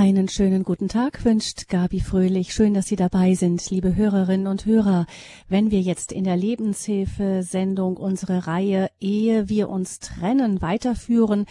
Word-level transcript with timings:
Einen 0.00 0.28
schönen 0.28 0.62
guten 0.62 0.88
Tag 0.88 1.26
wünscht 1.26 1.68
Gabi 1.68 2.00
Fröhlich. 2.00 2.54
Schön, 2.54 2.72
dass 2.72 2.86
Sie 2.86 2.96
dabei 2.96 3.34
sind, 3.34 3.68
liebe 3.68 3.96
Hörerinnen 3.96 4.46
und 4.46 4.64
Hörer. 4.64 5.04
Wenn 5.46 5.70
wir 5.70 5.82
jetzt 5.82 6.10
in 6.10 6.24
der 6.24 6.38
Lebenshilfe-Sendung 6.38 7.98
unsere 7.98 8.46
Reihe 8.46 8.90
Ehe 8.98 9.50
wir 9.50 9.68
uns 9.68 9.98
trennen 9.98 10.62
weiterführen, 10.62 11.44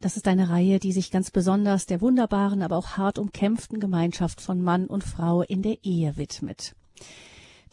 das 0.00 0.16
ist 0.16 0.26
eine 0.28 0.48
Reihe, 0.48 0.78
die 0.78 0.92
sich 0.92 1.10
ganz 1.10 1.30
besonders 1.30 1.84
der 1.84 2.00
wunderbaren, 2.00 2.62
aber 2.62 2.78
auch 2.78 2.96
hart 2.96 3.18
umkämpften 3.18 3.80
Gemeinschaft 3.80 4.40
von 4.40 4.62
Mann 4.62 4.86
und 4.86 5.04
Frau 5.04 5.42
in 5.42 5.60
der 5.60 5.76
Ehe 5.84 6.16
widmet. 6.16 6.74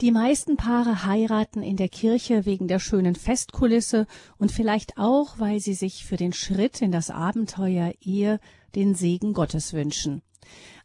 Die 0.01 0.11
meisten 0.11 0.57
Paare 0.57 1.05
heiraten 1.05 1.63
in 1.63 1.77
der 1.77 1.87
Kirche 1.87 2.45
wegen 2.45 2.67
der 2.67 2.79
schönen 2.79 3.15
Festkulisse 3.15 4.07
und 4.37 4.51
vielleicht 4.51 4.97
auch, 4.97 5.39
weil 5.39 5.61
sie 5.61 5.75
sich 5.75 6.05
für 6.05 6.17
den 6.17 6.33
Schritt 6.33 6.81
in 6.81 6.91
das 6.91 7.11
Abenteuer 7.11 7.93
Ehe 8.01 8.41
den 8.75 8.95
Segen 8.95 9.33
Gottes 9.33 9.73
wünschen. 9.73 10.21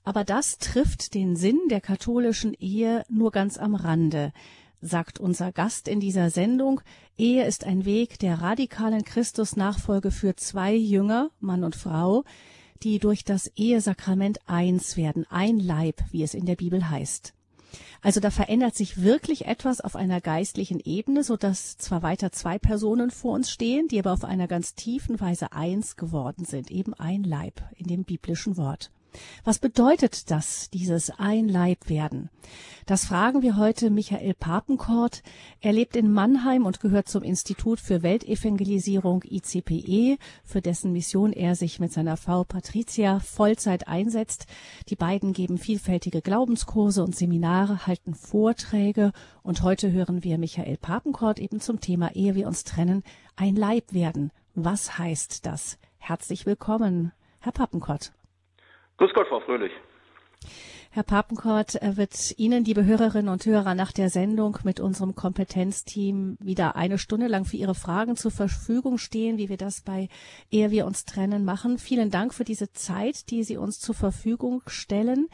Aber 0.05 0.25
das 0.25 0.59
trifft 0.59 1.15
den 1.15 1.37
Sinn 1.37 1.59
der 1.69 1.81
katholischen 1.81 2.55
Ehe 2.55 3.05
nur 3.09 3.33
ganz 3.33 3.59
am 3.59 3.75
Rande, 3.75 4.33
sagt 4.81 5.19
unser 5.19 5.53
Gast 5.53 5.89
in 5.89 6.01
dieser 6.01 6.31
Sendung. 6.31 6.81
Ehe 7.19 7.45
ist 7.45 7.65
ein 7.65 7.85
Weg 7.85 8.19
der 8.19 8.41
radikalen 8.41 9.05
Christusnachfolge 9.05 10.11
für 10.11 10.37
zwei 10.37 10.75
Jünger, 10.75 11.31
Mann 11.41 11.65
und 11.65 11.75
Frau, 11.75 12.25
die 12.83 12.99
durch 12.99 13.25
das 13.25 13.49
Ehesakrament 13.57 14.39
eins 14.47 14.97
werden, 14.97 15.27
ein 15.29 15.59
Leib, 15.59 16.03
wie 16.11 16.23
es 16.23 16.35
in 16.35 16.47
der 16.47 16.57
Bibel 16.57 16.89
heißt. 16.89 17.33
Also 18.03 18.21
da 18.21 18.31
verändert 18.31 18.75
sich 18.75 19.03
wirklich 19.03 19.47
etwas 19.47 19.81
auf 19.81 19.97
einer 19.97 20.21
geistlichen 20.21 20.81
Ebene, 20.81 21.25
so 21.25 21.37
dass 21.37 21.77
zwar 21.79 22.03
weiter 22.03 22.33
zwei 22.33 22.59
Personen 22.59 23.11
vor 23.11 23.35
uns 23.35 23.51
stehen, 23.51 23.89
die 23.89 23.99
aber 23.99 24.13
auf 24.13 24.25
einer 24.25 24.49
ganz 24.49 24.75
tiefen 24.75 25.21
Weise 25.21 25.53
eins 25.53 25.97
geworden 25.97 26.45
sind, 26.45 26.71
eben 26.71 26.95
ein 26.95 27.23
Leib 27.23 27.63
in 27.77 27.87
dem 27.87 28.05
biblischen 28.05 28.57
Wort. 28.57 28.91
Was 29.45 29.59
bedeutet 29.59 30.31
das, 30.31 30.71
dieses 30.71 31.11
Ein 31.11 31.49
Leib 31.49 31.89
werden? 31.89 32.31
Das 32.87 33.07
fragen 33.07 33.43
wir 33.43 33.57
heute 33.57 33.91
Michael 33.91 34.35
Papenkort. 34.35 35.23
Er 35.61 35.73
lebt 35.73 35.97
in 35.97 36.13
Mannheim 36.13 36.67
und 36.67 36.79
gehört 36.79 37.09
zum 37.09 37.25
Institut 37.25 37.81
für 37.81 38.03
Weltevangelisierung 38.03 39.25
ICPE, 39.25 40.19
für 40.45 40.61
dessen 40.61 40.93
Mission 40.93 41.33
er 41.33 41.57
sich 41.57 41.81
mit 41.81 41.93
seiner 41.93 42.17
Frau 42.17 42.45
Patricia 42.45 43.19
Vollzeit 43.19 43.89
einsetzt. 43.89 44.47
Die 44.89 44.95
beiden 44.95 45.33
geben 45.33 45.59
vielfältige 45.59 46.23
Glaubenskurse 46.23 47.03
und 47.03 47.17
Seminare, 47.17 47.87
halten 47.89 48.15
Vorträge 48.15 49.13
und 49.43 49.63
heute 49.63 49.91
hören 49.91 50.23
wir 50.23 50.39
Michael 50.39 50.77
Papenkort 50.77 51.41
eben 51.41 51.61
zum 51.61 51.81
Thema 51.81 52.15
Ehe 52.15 52.37
wir 52.37 52.47
uns 52.47 52.63
trennen, 52.63 53.03
ein 53.35 53.57
Leib 53.57 53.93
werden. 53.93 54.31
Was 54.55 54.97
heißt 54.97 55.45
das? 55.45 55.79
Herzlich 55.99 56.47
willkommen, 56.47 57.13
Herr 57.41 57.53
Papenkort. 57.53 58.13
Grüß 58.99 59.13
Gott, 59.13 59.29
Frau 59.29 59.41
Fröhlich. 59.41 59.73
Herr 60.91 61.03
Papenkort 61.03 61.75
wird 61.83 62.39
Ihnen, 62.39 62.65
liebe 62.65 62.87
Hörerinnen 62.87 63.29
und 63.29 63.45
Hörer, 63.45 63.75
nach 63.75 63.93
der 63.93 64.09
Sendung 64.09 64.57
mit 64.65 64.81
unserem 64.81 65.15
Kompetenzteam 65.15 66.39
wieder 66.41 66.75
eine 66.75 66.97
Stunde 66.97 67.27
lang 67.27 67.45
für 67.45 67.59
Ihre 67.59 67.75
Fragen 67.75 68.17
zur 68.17 68.31
Verfügung 68.31 68.97
stehen, 68.97 69.37
wie 69.37 69.51
wir 69.51 69.59
das 69.59 69.83
bei 69.83 70.09
Ehe 70.51 70.71
wir 70.71 70.87
uns 70.87 71.05
trennen 71.05 71.45
machen. 71.45 71.77
Vielen 71.77 72.11
Dank 72.11 72.33
für 72.33 72.45
diese 72.45 72.73
Zeit, 72.73 73.31
die 73.31 73.43
Sie 73.43 73.59
uns 73.59 73.79
zur 73.79 73.95
Verfügung 73.95 74.63
stellen. 74.69 75.27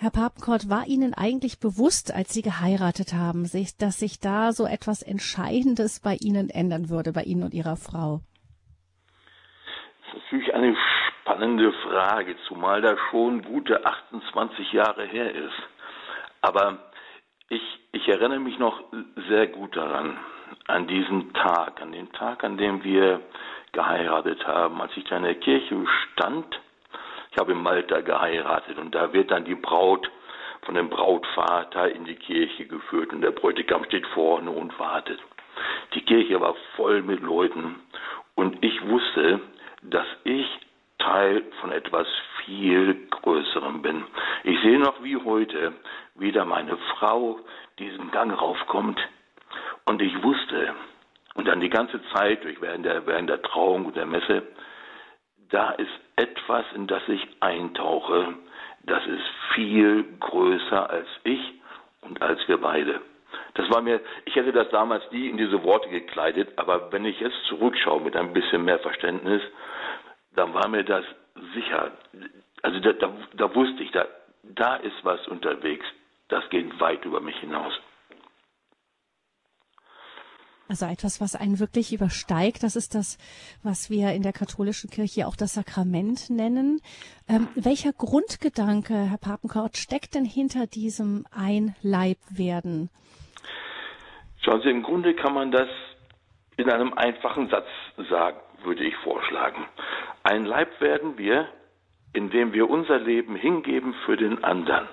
Herr 0.00 0.10
Papenkort, 0.10 0.70
war 0.70 0.86
Ihnen 0.86 1.12
eigentlich 1.12 1.58
bewusst, 1.58 2.14
als 2.14 2.32
Sie 2.32 2.40
geheiratet 2.40 3.12
haben, 3.12 3.46
dass 3.78 3.98
sich 3.98 4.20
da 4.20 4.52
so 4.52 4.64
etwas 4.64 5.02
Entscheidendes 5.02 6.00
bei 6.00 6.14
Ihnen 6.14 6.48
ändern 6.48 6.88
würde, 6.88 7.12
bei 7.12 7.24
Ihnen 7.24 7.42
und 7.42 7.52
Ihrer 7.52 7.76
Frau? 7.76 8.22
Das 10.06 10.16
ist 10.16 10.32
natürlich 10.32 10.54
eine 10.54 10.74
spannende 11.28 11.72
Frage, 11.72 12.36
zumal 12.46 12.80
das 12.80 12.98
schon 13.10 13.42
gute 13.42 13.84
28 13.84 14.72
Jahre 14.72 15.04
her 15.04 15.34
ist. 15.34 15.62
Aber 16.40 16.78
ich, 17.50 17.62
ich 17.92 18.08
erinnere 18.08 18.38
mich 18.38 18.58
noch 18.58 18.82
sehr 19.28 19.46
gut 19.48 19.76
daran, 19.76 20.16
an 20.68 20.86
diesen 20.86 21.34
Tag, 21.34 21.82
an 21.82 21.92
den 21.92 22.10
Tag, 22.12 22.44
an 22.44 22.56
dem 22.56 22.82
wir 22.82 23.20
geheiratet 23.72 24.46
haben, 24.46 24.80
als 24.80 24.96
ich 24.96 25.04
da 25.04 25.18
in 25.18 25.24
der 25.24 25.34
Kirche 25.34 25.76
stand. 26.12 26.58
Ich 27.32 27.38
habe 27.38 27.52
in 27.52 27.62
Malta 27.62 28.00
geheiratet 28.00 28.78
und 28.78 28.94
da 28.94 29.12
wird 29.12 29.30
dann 29.30 29.44
die 29.44 29.54
Braut 29.54 30.10
von 30.62 30.76
dem 30.76 30.88
Brautvater 30.88 31.92
in 31.92 32.06
die 32.06 32.16
Kirche 32.16 32.66
geführt 32.66 33.12
und 33.12 33.20
der 33.20 33.32
Bräutigam 33.32 33.84
steht 33.84 34.06
vorne 34.08 34.50
und 34.50 34.78
wartet. 34.78 35.20
Die 35.92 36.02
Kirche 36.02 36.40
war 36.40 36.54
voll 36.76 37.02
mit 37.02 37.20
Leuten 37.20 37.80
und 38.34 38.64
ich 38.64 38.82
wusste, 38.88 39.40
dass 39.82 40.06
ich 40.24 40.46
Teil 40.98 41.42
von 41.60 41.72
etwas 41.72 42.06
viel 42.44 43.06
Größerem 43.10 43.82
bin. 43.82 44.04
Ich 44.44 44.60
sehe 44.60 44.78
noch 44.78 45.02
wie 45.02 45.16
heute, 45.16 45.72
wie 46.16 46.32
da 46.32 46.44
meine 46.44 46.76
Frau 46.98 47.40
diesen 47.78 48.10
Gang 48.10 48.38
raufkommt 48.38 49.00
und 49.84 50.02
ich 50.02 50.22
wusste, 50.22 50.74
und 51.34 51.46
dann 51.46 51.60
die 51.60 51.70
ganze 51.70 52.00
Zeit 52.12 52.42
durch 52.42 52.60
während 52.60 52.84
der, 52.84 53.06
während 53.06 53.30
der 53.30 53.40
Trauung 53.42 53.86
und 53.86 53.96
der 53.96 54.06
Messe, 54.06 54.42
da 55.50 55.70
ist 55.70 55.92
etwas, 56.16 56.64
in 56.74 56.88
das 56.88 57.02
ich 57.06 57.26
eintauche, 57.38 58.34
das 58.82 59.06
ist 59.06 59.22
viel 59.54 60.04
größer 60.18 60.90
als 60.90 61.06
ich 61.22 61.40
und 62.02 62.20
als 62.20 62.40
wir 62.48 62.60
beide. 62.60 63.00
Das 63.54 63.70
war 63.70 63.82
mir, 63.82 64.00
ich 64.24 64.34
hätte 64.34 64.52
das 64.52 64.68
damals 64.70 65.04
nie 65.12 65.28
in 65.28 65.36
diese 65.36 65.62
Worte 65.62 65.88
gekleidet, 65.88 66.48
aber 66.56 66.90
wenn 66.90 67.04
ich 67.04 67.20
jetzt 67.20 67.40
zurückschaue 67.48 68.00
mit 68.00 68.16
ein 68.16 68.32
bisschen 68.32 68.64
mehr 68.64 68.80
Verständnis, 68.80 69.42
dann 70.34 70.54
war 70.54 70.68
mir 70.68 70.84
das 70.84 71.04
sicher. 71.54 71.92
Also 72.62 72.80
da, 72.80 72.92
da, 72.92 73.12
da 73.34 73.54
wusste 73.54 73.82
ich, 73.82 73.90
da, 73.92 74.06
da 74.42 74.76
ist 74.76 74.96
was 75.02 75.26
unterwegs. 75.28 75.84
Das 76.28 76.48
geht 76.50 76.78
weit 76.80 77.04
über 77.04 77.20
mich 77.20 77.36
hinaus. 77.38 77.72
Also 80.68 80.84
etwas, 80.84 81.18
was 81.20 81.34
einen 81.34 81.60
wirklich 81.60 81.94
übersteigt, 81.94 82.62
das 82.62 82.76
ist 82.76 82.94
das, 82.94 83.16
was 83.62 83.88
wir 83.88 84.12
in 84.12 84.22
der 84.22 84.34
katholischen 84.34 84.90
Kirche 84.90 85.26
auch 85.26 85.34
das 85.34 85.54
Sakrament 85.54 86.28
nennen. 86.28 86.82
Ähm, 87.26 87.48
welcher 87.54 87.94
Grundgedanke, 87.94 88.94
Herr 88.94 89.16
Papenkort, 89.16 89.78
steckt 89.78 90.14
denn 90.14 90.26
hinter 90.26 90.66
diesem 90.66 91.24
Einleibwerden? 91.30 92.90
Schauen 94.42 94.60
Sie, 94.60 94.68
im 94.68 94.82
Grunde 94.82 95.14
kann 95.14 95.32
man 95.32 95.50
das 95.50 95.68
in 96.58 96.68
einem 96.68 96.92
einfachen 96.92 97.48
Satz 97.48 97.66
sagen, 98.10 98.38
würde 98.64 98.84
ich 98.84 98.96
vorschlagen. 98.96 99.66
Ein 100.22 100.44
Leib 100.44 100.80
werden 100.80 101.18
wir, 101.18 101.48
indem 102.12 102.52
wir 102.52 102.68
unser 102.68 102.98
Leben 102.98 103.36
hingeben 103.36 103.94
für 104.04 104.16
den 104.16 104.42
anderen. 104.44 104.88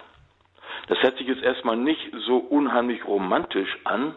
Das 0.87 1.01
hört 1.01 1.17
sich 1.17 1.27
jetzt 1.27 1.41
erstmal 1.41 1.77
nicht 1.77 2.11
so 2.27 2.37
unheimlich 2.37 3.05
romantisch 3.05 3.75
an, 3.85 4.15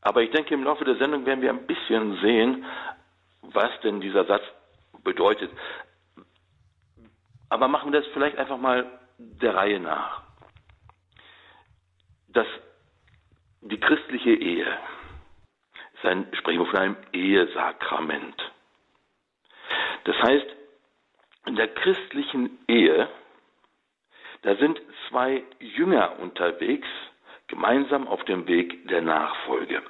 aber 0.00 0.22
ich 0.22 0.30
denke, 0.30 0.54
im 0.54 0.64
Laufe 0.64 0.84
der 0.84 0.96
Sendung 0.96 1.26
werden 1.26 1.42
wir 1.42 1.50
ein 1.50 1.66
bisschen 1.66 2.16
sehen, 2.20 2.64
was 3.42 3.70
denn 3.82 4.00
dieser 4.00 4.24
Satz 4.24 4.42
bedeutet. 5.04 5.50
Aber 7.48 7.68
machen 7.68 7.92
wir 7.92 8.00
das 8.00 8.10
vielleicht 8.12 8.38
einfach 8.38 8.58
mal 8.58 8.86
der 9.18 9.54
Reihe 9.54 9.80
nach. 9.80 10.22
Das, 12.28 12.46
die 13.62 13.78
christliche 13.80 14.30
Ehe 14.34 14.66
ist 15.94 16.04
ein, 16.04 16.26
sprechen 16.34 16.60
wir 16.60 16.66
von 16.66 16.78
einem 16.78 16.96
Ehesakrament. 17.12 18.52
Das 20.06 20.16
heißt, 20.22 20.46
in 21.46 21.56
der 21.56 21.66
christlichen 21.66 22.58
Ehe, 22.68 23.08
da 24.42 24.54
sind 24.54 24.80
zwei 25.08 25.42
Jünger 25.58 26.20
unterwegs, 26.20 26.86
gemeinsam 27.48 28.06
auf 28.06 28.24
dem 28.24 28.46
Weg 28.46 28.86
der 28.88 29.02
Nachfolge. 29.02 29.82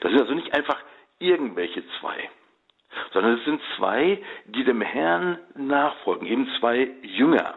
Das 0.00 0.10
sind 0.10 0.20
also 0.22 0.34
nicht 0.34 0.54
einfach 0.54 0.82
irgendwelche 1.18 1.82
zwei, 2.00 2.30
sondern 3.12 3.38
es 3.38 3.44
sind 3.44 3.60
zwei, 3.76 4.22
die 4.46 4.64
dem 4.64 4.80
Herrn 4.80 5.38
nachfolgen, 5.54 6.26
eben 6.26 6.48
zwei 6.58 6.90
Jünger. 7.02 7.54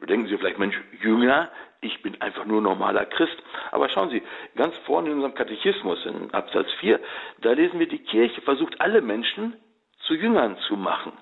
Da 0.00 0.06
denken 0.06 0.26
Sie 0.26 0.36
vielleicht, 0.36 0.58
Mensch, 0.58 0.76
Jünger, 1.00 1.50
ich 1.80 2.02
bin 2.02 2.20
einfach 2.20 2.46
nur 2.46 2.62
normaler 2.62 3.06
Christ. 3.06 3.36
Aber 3.70 3.88
schauen 3.90 4.10
Sie, 4.10 4.22
ganz 4.56 4.76
vorne 4.78 5.08
in 5.08 5.14
unserem 5.14 5.34
Katechismus, 5.34 6.04
in 6.04 6.34
Absatz 6.34 6.66
4, 6.80 6.98
da 7.42 7.52
lesen 7.52 7.78
wir, 7.78 7.86
die 7.86 8.02
Kirche 8.02 8.40
versucht 8.40 8.80
alle 8.80 9.00
Menschen 9.00 9.56
zu 10.00 10.14
Jüngern 10.14 10.58
zu 10.66 10.76
machen. 10.76 11.12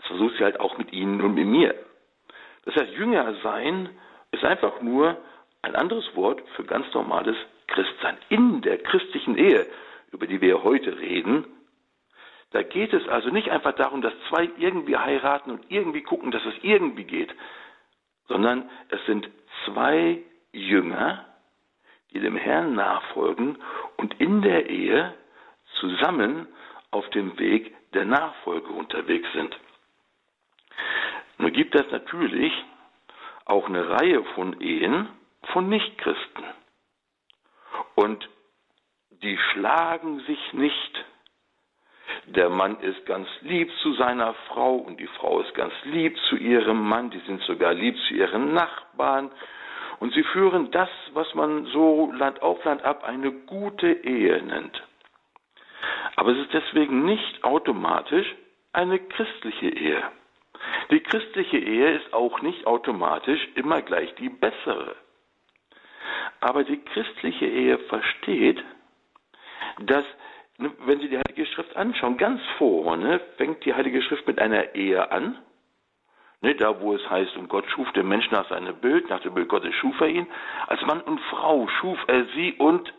Das 0.00 0.08
versucht 0.08 0.36
sie 0.38 0.44
halt 0.44 0.58
auch 0.58 0.78
mit 0.78 0.92
Ihnen 0.92 1.20
und 1.20 1.34
mit 1.34 1.46
mir. 1.46 1.74
Das 2.64 2.74
heißt, 2.74 2.92
Jünger 2.92 3.34
sein 3.42 3.88
ist 4.32 4.44
einfach 4.44 4.80
nur 4.80 5.16
ein 5.62 5.74
anderes 5.74 6.14
Wort 6.14 6.42
für 6.56 6.64
ganz 6.64 6.92
normales 6.94 7.36
Christsein. 7.66 8.16
In 8.28 8.62
der 8.62 8.78
christlichen 8.78 9.36
Ehe, 9.36 9.66
über 10.10 10.26
die 10.26 10.40
wir 10.40 10.62
heute 10.62 10.98
reden, 10.98 11.44
da 12.52 12.62
geht 12.62 12.92
es 12.92 13.06
also 13.08 13.30
nicht 13.30 13.50
einfach 13.50 13.74
darum, 13.74 14.02
dass 14.02 14.12
zwei 14.28 14.50
irgendwie 14.58 14.96
heiraten 14.96 15.50
und 15.52 15.70
irgendwie 15.70 16.02
gucken, 16.02 16.30
dass 16.32 16.44
es 16.44 16.54
irgendwie 16.62 17.04
geht, 17.04 17.32
sondern 18.26 18.68
es 18.88 19.04
sind 19.06 19.28
zwei 19.64 20.22
Jünger, 20.52 21.26
die 22.12 22.20
dem 22.20 22.36
Herrn 22.36 22.74
nachfolgen 22.74 23.58
und 23.96 24.20
in 24.20 24.42
der 24.42 24.68
Ehe 24.68 25.14
zusammen 25.78 26.48
auf 26.90 27.08
dem 27.10 27.38
Weg 27.38 27.72
der 27.92 28.04
Nachfolge 28.04 28.72
unterwegs 28.72 29.28
sind. 29.32 29.56
Nun 31.40 31.52
gibt 31.52 31.74
es 31.74 31.90
natürlich 31.90 32.52
auch 33.46 33.66
eine 33.66 33.88
Reihe 33.88 34.22
von 34.34 34.60
Ehen 34.60 35.08
von 35.52 35.70
Nichtchristen. 35.70 36.44
Und 37.94 38.28
die 39.22 39.38
schlagen 39.38 40.20
sich 40.20 40.52
nicht. 40.52 41.04
Der 42.26 42.50
Mann 42.50 42.78
ist 42.80 43.06
ganz 43.06 43.26
lieb 43.40 43.70
zu 43.82 43.94
seiner 43.94 44.34
Frau 44.48 44.76
und 44.76 45.00
die 45.00 45.06
Frau 45.06 45.40
ist 45.40 45.54
ganz 45.54 45.72
lieb 45.84 46.14
zu 46.28 46.36
ihrem 46.36 46.86
Mann, 46.86 47.08
die 47.08 47.20
sind 47.20 47.40
sogar 47.44 47.72
lieb 47.72 47.96
zu 48.08 48.14
ihren 48.14 48.52
Nachbarn 48.52 49.30
und 49.98 50.12
sie 50.12 50.24
führen 50.24 50.70
das, 50.70 50.90
was 51.14 51.34
man 51.34 51.64
so 51.66 52.12
Land 52.12 52.42
auf 52.42 52.62
Land 52.64 52.84
ab 52.84 53.02
eine 53.04 53.32
gute 53.32 53.90
Ehe 53.90 54.42
nennt. 54.42 54.82
Aber 56.16 56.32
es 56.32 56.38
ist 56.38 56.52
deswegen 56.52 57.06
nicht 57.06 57.44
automatisch 57.44 58.26
eine 58.72 58.98
christliche 58.98 59.70
Ehe. 59.70 60.02
Die 60.90 61.00
christliche 61.00 61.58
Ehe 61.58 61.92
ist 61.92 62.12
auch 62.12 62.42
nicht 62.42 62.66
automatisch 62.66 63.40
immer 63.54 63.82
gleich 63.82 64.14
die 64.16 64.28
bessere. 64.28 64.96
Aber 66.40 66.64
die 66.64 66.82
christliche 66.84 67.46
Ehe 67.46 67.78
versteht, 67.78 68.62
dass, 69.80 70.04
ne, 70.58 70.72
wenn 70.84 71.00
Sie 71.00 71.08
die 71.08 71.18
Heilige 71.18 71.46
Schrift 71.46 71.76
anschauen, 71.76 72.16
ganz 72.16 72.40
vorne 72.58 73.20
fängt 73.36 73.64
die 73.64 73.74
Heilige 73.74 74.02
Schrift 74.02 74.26
mit 74.26 74.38
einer 74.40 74.74
Ehe 74.74 75.10
an. 75.10 75.38
Ne, 76.42 76.54
da, 76.54 76.80
wo 76.80 76.94
es 76.94 77.10
heißt, 77.10 77.36
und 77.36 77.48
Gott 77.48 77.66
schuf 77.70 77.90
den 77.92 78.08
Menschen 78.08 78.32
nach 78.32 78.48
seinem 78.48 78.74
Bild, 78.76 79.10
nach 79.10 79.20
dem 79.20 79.34
Bild 79.34 79.48
Gottes 79.48 79.74
schuf 79.74 80.00
er 80.00 80.08
ihn. 80.08 80.26
Als 80.66 80.80
Mann 80.82 81.02
und 81.02 81.20
Frau 81.20 81.68
schuf 81.68 81.98
er 82.06 82.24
sie 82.34 82.54
und 82.54 82.92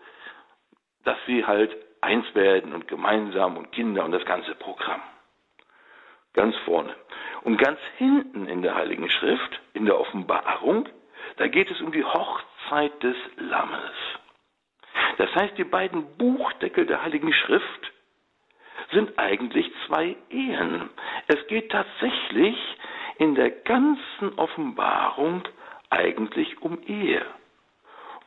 dass 1.03 1.17
sie 1.25 1.45
halt 1.45 1.75
eins 2.01 2.25
werden 2.35 2.73
und 2.73 2.87
gemeinsam 2.87 3.57
und 3.57 3.71
Kinder 3.71 4.05
und 4.05 4.11
das 4.11 4.25
ganze 4.25 4.53
Programm. 4.55 5.01
Ganz 6.33 6.55
vorne. 6.65 6.95
Und 7.43 7.57
ganz 7.57 7.79
hinten 7.97 8.47
in 8.47 8.61
der 8.61 8.75
Heiligen 8.75 9.09
Schrift, 9.09 9.61
in 9.73 9.85
der 9.85 9.99
Offenbarung, 9.99 10.87
da 11.37 11.47
geht 11.47 11.69
es 11.71 11.81
um 11.81 11.91
die 11.91 12.03
Hochzeit 12.03 13.03
des 13.03 13.15
Lammes. 13.37 13.91
Das 15.17 15.33
heißt, 15.35 15.57
die 15.57 15.63
beiden 15.63 16.17
Buchdeckel 16.17 16.85
der 16.85 17.03
Heiligen 17.03 17.33
Schrift 17.33 17.91
sind 18.91 19.17
eigentlich 19.17 19.71
zwei 19.87 20.15
Ehen. 20.29 20.89
Es 21.27 21.45
geht 21.47 21.71
tatsächlich 21.71 22.57
in 23.17 23.35
der 23.35 23.51
ganzen 23.51 24.37
Offenbarung 24.37 25.43
eigentlich 25.89 26.61
um 26.61 26.81
Ehe. 26.87 27.23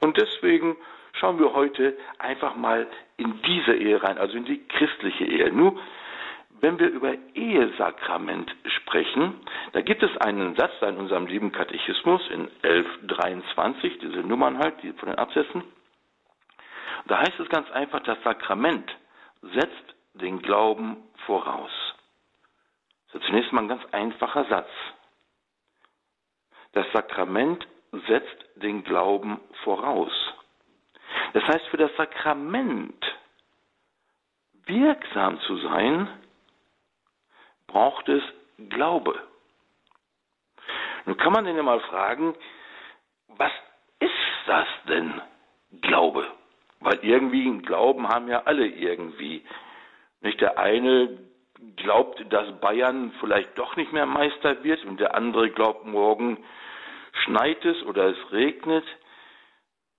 Und 0.00 0.20
deswegen 0.20 0.76
schauen 1.14 1.38
wir 1.38 1.52
heute 1.54 1.96
einfach 2.18 2.56
mal 2.56 2.86
in 3.16 3.40
diese 3.42 3.74
Ehe 3.74 4.02
rein, 4.02 4.18
also 4.18 4.36
in 4.36 4.44
die 4.44 4.66
christliche 4.68 5.24
Ehe. 5.24 5.52
Nur, 5.52 5.78
wenn 6.60 6.78
wir 6.78 6.88
über 6.88 7.14
Ehesakrament 7.34 8.54
sprechen, 8.66 9.34
da 9.72 9.80
gibt 9.80 10.02
es 10.02 10.16
einen 10.18 10.54
Satz 10.56 10.72
in 10.82 10.96
unserem 10.96 11.26
lieben 11.26 11.52
Katechismus 11.52 12.22
in 12.30 12.48
1123, 12.62 13.98
diese 13.98 14.20
Nummern 14.20 14.58
halt, 14.58 14.82
die 14.82 14.92
von 14.92 15.08
den 15.08 15.18
Absätzen. 15.18 15.64
Da 17.06 17.18
heißt 17.18 17.38
es 17.38 17.48
ganz 17.48 17.70
einfach, 17.70 18.00
das 18.00 18.18
Sakrament 18.22 18.90
setzt 19.42 19.94
den 20.14 20.40
Glauben 20.40 20.96
voraus. 21.26 21.70
Das 23.12 23.20
ist 23.20 23.28
zunächst 23.28 23.52
mal 23.52 23.62
ein 23.62 23.68
ganz 23.68 23.84
einfacher 23.92 24.44
Satz. 24.46 24.70
Das 26.72 26.86
Sakrament 26.92 27.66
setzt 28.08 28.44
den 28.56 28.82
Glauben 28.84 29.40
voraus. 29.62 30.12
Das 31.32 31.44
heißt, 31.44 31.66
für 31.66 31.76
das 31.76 31.94
Sakrament 31.96 33.04
wirksam 34.66 35.38
zu 35.40 35.56
sein, 35.58 36.08
braucht 37.66 38.08
es 38.08 38.22
Glaube. 38.70 39.20
Nun 41.06 41.16
kann 41.16 41.32
man 41.32 41.44
denn 41.44 41.56
ja 41.56 41.62
mal 41.62 41.80
fragen, 41.80 42.34
was 43.28 43.52
ist 44.00 44.12
das 44.46 44.66
denn, 44.88 45.20
Glaube? 45.80 46.26
Weil 46.80 46.98
irgendwie 47.02 47.46
einen 47.46 47.62
Glauben 47.62 48.08
haben 48.08 48.28
ja 48.28 48.42
alle 48.44 48.66
irgendwie. 48.66 49.44
Nicht 50.20 50.40
der 50.40 50.58
eine 50.58 51.18
glaubt, 51.76 52.24
dass 52.32 52.60
Bayern 52.60 53.12
vielleicht 53.20 53.56
doch 53.58 53.76
nicht 53.76 53.92
mehr 53.92 54.06
Meister 54.06 54.62
wird 54.64 54.84
und 54.84 55.00
der 55.00 55.14
andere 55.14 55.50
glaubt, 55.50 55.86
morgen 55.86 56.42
schneit 57.24 57.64
es 57.64 57.82
oder 57.84 58.06
es 58.06 58.32
regnet. 58.32 58.84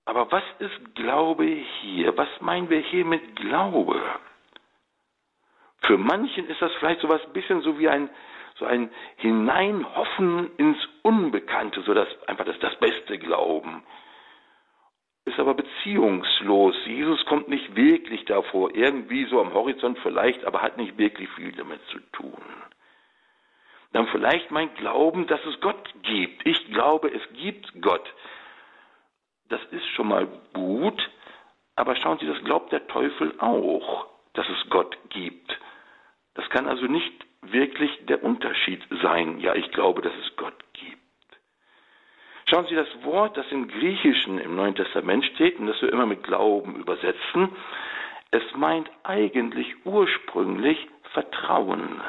Aber 0.05 0.31
was 0.31 0.43
ist 0.59 0.95
Glaube 0.95 1.45
hier? 1.45 2.15
Was 2.17 2.29
meinen 2.39 2.69
wir 2.69 2.79
hier 2.79 3.05
mit 3.05 3.35
Glaube? 3.35 4.01
Für 5.87 5.97
manchen 5.97 6.47
ist 6.47 6.61
das 6.61 6.71
vielleicht 6.79 7.01
so 7.01 7.09
was 7.09 7.21
bisschen 7.33 7.61
so 7.61 7.77
wie 7.77 7.89
ein, 7.89 8.09
so 8.57 8.65
ein 8.65 8.89
Hineinhoffen 9.17 10.55
ins 10.57 10.77
Unbekannte, 11.03 11.81
so 11.81 11.93
dass 11.93 12.07
einfach 12.27 12.45
das, 12.45 12.57
das 12.59 12.75
Beste 12.79 13.19
glauben. 13.19 13.83
Ist 15.25 15.39
aber 15.39 15.55
beziehungslos. 15.55 16.75
Jesus 16.85 17.25
kommt 17.25 17.49
nicht 17.49 17.75
wirklich 17.75 18.25
davor. 18.25 18.73
Irgendwie 18.75 19.25
so 19.25 19.41
am 19.41 19.53
Horizont 19.53 19.97
vielleicht, 19.99 20.45
aber 20.45 20.61
hat 20.61 20.77
nicht 20.77 20.97
wirklich 20.97 21.29
viel 21.31 21.51
damit 21.51 21.81
zu 21.87 21.99
tun. 22.11 22.43
Dann 23.91 24.07
vielleicht 24.07 24.51
mein 24.51 24.73
Glauben, 24.75 25.25
dass 25.27 25.43
es 25.45 25.59
Gott 25.61 25.93
gibt. 26.03 26.45
Ich 26.45 26.67
glaube, 26.71 27.11
es 27.11 27.21
gibt 27.33 27.81
Gott. 27.81 28.13
Das 29.49 29.63
ist 29.71 29.85
schon 29.95 30.07
mal 30.07 30.27
gut, 30.53 31.09
aber 31.75 31.95
schauen 31.95 32.19
Sie, 32.19 32.27
das 32.27 32.43
glaubt 32.43 32.71
der 32.71 32.87
Teufel 32.87 33.33
auch, 33.39 34.07
dass 34.33 34.47
es 34.49 34.69
Gott 34.69 34.97
gibt. 35.09 35.57
Das 36.35 36.47
kann 36.49 36.67
also 36.67 36.85
nicht 36.85 37.25
wirklich 37.41 37.91
der 38.05 38.23
Unterschied 38.23 38.81
sein. 39.01 39.39
Ja, 39.39 39.55
ich 39.55 39.71
glaube, 39.71 40.01
dass 40.01 40.13
es 40.23 40.35
Gott 40.35 40.53
gibt. 40.73 41.01
Schauen 42.47 42.67
Sie, 42.67 42.75
das 42.75 42.87
Wort, 43.03 43.37
das 43.37 43.45
im 43.51 43.67
Griechischen 43.67 44.37
im 44.37 44.55
Neuen 44.55 44.75
Testament 44.75 45.25
steht 45.25 45.59
und 45.59 45.67
das 45.67 45.81
wir 45.81 45.91
immer 45.91 46.05
mit 46.05 46.23
Glauben 46.23 46.75
übersetzen, 46.75 47.49
es 48.31 48.43
meint 48.55 48.89
eigentlich 49.03 49.73
ursprünglich 49.85 50.77
Vertrauen. 51.13 52.01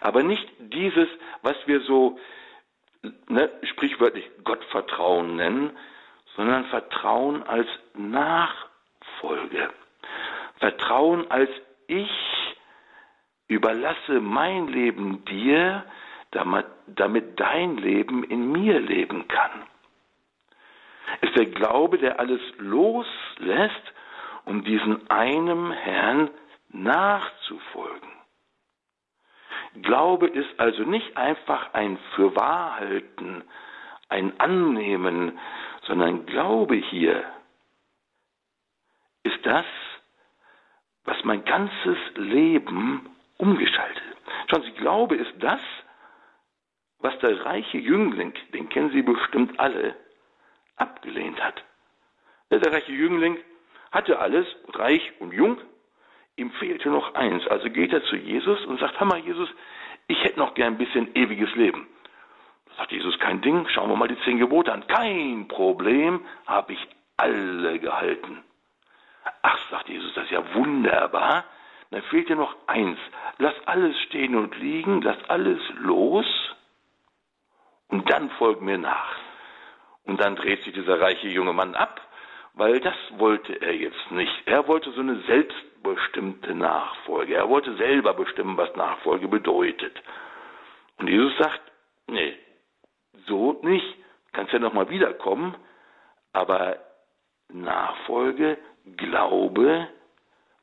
Aber 0.00 0.22
nicht 0.22 0.48
dieses, 0.58 1.08
was 1.42 1.56
wir 1.66 1.80
so 1.80 2.18
ne, 3.28 3.50
sprichwörtlich 3.64 4.28
Gottvertrauen 4.44 5.36
nennen, 5.36 5.76
sondern 6.36 6.64
Vertrauen 6.66 7.42
als 7.42 7.68
Nachfolge. 7.94 9.70
Vertrauen 10.58 11.30
als 11.30 11.50
ich 11.86 12.10
überlasse 13.48 14.20
mein 14.20 14.68
Leben 14.68 15.24
dir, 15.24 15.84
damit, 16.30 16.66
damit 16.86 17.40
dein 17.40 17.78
Leben 17.78 18.22
in 18.24 18.52
mir 18.52 18.78
leben 18.78 19.26
kann. 19.28 19.66
Ist 21.22 21.36
der 21.36 21.46
Glaube, 21.46 21.98
der 21.98 22.20
alles 22.20 22.40
loslässt, 22.58 23.92
um 24.44 24.62
diesen 24.64 25.10
einem 25.10 25.72
Herrn 25.72 26.30
nachzufolgen. 26.68 28.08
Glaube 29.82 30.26
ist 30.28 30.58
also 30.58 30.82
nicht 30.82 31.16
einfach 31.16 31.72
ein 31.74 31.98
Fürwahrhalten, 32.14 33.44
ein 34.08 34.38
Annehmen, 34.40 35.38
sondern 35.86 36.26
Glaube 36.26 36.76
hier 36.76 37.24
ist 39.22 39.44
das, 39.44 39.66
was 41.04 41.22
mein 41.24 41.44
ganzes 41.44 41.98
Leben 42.16 43.08
umgeschaltet. 43.38 44.02
Schauen 44.50 44.62
Sie, 44.62 44.72
Glaube 44.72 45.16
ist 45.16 45.32
das, 45.38 45.60
was 47.00 47.18
der 47.20 47.44
reiche 47.44 47.78
Jüngling, 47.78 48.34
den 48.52 48.68
kennen 48.68 48.90
Sie 48.90 49.02
bestimmt 49.02 49.58
alle, 49.58 49.94
abgelehnt 50.76 51.42
hat. 51.42 51.62
Der 52.50 52.72
reiche 52.72 52.92
Jüngling 52.92 53.38
hatte 53.90 54.18
alles, 54.18 54.46
reich 54.74 55.12
und 55.20 55.32
jung, 55.32 55.58
ihm 56.36 56.50
fehlte 56.52 56.88
noch 56.90 57.14
eins. 57.14 57.46
Also 57.48 57.70
geht 57.70 57.92
er 57.92 58.02
zu 58.04 58.16
Jesus 58.16 58.64
und 58.66 58.80
sagt, 58.80 58.98
Hammer 59.00 59.16
Jesus, 59.16 59.48
ich 60.06 60.22
hätte 60.24 60.38
noch 60.38 60.54
gern 60.54 60.74
ein 60.74 60.78
bisschen 60.78 61.14
ewiges 61.14 61.54
Leben. 61.54 61.86
Sagt 62.76 62.92
Jesus, 62.92 63.18
kein 63.18 63.40
Ding, 63.40 63.66
schauen 63.68 63.90
wir 63.90 63.96
mal 63.96 64.08
die 64.08 64.20
zehn 64.20 64.38
Gebote 64.38 64.72
an. 64.72 64.86
Kein 64.86 65.48
Problem, 65.48 66.24
habe 66.46 66.72
ich 66.72 66.88
alle 67.16 67.78
gehalten. 67.78 68.42
Ach, 69.42 69.58
sagt 69.70 69.88
Jesus, 69.88 70.14
das 70.14 70.24
ist 70.24 70.30
ja 70.30 70.54
wunderbar. 70.54 71.44
Dann 71.90 72.02
fehlt 72.02 72.28
dir 72.28 72.36
noch 72.36 72.54
eins. 72.66 72.98
Lass 73.38 73.54
alles 73.66 73.98
stehen 74.02 74.36
und 74.36 74.56
liegen, 74.58 75.00
lass 75.00 75.18
alles 75.28 75.60
los 75.80 76.26
und 77.88 78.10
dann 78.10 78.30
folg 78.30 78.60
mir 78.60 78.78
nach. 78.78 79.16
Und 80.04 80.20
dann 80.20 80.36
dreht 80.36 80.62
sich 80.64 80.74
dieser 80.74 81.00
reiche 81.00 81.28
junge 81.28 81.52
Mann 81.52 81.74
ab, 81.74 82.00
weil 82.54 82.80
das 82.80 82.96
wollte 83.16 83.60
er 83.60 83.74
jetzt 83.74 84.10
nicht. 84.10 84.32
Er 84.46 84.66
wollte 84.66 84.90
so 84.92 85.00
eine 85.00 85.20
selbstbestimmte 85.22 86.54
Nachfolge. 86.54 87.34
Er 87.34 87.48
wollte 87.48 87.76
selber 87.76 88.14
bestimmen, 88.14 88.56
was 88.56 88.74
Nachfolge 88.76 89.28
bedeutet. 89.28 90.02
Und 90.98 91.08
Jesus 91.08 91.36
sagt, 91.38 91.60
nee, 92.06 92.36
so 93.26 93.58
nicht. 93.62 93.96
Kannst 94.32 94.52
ja 94.52 94.58
nochmal 94.58 94.90
wiederkommen, 94.90 95.54
aber 96.32 96.76
Nachfolge, 97.48 98.58
Glaube 98.96 99.88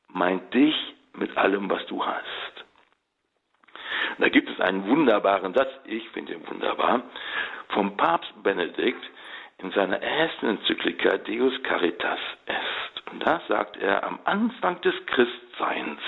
meint 0.07 0.53
dich 0.53 0.75
mit 1.17 1.35
allem, 1.37 1.69
was 1.69 1.85
du 1.87 2.05
hast. 2.05 2.65
Da 4.17 4.29
gibt 4.29 4.49
es 4.49 4.59
einen 4.61 4.87
wunderbaren 4.87 5.53
Satz, 5.53 5.71
ich 5.85 6.07
finde 6.09 6.33
ihn 6.33 6.47
wunderbar, 6.47 7.03
vom 7.69 7.97
Papst 7.97 8.31
Benedikt 8.43 9.03
in 9.57 9.71
seiner 9.71 10.01
ersten 10.01 10.47
Enzyklika 10.47 11.17
Deus 11.17 11.53
Caritas 11.63 12.19
Est. 12.45 13.11
Und 13.11 13.25
da 13.25 13.41
sagt 13.47 13.77
er, 13.77 14.03
am 14.03 14.19
Anfang 14.25 14.79
des 14.81 14.95
Christseins, 15.05 15.99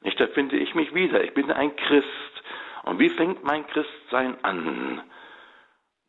nicht, 0.00 0.20
da 0.20 0.28
finde 0.28 0.56
ich 0.56 0.74
mich 0.74 0.94
wieder, 0.94 1.24
ich 1.24 1.34
bin 1.34 1.50
ein 1.50 1.74
Christ. 1.74 2.06
Und 2.84 2.98
wie 3.00 3.10
fängt 3.10 3.42
mein 3.42 3.66
Christsein 3.66 4.42
an? 4.44 5.02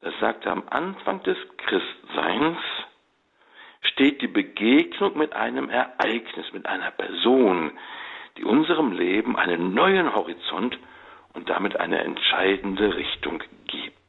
Das 0.01 0.13
sagt 0.19 0.45
er, 0.45 0.53
am 0.53 0.63
Anfang 0.69 1.23
des 1.23 1.37
Christseins 1.57 2.57
steht 3.81 4.21
die 4.21 4.27
Begegnung 4.27 5.17
mit 5.17 5.33
einem 5.33 5.69
Ereignis, 5.69 6.51
mit 6.53 6.65
einer 6.65 6.91
Person, 6.91 7.71
die 8.37 8.43
unserem 8.43 8.91
Leben 8.91 9.35
einen 9.35 9.73
neuen 9.73 10.13
Horizont 10.13 10.77
und 11.33 11.49
damit 11.49 11.79
eine 11.79 11.99
entscheidende 11.99 12.95
Richtung 12.95 13.43
gibt. 13.67 13.99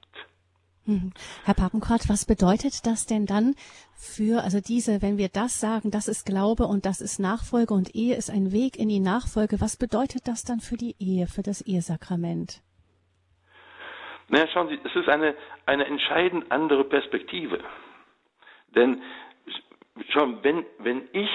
Mhm. 0.87 1.13
Herr 1.45 1.55
Papenkort, 1.55 2.09
was 2.09 2.25
bedeutet 2.25 2.87
das 2.87 3.07
denn 3.07 3.27
dann 3.27 3.55
für, 3.97 4.43
also 4.43 4.61
diese, 4.61 5.03
wenn 5.03 5.19
wir 5.19 5.29
das 5.29 5.61
sagen, 5.61 5.91
das 5.91 6.09
ist 6.09 6.25
Glaube 6.25 6.65
und 6.65 6.87
das 6.87 7.01
ist 7.01 7.19
Nachfolge 7.19 7.75
und 7.75 7.95
Ehe 7.95 8.17
ist 8.17 8.31
ein 8.31 8.51
Weg 8.53 8.77
in 8.77 8.89
die 8.89 9.01
Nachfolge, 9.01 9.61
was 9.61 9.77
bedeutet 9.77 10.27
das 10.27 10.43
dann 10.43 10.61
für 10.61 10.77
die 10.77 10.97
Ehe, 10.99 11.27
für 11.27 11.43
das 11.43 11.61
Ehesakrament? 11.61 12.63
Naja, 14.29 14.47
schauen 14.53 14.69
Sie, 14.69 14.79
es 14.83 14.95
ist 14.95 15.09
eine, 15.09 15.35
eine 15.67 15.87
entscheidend 15.87 16.51
andere 16.51 16.85
Perspektive. 16.85 17.59
Denn, 18.75 19.03
schauen, 20.11 20.39
wenn, 20.43 20.65
wenn 20.79 21.09
ich 21.13 21.31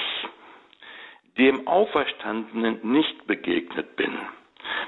dem 1.38 1.68
Auferstandenen 1.68 2.80
nicht 2.84 3.28
begegnet 3.28 3.96
bin, 3.96 4.18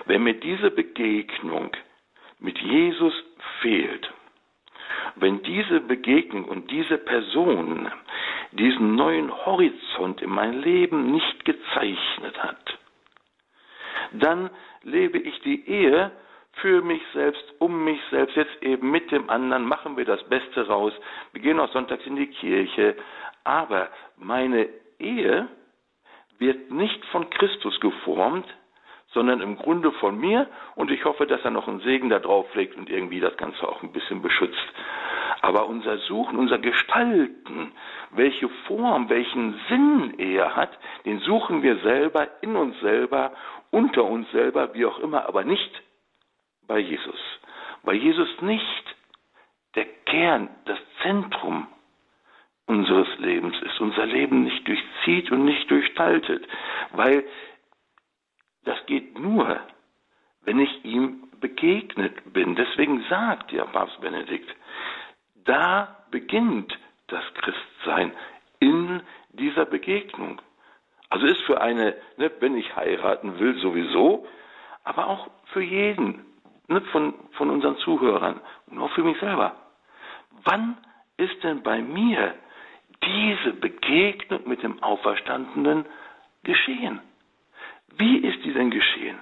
wenn 0.05 0.23
mir 0.23 0.35
diese 0.35 0.71
Begegnung 0.71 1.71
mit 2.39 2.57
Jesus 2.59 3.13
fehlt, 3.61 4.11
wenn 5.15 5.41
diese 5.43 5.81
Begegnung 5.81 6.45
und 6.45 6.71
diese 6.71 6.97
Person 6.97 7.91
diesen 8.51 8.95
neuen 8.95 9.31
Horizont 9.45 10.21
in 10.21 10.29
mein 10.29 10.61
Leben 10.61 11.11
nicht 11.11 11.43
gezeichnet 11.43 12.41
hat, 12.41 12.77
dann 14.13 14.49
lebe 14.83 15.17
ich 15.17 15.39
die 15.41 15.67
Ehe 15.67 16.11
für 16.53 16.81
mich 16.81 17.01
selbst, 17.13 17.43
um 17.59 17.83
mich 17.83 17.99
selbst, 18.09 18.35
jetzt 18.35 18.63
eben 18.63 18.89
mit 18.89 19.11
dem 19.11 19.29
anderen, 19.29 19.65
machen 19.65 19.97
wir 19.97 20.05
das 20.05 20.23
Beste 20.27 20.67
raus, 20.67 20.93
wir 21.33 21.41
gehen 21.41 21.59
auch 21.59 21.71
sonntags 21.71 22.05
in 22.05 22.15
die 22.15 22.27
Kirche, 22.27 22.95
aber 23.47 23.87
meine 24.17 24.67
Ehe 24.99 25.47
wird 26.37 26.69
nicht 26.69 27.03
von 27.05 27.29
Christus 27.29 27.79
geformt, 27.79 28.45
sondern 29.13 29.39
im 29.39 29.55
Grunde 29.55 29.93
von 29.93 30.19
mir 30.19 30.47
und 30.75 30.91
ich 30.91 31.05
hoffe, 31.05 31.25
dass 31.25 31.41
er 31.45 31.51
noch 31.51 31.67
einen 31.67 31.79
Segen 31.79 32.09
da 32.09 32.19
drauf 32.19 32.53
legt 32.55 32.75
und 32.75 32.89
irgendwie 32.89 33.21
das 33.21 33.37
Ganze 33.37 33.67
auch 33.67 33.81
ein 33.81 33.93
bisschen 33.93 34.21
beschützt. 34.21 34.73
Aber 35.41 35.67
unser 35.67 35.97
Suchen, 35.99 36.37
unser 36.37 36.59
Gestalten, 36.59 37.71
welche 38.11 38.49
Form, 38.67 39.09
welchen 39.09 39.57
Sinn 39.69 40.15
er 40.17 40.55
hat, 40.55 40.77
den 41.05 41.19
suchen 41.19 41.63
wir 41.63 41.77
selber, 41.77 42.27
in 42.41 42.55
uns 42.57 42.77
selber, 42.81 43.31
unter 43.71 44.03
uns 44.03 44.29
selber, 44.31 44.73
wie 44.73 44.85
auch 44.85 44.99
immer, 44.99 45.25
aber 45.25 45.45
nicht 45.45 45.71
bei 46.67 46.79
Jesus. 46.79 47.19
Weil 47.83 47.95
Jesus 47.95 48.29
nicht 48.41 48.95
der 49.75 49.85
Kern, 50.05 50.49
das 50.65 50.79
Zentrum 51.01 51.67
unseres 52.67 53.07
Lebens 53.17 53.55
ist, 53.61 53.79
unser 53.79 54.05
Leben 54.05 54.43
nicht 54.43 54.67
durchzieht 54.67 55.31
und 55.31 55.45
nicht 55.45 55.69
durchstaltet, 55.71 56.47
weil 56.91 57.23
das 58.65 58.85
geht 58.85 59.17
nur, 59.17 59.59
wenn 60.43 60.59
ich 60.59 60.85
ihm 60.85 61.29
begegnet 61.39 62.33
bin. 62.33 62.55
Deswegen 62.55 63.03
sagt 63.09 63.51
ja 63.51 63.65
Papst 63.65 63.99
Benedikt, 64.01 64.53
da 65.45 66.03
beginnt 66.11 66.77
das 67.07 67.23
Christsein 67.35 68.11
in 68.59 69.01
dieser 69.29 69.65
Begegnung. 69.65 70.41
Also 71.09 71.25
ist 71.25 71.41
für 71.43 71.61
eine, 71.61 71.95
ne, 72.17 72.31
wenn 72.39 72.57
ich 72.57 72.75
heiraten 72.75 73.39
will, 73.39 73.57
sowieso, 73.59 74.27
aber 74.83 75.07
auch 75.07 75.29
für 75.53 75.61
jeden 75.61 76.25
ne, 76.67 76.81
von, 76.91 77.13
von 77.33 77.49
unseren 77.49 77.77
Zuhörern 77.77 78.41
und 78.67 78.79
auch 78.79 78.91
für 78.91 79.03
mich 79.03 79.17
selber. 79.19 79.55
Wann 80.43 80.77
ist 81.15 81.41
denn 81.43 81.63
bei 81.63 81.81
mir 81.81 82.35
diese 83.03 83.53
Begegnung 83.53 84.47
mit 84.47 84.63
dem 84.63 84.81
Auferstandenen 84.81 85.85
geschehen? 86.43 86.99
Wie 87.97 88.17
ist 88.17 88.43
die 88.43 88.53
denn 88.53 88.71
geschehen? 88.71 89.19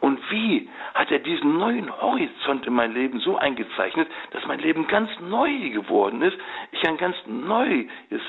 Und 0.00 0.18
wie 0.30 0.68
hat 0.94 1.10
er 1.10 1.20
diesen 1.20 1.58
neuen 1.58 1.90
Horizont 2.00 2.66
in 2.66 2.74
mein 2.74 2.92
Leben 2.92 3.20
so 3.20 3.36
eingezeichnet, 3.36 4.08
dass 4.32 4.44
mein 4.46 4.60
Leben 4.60 4.86
ganz 4.86 5.10
neu 5.20 5.70
geworden 5.70 6.22
ist, 6.22 6.36
ich 6.72 6.86
ein 6.86 6.96
ganz 6.96 7.16
neues 7.26 7.88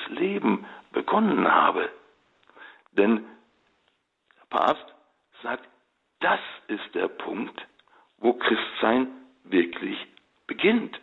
Leben 0.09 0.65
begonnen 0.91 1.51
habe? 1.51 1.89
Denn 2.93 3.25
der 4.38 4.57
Papst 4.57 4.85
sagt, 5.43 5.67
das 6.19 6.39
ist 6.67 6.93
der 6.93 7.07
Punkt, 7.07 7.59
wo 8.17 8.33
Christsein 8.33 9.07
wirklich 9.43 9.97
beginnt. 10.47 11.00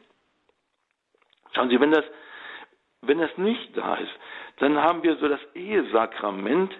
Schauen 1.55 1.71
Sie, 1.71 1.81
wenn 1.81 1.91
das, 1.91 2.05
wenn 3.03 3.19
das 3.19 3.37
nicht 3.37 3.77
da 3.77 3.95
ist, 3.97 4.13
dann 4.59 4.77
haben 4.79 5.03
wir 5.03 5.17
so 5.17 5.29
das 5.29 5.41
Ehesakrament, 5.55 6.73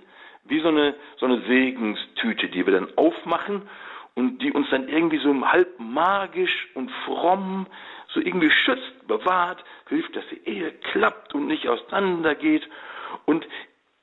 wie 0.45 0.61
so 0.61 0.69
eine, 0.69 0.95
so 1.19 1.27
eine 1.27 1.43
Segenstüte, 1.43 2.49
die 2.49 2.67
wir 2.67 2.73
dann 2.73 2.97
aufmachen 2.97 3.69
und 4.15 4.39
die 4.39 4.53
uns 4.53 4.69
dann 4.71 4.89
irgendwie 4.89 5.19
so 5.19 5.35
halb 5.47 5.79
magisch 5.79 6.69
und 6.75 6.91
fromm 7.05 7.67
so 8.09 8.21
irgendwie 8.21 8.51
schützt, 8.51 9.07
bewahrt, 9.07 9.63
hilft, 9.89 10.17
dass 10.17 10.25
die 10.31 10.49
Ehe 10.49 10.73
klappt 10.93 11.35
und 11.35 11.47
nicht 11.47 11.69
auseinandergeht. 11.69 12.67
Und 13.27 13.47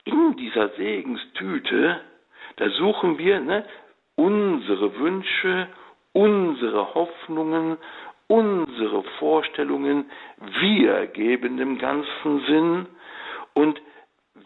in 0.03 0.35
dieser 0.37 0.69
Segenstüte, 0.69 2.01
da 2.57 2.69
suchen 2.69 3.17
wir 3.17 3.39
ne, 3.39 3.65
unsere 4.15 4.97
Wünsche, 4.99 5.67
unsere 6.13 6.93
Hoffnungen, 6.93 7.77
unsere 8.27 9.03
Vorstellungen. 9.19 10.09
Wir 10.59 11.07
geben 11.07 11.57
dem 11.57 11.77
Ganzen 11.77 12.45
Sinn 12.47 12.85
und 13.53 13.81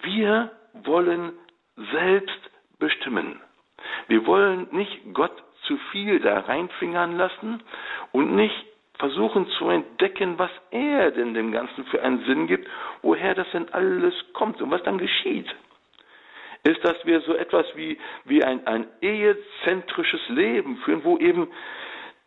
wir 0.02 0.52
wollen 0.84 1.34
selbst 1.92 2.40
bestimmen. 2.78 3.42
Wir 4.08 4.26
wollen 4.26 4.68
nicht 4.72 5.14
Gott 5.14 5.44
zu 5.64 5.78
viel 5.92 6.20
da 6.20 6.42
reinfingern 6.42 7.16
lassen 7.18 7.64
und 8.12 8.36
nicht 8.36 8.66
versuchen 8.98 9.48
zu 9.58 9.70
entdecken, 9.70 10.38
was 10.38 10.52
er 10.72 11.12
denn 11.12 11.34
dem 11.34 11.52
Ganzen 11.52 11.86
für 11.86 12.02
einen 12.02 12.24
Sinn 12.26 12.48
gibt, 12.48 12.68
woher 13.02 13.34
das 13.34 13.50
denn 13.52 13.70
alles 13.74 14.14
kommt 14.34 14.62
und 14.62 14.72
was 14.72 14.84
dann 14.84 14.98
geschieht. 14.98 15.48
Ist, 16.64 16.84
dass 16.84 17.06
wir 17.06 17.22
so 17.22 17.34
etwas 17.34 17.66
wie, 17.76 17.98
wie 18.26 18.44
ein, 18.44 18.68
ein 18.68 18.88
ehezentrisches 19.02 20.28
Leben 20.28 20.78
führen, 20.78 21.06
wo 21.06 21.18
eben 21.18 21.48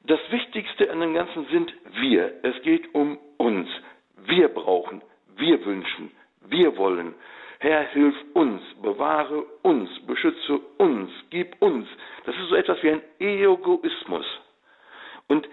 das 0.04 0.21
Wichtigste 0.30 0.90
an 0.90 1.00
dem 1.00 1.14
Ganzen 1.14 1.47
sind 1.47 1.73
wir. 2.00 2.32
Es 2.42 2.61
geht 2.62 2.94
um 2.94 3.18
uns. 3.37 3.68
Wir 4.16 4.49
brauchen, 4.49 5.02
wir 5.37 5.64
wünschen, 5.64 6.11
wir 6.42 6.76
wollen. 6.76 7.14
Herr, 7.61 7.82
hilf 7.90 8.16
uns, 8.35 8.61
bewahre 8.82 9.44
uns, 9.62 9.88
beschütze 10.06 10.59
uns, 10.78 11.11
gib 11.30 11.61
uns. 11.62 11.87
Das 12.25 12.35
ist 12.35 12.49
so 12.49 12.56
etwas 12.56 12.82
wie 12.82 12.90
ein 12.90 13.02
Egoismus. 13.21 14.26
Und 15.28 15.49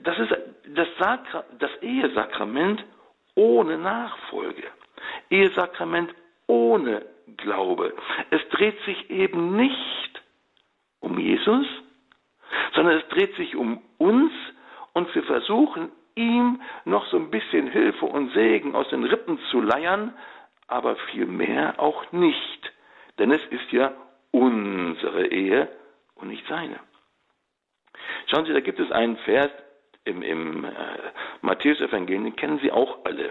das 0.00 0.18
ist 0.18 0.34
das, 0.74 0.88
Sakra 0.98 1.44
das 1.58 1.70
Ehesakrament 1.82 2.82
ohne 3.34 3.76
Nachfolge. 3.76 4.64
Ehesakrament 5.28 6.14
ohne 6.46 7.04
Glaube. 7.36 7.94
Es 8.30 8.40
dreht 8.48 8.80
sich 8.84 9.10
eben 9.10 9.56
nicht 9.56 10.22
um 11.00 11.18
Jesus, 11.18 11.66
sondern 12.74 12.98
es 12.98 13.08
dreht 13.08 13.34
sich 13.36 13.56
um 13.56 13.82
uns 13.98 14.32
und 14.92 15.14
wir 15.14 15.22
versuchen 15.24 15.90
ihm 16.14 16.60
noch 16.84 17.06
so 17.06 17.16
ein 17.16 17.30
bisschen 17.30 17.68
Hilfe 17.68 18.06
und 18.06 18.32
Segen 18.32 18.74
aus 18.74 18.88
den 18.88 19.04
Rippen 19.04 19.38
zu 19.50 19.60
leiern, 19.60 20.14
aber 20.66 20.96
vielmehr 21.12 21.74
auch 21.78 22.12
nicht. 22.12 22.72
Denn 23.18 23.30
es 23.30 23.44
ist 23.50 23.72
ja 23.72 23.92
unsere 24.30 25.26
Ehe 25.26 25.68
und 26.14 26.28
nicht 26.28 26.46
seine. 26.48 26.78
Schauen 28.26 28.46
Sie, 28.46 28.52
da 28.52 28.60
gibt 28.60 28.80
es 28.80 28.90
einen 28.92 29.16
Vers 29.18 29.50
im, 30.04 30.22
im 30.22 30.64
äh, 30.64 30.70
Matthäus-Evangelium, 31.42 32.24
den 32.24 32.36
kennen 32.36 32.60
Sie 32.62 32.70
auch 32.70 33.04
alle. 33.04 33.30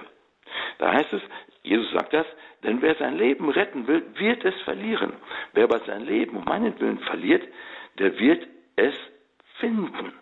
Da 0.78 0.94
heißt 0.94 1.14
es, 1.14 1.22
Jesus 1.64 1.92
sagt 1.92 2.14
das, 2.14 2.26
denn 2.64 2.82
wer 2.82 2.96
sein 2.96 3.18
Leben 3.18 3.50
retten 3.50 3.88
will, 3.88 4.04
wird 4.16 4.44
es 4.46 4.60
verlieren. 4.62 5.14
Wer 5.54 5.66
aber 5.66 5.80
sein 5.80 6.06
Leben 6.06 6.38
um 6.38 6.46
meinetwillen 6.46 7.00
verliert, 7.00 7.48
der 7.98 8.18
wird 8.20 8.48
es 8.80 8.96
finden. 9.60 10.14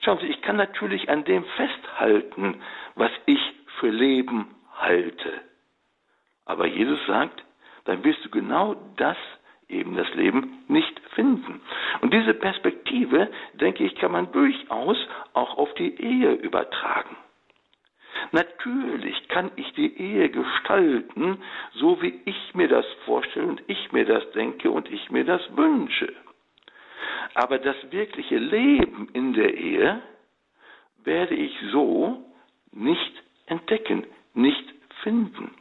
Schauen 0.00 0.18
Sie, 0.18 0.26
ich 0.26 0.40
kann 0.42 0.56
natürlich 0.56 1.10
an 1.10 1.24
dem 1.24 1.44
festhalten, 1.44 2.60
was 2.94 3.10
ich 3.26 3.40
für 3.78 3.90
Leben 3.90 4.54
halte. 4.78 5.32
Aber 6.46 6.66
Jesus 6.66 6.98
sagt, 7.06 7.44
dann 7.84 8.02
wirst 8.02 8.24
du 8.24 8.30
genau 8.30 8.74
das 8.96 9.16
eben 9.68 9.96
das 9.96 10.12
Leben 10.14 10.64
nicht 10.68 11.00
finden. 11.14 11.60
Und 12.00 12.12
diese 12.12 12.34
Perspektive, 12.34 13.30
denke 13.54 13.84
ich, 13.84 13.94
kann 13.96 14.12
man 14.12 14.32
durchaus 14.32 14.96
auch 15.32 15.58
auf 15.58 15.72
die 15.74 16.00
Ehe 16.00 16.32
übertragen. 16.32 17.16
Natürlich 18.32 19.28
kann 19.28 19.50
ich 19.56 19.72
die 19.74 19.96
Ehe 19.96 20.28
gestalten, 20.30 21.42
so 21.74 22.02
wie 22.02 22.20
ich 22.24 22.54
mir 22.54 22.68
das 22.68 22.86
vorstelle 23.04 23.46
und 23.46 23.62
ich 23.66 23.92
mir 23.92 24.04
das 24.04 24.28
denke 24.32 24.70
und 24.70 24.90
ich 24.90 25.10
mir 25.10 25.24
das 25.24 25.40
wünsche. 25.56 26.12
Aber 27.34 27.58
das 27.58 27.76
wirkliche 27.90 28.38
Leben 28.38 29.08
in 29.12 29.32
der 29.32 29.54
Ehe 29.54 30.02
werde 31.04 31.34
ich 31.34 31.56
so 31.72 32.24
nicht 32.72 33.12
entdecken, 33.46 34.06
nicht 34.34 34.64
finden. 35.02 35.54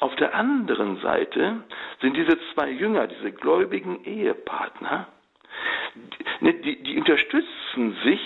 Auf 0.00 0.14
der 0.16 0.34
anderen 0.34 0.98
Seite 1.00 1.64
sind 2.00 2.16
diese 2.16 2.38
zwei 2.52 2.70
Jünger, 2.70 3.06
diese 3.06 3.32
gläubigen 3.32 4.04
Ehepartner, 4.04 5.08
die, 6.40 6.60
die, 6.62 6.82
die 6.82 6.98
unterstützen 6.98 7.96
sich, 8.04 8.20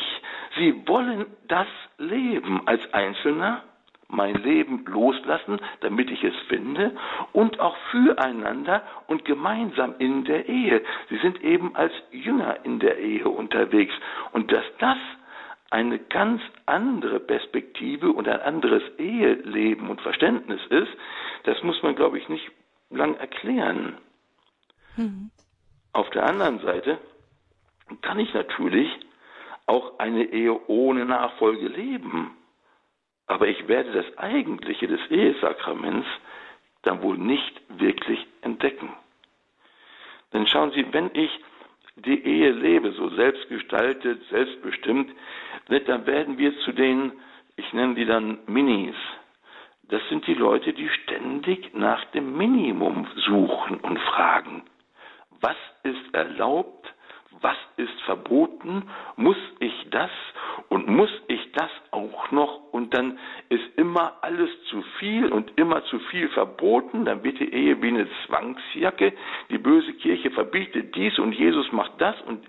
sie 0.56 0.87
wollen 0.87 1.26
das 1.49 1.68
Leben 1.99 2.66
als 2.66 2.92
Einzelner 2.92 3.62
mein 4.11 4.35
Leben 4.37 4.85
loslassen, 4.87 5.61
damit 5.81 6.11
ich 6.11 6.23
es 6.25 6.35
finde, 6.49 6.93
und 7.33 7.61
auch 7.61 7.76
füreinander 7.90 8.83
und 9.07 9.25
gemeinsam 9.25 9.95
in 9.99 10.25
der 10.25 10.49
Ehe. 10.49 10.83
Sie 11.09 11.19
sind 11.19 11.43
eben 11.43 11.75
als 11.76 11.93
Jünger 12.11 12.59
in 12.64 12.79
der 12.81 12.99
Ehe 12.99 13.29
unterwegs. 13.29 13.95
Und 14.33 14.52
dass 14.52 14.64
das 14.79 14.99
eine 15.71 15.99
ganz 15.99 16.43
andere 16.67 17.21
Perspektive 17.21 18.11
und 18.12 18.29
ein 18.29 18.40
anderes 18.40 18.83
Eheleben 18.99 19.88
und 19.88 20.00
Verständnis 20.00 20.61
ist, 20.69 20.90
das 21.45 21.62
muss 21.62 21.83
man, 21.83 21.95
glaube 21.95 22.19
ich, 22.19 22.29
nicht 22.29 22.50
lang 22.90 23.14
erklären. 23.17 23.97
Mhm. 24.97 25.31
Auf 25.93 26.11
der 26.11 26.26
anderen 26.26 26.61
Seite 26.61 26.99
kann 28.02 28.19
ich 28.19 28.33
natürlich 28.35 28.88
auch 29.67 29.99
eine 29.99 30.25
Ehe 30.25 30.59
ohne 30.69 31.05
Nachfolge 31.05 31.69
leben. 31.69 32.37
Aber 33.31 33.47
ich 33.47 33.69
werde 33.69 33.93
das 33.93 34.19
Eigentliche 34.19 34.89
des 34.89 35.01
Ehesakraments 35.09 36.09
dann 36.83 37.01
wohl 37.01 37.17
nicht 37.17 37.63
wirklich 37.69 38.27
entdecken. 38.43 38.93
Denn 40.33 40.49
schauen 40.49 40.73
Sie, 40.73 40.85
wenn 40.93 41.11
ich 41.13 41.31
die 41.95 42.25
Ehe 42.25 42.51
lebe, 42.51 42.91
so 42.91 43.09
selbstgestaltet, 43.11 44.21
selbstbestimmt, 44.31 45.13
dann 45.69 46.07
werden 46.07 46.39
wir 46.39 46.59
zu 46.65 46.73
den, 46.73 47.13
ich 47.55 47.73
nenne 47.73 47.95
die 47.95 48.05
dann 48.05 48.41
Minis. 48.47 48.97
Das 49.85 50.03
sind 50.09 50.27
die 50.27 50.35
Leute, 50.35 50.73
die 50.73 50.89
ständig 50.89 51.73
nach 51.73 52.05
dem 52.07 52.37
Minimum 52.37 53.07
suchen 53.15 53.77
und 53.79 54.01
fragen, 54.01 54.65
was 55.41 55.57
ist 55.85 56.13
erlaubt, 56.15 56.93
was 57.40 57.56
ist 57.76 58.00
verboten, 58.02 58.85
muss 59.16 59.37
ich 59.61 59.88
das? 59.90 60.11
Und 60.68 60.88
muss 60.88 61.11
ich 61.28 61.52
das 61.52 61.70
auch 61.90 62.30
noch? 62.30 62.73
Und 62.73 62.94
dann 62.94 63.18
ist 63.49 63.64
immer 63.76 64.18
alles 64.23 64.50
zu 64.68 64.82
viel 64.99 65.32
und 65.32 65.59
immer 65.59 65.85
zu 65.85 65.99
viel 66.11 66.28
verboten, 66.28 67.04
dann 67.04 67.25
wird 67.25 67.40
die 67.40 67.52
Ehe 67.52 67.80
wie 67.82 67.88
eine 67.88 68.09
Zwangsjacke, 68.26 69.12
die 69.49 69.59
böse 69.59 69.92
Kirche 69.94 70.30
verbietet 70.30 70.94
dies 70.94 71.18
und 71.18 71.32
Jesus 71.32 71.73
macht 71.73 71.92
das. 71.99 72.20
Und, 72.23 72.47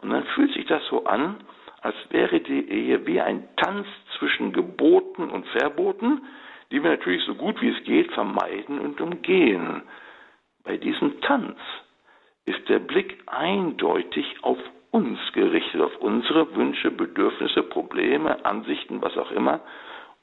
und 0.00 0.10
dann 0.10 0.24
fühlt 0.34 0.52
sich 0.52 0.66
das 0.66 0.84
so 0.88 1.04
an, 1.04 1.36
als 1.80 1.96
wäre 2.10 2.40
die 2.40 2.68
Ehe 2.68 3.06
wie 3.06 3.20
ein 3.20 3.48
Tanz 3.56 3.86
zwischen 4.18 4.52
Geboten 4.52 5.30
und 5.30 5.46
Verboten, 5.48 6.22
die 6.70 6.82
wir 6.82 6.90
natürlich 6.90 7.24
so 7.24 7.34
gut 7.34 7.60
wie 7.60 7.70
es 7.70 7.84
geht 7.84 8.12
vermeiden 8.12 8.78
und 8.78 9.00
umgehen. 9.00 9.82
Bei 10.64 10.76
diesem 10.76 11.20
Tanz 11.20 11.58
ist 12.44 12.68
der 12.68 12.78
Blick 12.78 13.22
eindeutig 13.26 14.26
auf 14.42 14.58
uns 14.90 15.18
gerichtet, 15.32 15.80
auf 15.80 15.96
unsere 16.00 16.54
Wünsche, 16.54 16.90
Bedürfnisse, 16.90 17.62
Probleme, 17.62 18.44
Ansichten, 18.44 19.00
was 19.00 19.16
auch 19.16 19.30
immer, 19.30 19.60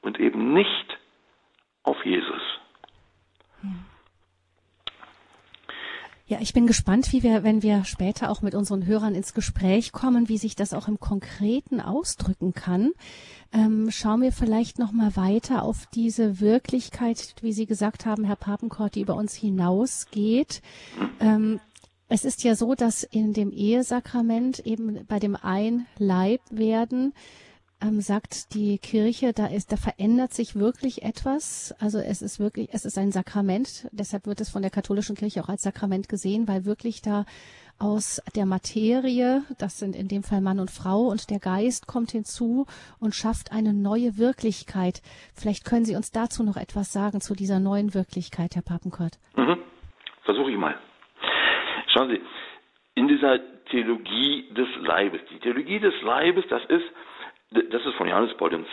und 0.02 0.20
eben 0.20 0.52
nicht 0.52 0.98
auf 1.82 2.04
Jesus. 2.04 2.42
Ja, 6.30 6.38
ich 6.40 6.52
bin 6.52 6.68
gespannt, 6.68 7.12
wie 7.12 7.24
wir, 7.24 7.42
wenn 7.42 7.64
wir 7.64 7.84
später 7.84 8.30
auch 8.30 8.40
mit 8.40 8.54
unseren 8.54 8.86
Hörern 8.86 9.16
ins 9.16 9.34
Gespräch 9.34 9.90
kommen, 9.90 10.28
wie 10.28 10.38
sich 10.38 10.54
das 10.54 10.72
auch 10.72 10.86
im 10.86 11.00
Konkreten 11.00 11.80
ausdrücken 11.80 12.54
kann. 12.54 12.92
Ähm, 13.52 13.88
schauen 13.90 14.22
wir 14.22 14.30
vielleicht 14.30 14.78
noch 14.78 14.92
mal 14.92 15.16
weiter 15.16 15.64
auf 15.64 15.86
diese 15.92 16.40
Wirklichkeit, 16.40 17.34
wie 17.40 17.52
Sie 17.52 17.66
gesagt 17.66 18.06
haben, 18.06 18.22
Herr 18.22 18.36
Papenkort, 18.36 18.94
die 18.94 19.00
über 19.00 19.16
uns 19.16 19.34
hinausgeht. 19.34 20.62
Ähm, 21.18 21.58
es 22.10 22.24
ist 22.24 22.42
ja 22.42 22.56
so, 22.56 22.74
dass 22.74 23.04
in 23.04 23.32
dem 23.32 23.52
Ehesakrament 23.52 24.58
eben 24.66 25.06
bei 25.06 25.18
dem 25.20 25.36
Ein-Leib 25.36 26.40
werden 26.50 27.14
ähm, 27.80 28.00
sagt 28.00 28.52
die 28.54 28.78
Kirche, 28.78 29.32
da 29.32 29.46
ist, 29.46 29.72
da 29.72 29.76
verändert 29.76 30.34
sich 30.34 30.56
wirklich 30.56 31.02
etwas. 31.02 31.74
Also 31.78 31.98
es 31.98 32.20
ist 32.20 32.40
wirklich, 32.40 32.68
es 32.72 32.84
ist 32.84 32.98
ein 32.98 33.12
Sakrament. 33.12 33.88
Deshalb 33.92 34.26
wird 34.26 34.40
es 34.40 34.50
von 34.50 34.62
der 34.62 34.72
katholischen 34.72 35.16
Kirche 35.16 35.42
auch 35.42 35.48
als 35.48 35.62
Sakrament 35.62 36.08
gesehen, 36.08 36.48
weil 36.48 36.64
wirklich 36.64 37.00
da 37.00 37.24
aus 37.78 38.20
der 38.34 38.44
Materie, 38.44 39.42
das 39.58 39.78
sind 39.78 39.96
in 39.96 40.08
dem 40.08 40.22
Fall 40.22 40.42
Mann 40.42 40.60
und 40.60 40.70
Frau, 40.70 41.06
und 41.06 41.30
der 41.30 41.38
Geist 41.38 41.86
kommt 41.86 42.10
hinzu 42.10 42.66
und 42.98 43.14
schafft 43.14 43.52
eine 43.52 43.72
neue 43.72 44.18
Wirklichkeit. 44.18 45.00
Vielleicht 45.32 45.64
können 45.64 45.86
Sie 45.86 45.96
uns 45.96 46.10
dazu 46.10 46.42
noch 46.42 46.58
etwas 46.58 46.92
sagen, 46.92 47.22
zu 47.22 47.34
dieser 47.34 47.60
neuen 47.60 47.94
Wirklichkeit, 47.94 48.56
Herr 48.56 48.62
Papenkort. 48.62 49.18
Mhm. 49.36 49.56
Versuche 50.24 50.50
ich 50.50 50.58
mal. 50.58 50.74
Schauen 51.92 52.08
Sie, 52.10 52.20
in 52.94 53.08
dieser 53.08 53.38
Theologie 53.66 54.48
des 54.52 54.68
Leibes, 54.80 55.20
die 55.30 55.38
Theologie 55.40 55.78
des 55.80 55.94
Leibes, 56.02 56.44
das 56.48 56.64
ist, 56.66 56.84
das 57.50 57.84
ist 57.84 57.94
von 57.94 58.08
Johannes 58.08 58.36
Paul 58.36 58.52
II. 58.52 58.64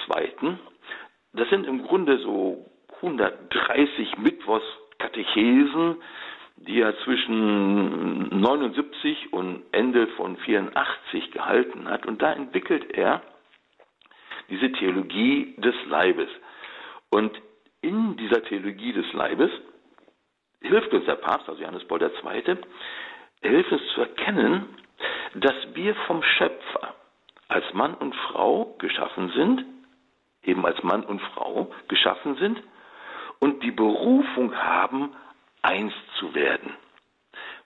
Das 1.33 1.49
sind 1.49 1.65
im 1.67 1.83
Grunde 1.83 2.17
so 2.19 2.65
130 3.01 4.17
Mittwochskatechesen, 4.17 5.97
die 6.57 6.81
er 6.81 6.97
zwischen 7.03 8.39
79 8.39 9.33
und 9.33 9.63
Ende 9.71 10.07
von 10.17 10.37
84 10.37 11.31
gehalten 11.31 11.87
hat. 11.89 12.05
Und 12.07 12.21
da 12.21 12.33
entwickelt 12.33 12.91
er 12.97 13.21
diese 14.49 14.71
Theologie 14.71 15.55
des 15.57 15.75
Leibes. 15.87 16.29
Und 17.09 17.31
in 17.81 18.17
dieser 18.17 18.43
Theologie 18.43 18.93
des 18.93 19.11
Leibes 19.13 19.51
hilft 20.61 20.91
uns 20.93 21.05
der 21.05 21.15
Papst, 21.15 21.47
also 21.47 21.61
Johannes 21.61 21.85
Paul 21.85 22.01
II., 22.01 22.57
hilft 23.41 23.71
uns 23.71 23.81
zu 23.93 24.01
erkennen, 24.01 24.65
dass 25.35 25.55
wir 25.73 25.95
vom 26.07 26.23
Schöpfer 26.23 26.95
als 27.47 27.73
Mann 27.73 27.93
und 27.93 28.15
Frau 28.15 28.75
geschaffen 28.79 29.31
sind, 29.35 29.65
eben 30.43 30.65
als 30.65 30.81
Mann 30.83 31.03
und 31.03 31.21
Frau 31.33 31.71
geschaffen 31.87 32.35
sind 32.37 32.61
und 33.39 33.63
die 33.63 33.71
Berufung 33.71 34.55
haben, 34.55 35.13
eins 35.61 35.93
zu 36.19 36.33
werden. 36.33 36.73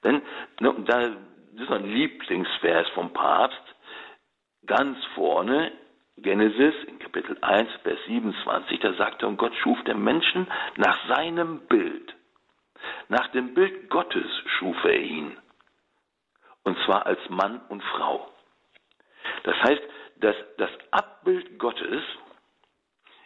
Denn 0.04 0.22
ne, 0.60 0.76
da 0.86 1.10
das 1.54 1.64
ist 1.64 1.72
ein 1.72 1.86
Lieblingsvers 1.86 2.88
vom 2.90 3.12
Papst, 3.12 3.62
ganz 4.66 4.98
vorne, 5.16 5.72
Genesis 6.18 6.74
in 6.88 6.98
Kapitel 7.00 7.38
1, 7.42 7.70
Vers 7.84 8.00
27, 8.08 8.80
da 8.80 8.94
sagt 8.94 9.22
er, 9.22 9.28
und 9.28 9.38
Gott 9.38 9.54
schuf 9.56 9.82
den 9.84 10.02
Menschen 10.04 10.48
nach 10.78 10.98
seinem 11.08 11.60
Bild. 11.68 12.16
Nach 13.10 13.28
dem 13.30 13.54
Bild 13.54 13.90
Gottes 13.90 14.26
schuf 14.58 14.78
er 14.84 15.00
ihn. 15.00 15.38
Und 16.64 16.78
zwar 16.86 17.06
als 17.06 17.20
Mann 17.30 17.62
und 17.70 17.84
Frau. 17.84 18.30
Das 19.44 19.56
heißt, 19.64 19.82
dass 20.18 20.36
das 20.58 20.70
Abbild 20.92 21.58
Gottes 21.58 22.04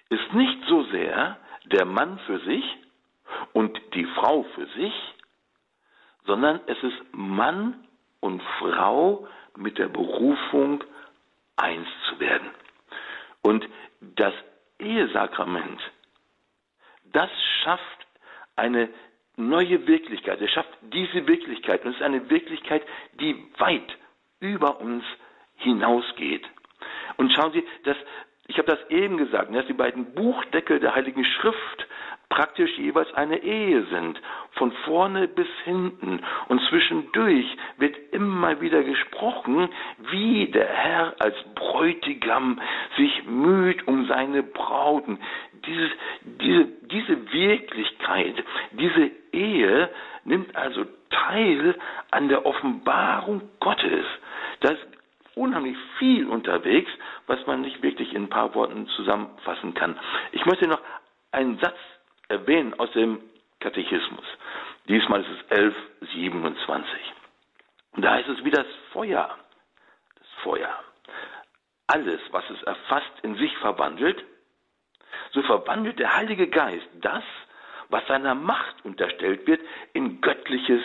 ist 0.09 0.33
nicht 0.33 0.63
so 0.67 0.83
sehr 0.85 1.37
der 1.65 1.85
Mann 1.85 2.19
für 2.19 2.39
sich 2.39 2.63
und 3.53 3.79
die 3.93 4.05
Frau 4.05 4.43
für 4.55 4.67
sich, 4.67 4.93
sondern 6.25 6.61
es 6.67 6.81
ist 6.83 6.97
Mann 7.11 7.87
und 8.19 8.41
Frau 8.59 9.27
mit 9.55 9.77
der 9.77 9.87
Berufung, 9.87 10.83
eins 11.57 11.87
zu 12.09 12.19
werden. 12.19 12.49
Und 13.41 13.67
das 14.01 14.33
Ehesakrament, 14.79 15.79
das 17.05 17.29
schafft 17.63 18.07
eine 18.55 18.89
neue 19.37 19.87
Wirklichkeit. 19.87 20.41
Er 20.41 20.47
schafft 20.47 20.69
diese 20.81 21.27
Wirklichkeit. 21.27 21.83
Und 21.83 21.91
es 21.91 21.97
ist 21.97 22.03
eine 22.03 22.29
Wirklichkeit, 22.29 22.83
die 23.19 23.35
weit 23.57 23.97
über 24.39 24.79
uns 24.79 25.03
hinausgeht. 25.57 26.43
Und 27.17 27.31
schauen 27.33 27.51
Sie, 27.53 27.63
dass, 27.83 27.97
ich 28.47 28.57
habe 28.57 28.67
das 28.67 28.89
eben 28.89 29.17
gesagt, 29.17 29.53
dass 29.53 29.67
die 29.67 29.73
beiden 29.73 30.13
Buchdeckel 30.13 30.79
der 30.79 30.95
Heiligen 30.95 31.23
Schrift 31.23 31.87
praktisch 32.29 32.77
jeweils 32.77 33.13
eine 33.13 33.43
Ehe 33.43 33.85
sind, 33.85 34.19
von 34.53 34.71
vorne 34.83 35.27
bis 35.27 35.47
hinten. 35.63 36.21
Und 36.47 36.61
zwischendurch 36.69 37.45
wird 37.77 37.95
immer 38.11 38.59
wieder 38.61 38.83
gesprochen, 38.83 39.69
wie 40.11 40.47
der 40.47 40.67
Herr 40.67 41.15
als 41.19 41.35
Bräutigam 41.55 42.59
sich 42.97 43.25
müht 43.25 43.87
um 43.87 44.07
seine 44.07 44.43
Brauten. 44.43 45.19
Dieses, 45.65 45.91
diese, 46.23 46.65
diese 46.91 47.31
Wirklichkeit, 47.31 48.43
diese 48.71 49.11
Ehe 49.31 49.89
nimmt 50.23 50.55
also 50.55 50.85
teil 51.09 51.75
an 52.11 52.29
der 52.29 52.45
Offenbarung 52.45 53.49
Gottes. 53.59 54.05
Da 54.61 54.71
ist 54.71 54.87
unheimlich 55.35 55.77
viel 55.99 56.27
unterwegs, 56.27 56.89
was 57.27 57.45
man 57.45 57.61
nicht 57.61 57.81
wirklich 57.81 58.13
in 58.13 58.23
ein 58.23 58.29
paar 58.29 58.55
Worten 58.55 58.87
zusammenfassen 58.95 59.73
kann. 59.73 59.99
Ich 60.31 60.45
möchte 60.45 60.67
noch 60.67 60.81
einen 61.31 61.59
Satz 61.59 61.77
erwähnen 62.29 62.73
aus 62.79 62.91
dem 62.91 63.19
Katechismus. 63.59 64.25
Diesmal 64.87 65.21
ist 65.21 65.29
es 65.29 65.51
1127. 65.51 67.13
Und 67.93 68.03
da 68.03 68.13
heißt 68.13 68.29
es 68.29 68.43
wie 68.43 68.51
das 68.51 68.67
Feuer. 68.91 69.35
Das 70.19 70.27
Feuer. 70.43 70.69
Alles, 71.87 72.19
was 72.31 72.43
es 72.49 72.61
erfasst, 72.63 73.11
in 73.23 73.35
sich 73.35 73.55
verwandelt, 73.57 74.23
so 75.31 75.41
verwandelt 75.43 75.99
der 75.99 76.15
Heilige 76.15 76.47
Geist 76.47 76.87
das, 77.01 77.23
was 77.89 78.05
seiner 78.07 78.35
Macht 78.35 78.83
unterstellt 78.83 79.45
wird, 79.47 79.61
in 79.93 80.21
göttliches 80.21 80.81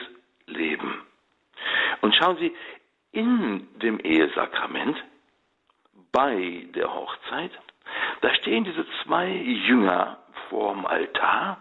Leben. 0.46 1.02
Und 2.00 2.14
schauen 2.14 2.36
Sie, 2.38 2.54
in 3.12 3.68
dem 3.80 3.98
Ehesakrament, 4.00 4.96
bei 6.12 6.66
der 6.74 6.92
Hochzeit, 6.92 7.52
da 8.20 8.34
stehen 8.34 8.64
diese 8.64 8.86
zwei 9.02 9.28
Jünger 9.28 10.18
vorm 10.48 10.86
Altar 10.86 11.58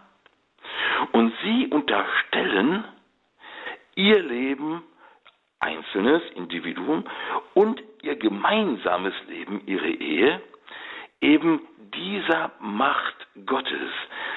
und 1.12 1.32
sie 1.42 1.68
unterstellen 1.68 2.84
ihr 3.94 4.20
Leben, 4.20 4.82
einzelnes 5.60 6.22
Individuum 6.34 7.04
und 7.54 7.82
ihr 8.02 8.16
gemeinsames 8.16 9.14
Leben, 9.28 9.62
ihre 9.66 9.90
Ehe, 9.90 10.40
eben 11.20 11.60
dieser 11.94 12.52
Macht 12.60 13.26
Gottes. 13.46 13.90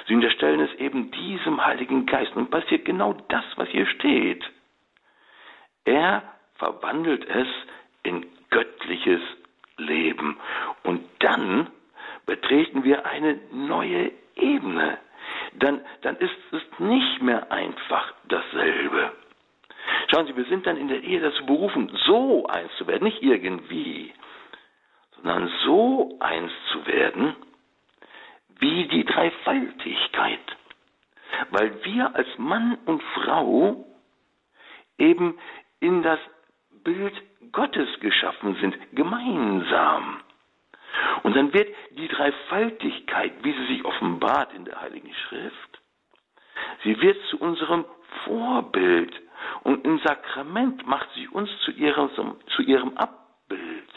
Sie 0.08 0.16
unterstellen 0.16 0.60
es 0.60 0.74
eben 0.76 1.12
diesem 1.12 1.64
Heiligen 1.64 2.06
Geist. 2.06 2.36
Und 2.36 2.50
passiert 2.50 2.86
genau 2.86 3.14
das, 3.30 3.44
was 3.56 3.70
hier 3.70 3.86
steht. 3.86 4.44
Er 5.86 6.24
verwandelt 6.56 7.28
es 7.28 7.48
in 8.04 8.26
göttliches 8.50 9.22
Leben. 9.78 10.38
Und 10.84 11.04
dann 11.20 11.68
betreten 12.26 12.84
wir 12.84 13.06
eine 13.06 13.40
neue 13.52 14.12
Ebene. 14.36 14.98
Dann, 15.54 15.82
dann 16.02 16.18
ist 16.18 16.36
es 16.52 16.62
nicht 16.80 17.22
mehr 17.22 17.52
einfach 17.52 18.14
dasselbe. 18.28 19.12
Schauen 20.10 20.28
Sie, 20.28 20.36
wir 20.36 20.46
sind 20.46 20.66
dann 20.66 20.78
in 20.78 20.88
der 20.88 21.04
Ehe 21.04 21.20
dazu 21.20 21.46
berufen, 21.46 21.92
so 22.06 22.46
eins 22.48 22.72
zu 22.78 22.88
werden, 22.88 23.04
nicht 23.04 23.22
irgendwie, 23.22 24.14
sondern 25.24 25.50
so 25.64 26.18
eins 26.20 26.52
zu 26.72 26.86
werden, 26.86 27.36
wie 28.60 28.88
die 28.88 29.06
Dreifaltigkeit. 29.06 30.40
Weil 31.50 31.84
wir 31.84 32.16
als 32.16 32.28
Mann 32.38 32.78
und 32.86 33.02
Frau 33.16 33.86
eben 34.98 35.38
in 35.80 36.04
das 36.04 36.20
Bild 36.84 37.14
Gottes 37.52 37.88
geschaffen 38.00 38.56
sind, 38.62 38.76
gemeinsam. 38.96 40.22
Und 41.24 41.36
dann 41.36 41.54
wird 41.54 41.74
die 41.92 42.08
Dreifaltigkeit, 42.08 43.32
wie 43.44 43.54
sie 43.54 43.66
sich 43.68 43.86
offenbart 43.86 44.54
in 44.54 44.66
der 44.66 44.82
Heiligen 44.82 45.14
Schrift, 45.14 45.82
sie 46.84 47.00
wird 47.02 47.18
zu 47.30 47.38
unserem 47.40 47.86
Vorbild 48.26 49.14
und 49.64 49.86
im 49.86 50.00
Sakrament 50.00 50.86
macht 50.86 51.10
sie 51.16 51.28
uns 51.28 51.50
zu 51.62 51.72
ihrem, 51.72 52.10
zu 52.56 52.62
ihrem 52.62 52.96
Abbild. 52.98 53.90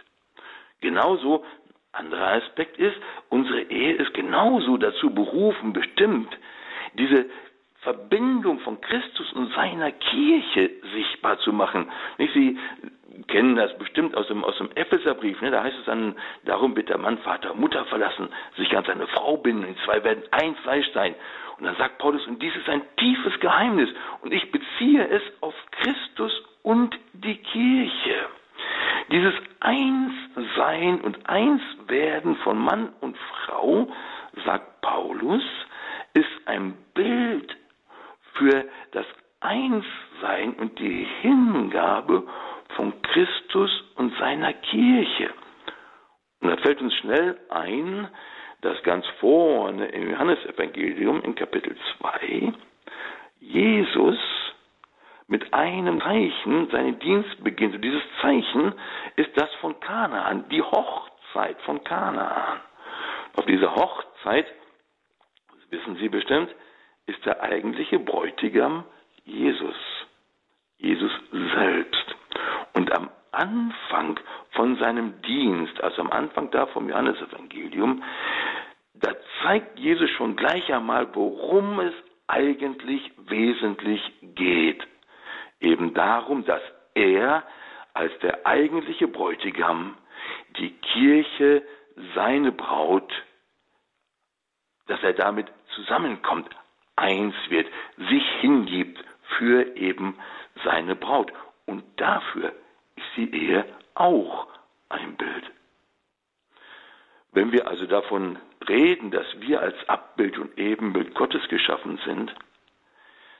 Genauso, 0.80 1.44
anderer 1.92 2.42
Aspekt 2.42 2.78
ist, 2.78 2.96
unsere 3.28 3.62
Ehe 3.62 3.94
ist 3.94 4.12
genauso 4.14 4.76
dazu 4.76 5.10
berufen, 5.10 5.72
bestimmt, 5.72 6.36
diese 6.94 7.26
Verbindung 7.80 8.58
von 8.60 8.80
Christus 8.80 9.32
und 9.32 9.52
seiner 9.54 9.92
Kirche 9.92 10.70
sichtbar 10.92 11.38
zu 11.38 11.52
machen. 11.52 11.90
Nicht, 12.18 12.34
Sie 12.34 12.58
kennen 13.28 13.56
das 13.56 13.76
bestimmt 13.78 14.16
aus 14.16 14.26
dem, 14.28 14.44
aus 14.44 14.56
dem 14.58 14.70
Epheserbrief, 14.74 15.40
ne? 15.40 15.50
da 15.50 15.62
heißt 15.62 15.78
es 15.78 15.84
dann, 15.86 16.16
darum 16.44 16.76
wird 16.76 16.88
der 16.88 16.98
Mann 16.98 17.18
Vater 17.18 17.52
und 17.52 17.60
Mutter 17.60 17.84
verlassen, 17.86 18.28
sich 18.56 18.76
an 18.76 18.84
seine 18.84 19.06
Frau 19.06 19.36
binden, 19.36 19.66
die 19.68 19.84
zwei 19.84 20.02
werden 20.04 20.24
ein 20.32 20.54
Fleisch 20.56 20.90
sein. 20.92 21.14
Und 21.58 21.64
dann 21.64 21.76
sagt 21.76 21.98
Paulus, 21.98 22.26
und 22.26 22.42
dies 22.42 22.54
ist 22.54 22.68
ein 22.68 22.82
tiefes 22.98 23.38
Geheimnis, 23.40 23.88
und 24.20 24.32
ich 24.34 24.50
beziehe 24.52 25.08
es 25.08 25.22
auf 25.40 25.54
Christus 25.70 26.42
und 26.62 26.98
die 27.14 27.36
Kirche. 27.36 28.26
Dieses 29.10 29.34
Einssein 29.60 31.00
und 31.02 31.28
Einswerden 31.28 32.36
von 32.36 32.58
Mann 32.58 32.92
und 33.00 33.16
Frau, 33.16 33.88
sagt 34.44 34.80
Paulus, 34.80 35.42
ist 36.14 36.46
ein 36.46 36.74
Bild 36.94 37.56
für 38.34 38.64
das 38.92 39.06
Einssein 39.40 40.54
und 40.54 40.78
die 40.78 41.06
Hingabe 41.22 42.26
von 42.74 42.92
Christus 43.02 43.70
und 43.96 44.16
seiner 44.18 44.52
Kirche. 44.52 45.30
Und 46.40 46.50
da 46.50 46.56
fällt 46.58 46.80
uns 46.80 46.94
schnell 46.94 47.38
ein, 47.50 48.08
dass 48.62 48.82
ganz 48.82 49.06
vorne 49.20 49.86
im 49.86 50.10
Johannesevangelium 50.10 51.22
in 51.22 51.34
Kapitel 51.34 51.76
2 51.98 52.52
Jesus 53.40 54.18
mit 55.28 55.52
einem 55.52 56.00
Zeichen 56.00 56.70
seinen 56.70 56.98
Dienst 56.98 57.42
beginnt. 57.42 57.74
Und 57.74 57.82
dieses 57.82 58.02
Zeichen 58.20 58.74
ist 59.16 59.30
das 59.36 59.52
von 59.60 59.78
Kanaan, 59.80 60.48
die 60.50 60.62
Hochzeit 60.62 61.60
von 61.62 61.82
Kanaan. 61.84 62.60
Auf 63.36 63.44
dieser 63.46 63.74
Hochzeit, 63.74 64.46
das 65.52 65.70
wissen 65.70 65.96
Sie 65.96 66.08
bestimmt, 66.08 66.54
ist 67.06 67.24
der 67.26 67.42
eigentliche 67.42 67.98
Bräutigam 67.98 68.84
Jesus. 69.24 69.76
Jesus 70.78 71.12
selbst. 71.30 72.16
Und 72.74 72.92
am 72.94 73.10
Anfang 73.32 74.18
von 74.52 74.76
seinem 74.76 75.20
Dienst, 75.22 75.80
also 75.82 76.02
am 76.02 76.10
Anfang 76.10 76.50
da 76.50 76.66
vom 76.66 76.88
Johannesevangelium, 76.88 78.02
da 78.94 79.12
zeigt 79.42 79.78
Jesus 79.78 80.08
schon 80.10 80.36
gleich 80.36 80.72
einmal, 80.72 81.14
worum 81.14 81.80
es 81.80 81.94
eigentlich 82.28 83.12
wesentlich 83.28 84.00
geht. 84.22 84.86
Darum, 85.96 86.44
dass 86.44 86.60
er 86.92 87.42
als 87.94 88.12
der 88.18 88.46
eigentliche 88.46 89.08
Bräutigam 89.08 89.96
die 90.58 90.72
Kirche, 90.72 91.62
seine 92.14 92.52
Braut, 92.52 93.10
dass 94.88 95.02
er 95.02 95.14
damit 95.14 95.46
zusammenkommt, 95.74 96.54
eins 96.96 97.34
wird, 97.48 97.66
sich 98.10 98.22
hingibt 98.40 99.02
für 99.38 99.74
eben 99.74 100.18
seine 100.64 100.96
Braut. 100.96 101.32
Und 101.64 101.82
dafür 101.96 102.52
ist 102.96 103.16
die 103.16 103.34
Ehe 103.34 103.64
auch 103.94 104.48
ein 104.90 105.16
Bild. 105.16 105.50
Wenn 107.32 107.52
wir 107.52 107.68
also 107.68 107.86
davon 107.86 108.38
reden, 108.68 109.10
dass 109.10 109.26
wir 109.40 109.62
als 109.62 109.76
Abbild 109.88 110.36
und 110.38 110.58
Ebenbild 110.58 111.14
Gottes 111.14 111.48
geschaffen 111.48 111.98
sind, 112.04 112.34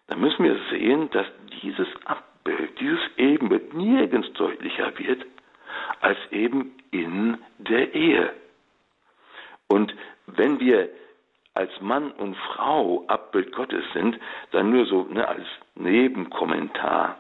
dann 0.07 0.21
müssen 0.21 0.42
wir 0.42 0.59
sehen, 0.71 1.11
dass 1.11 1.27
dieses 1.62 1.88
Abbild, 2.07 2.36
dieses 2.79 3.01
Ebenbild 3.17 3.75
nirgends 3.75 4.33
deutlicher 4.35 4.97
wird 4.99 5.25
als 6.01 6.19
eben 6.31 6.73
in 6.91 7.39
der 7.59 7.95
Ehe. 7.95 8.33
Und 9.69 9.95
wenn 10.27 10.61
wir 10.61 10.89
als 11.55 11.71
Mann 11.81 12.13
und 12.13 12.37
Frau 12.37 13.05
Abbild 13.09 13.53
Gottes 13.53 13.85
sind, 13.95 14.19
dann 14.53 14.71
nur 14.71 14.87
so 14.87 15.05
ne, 15.05 15.27
als 15.27 15.47
Nebenkommentar. 15.75 17.19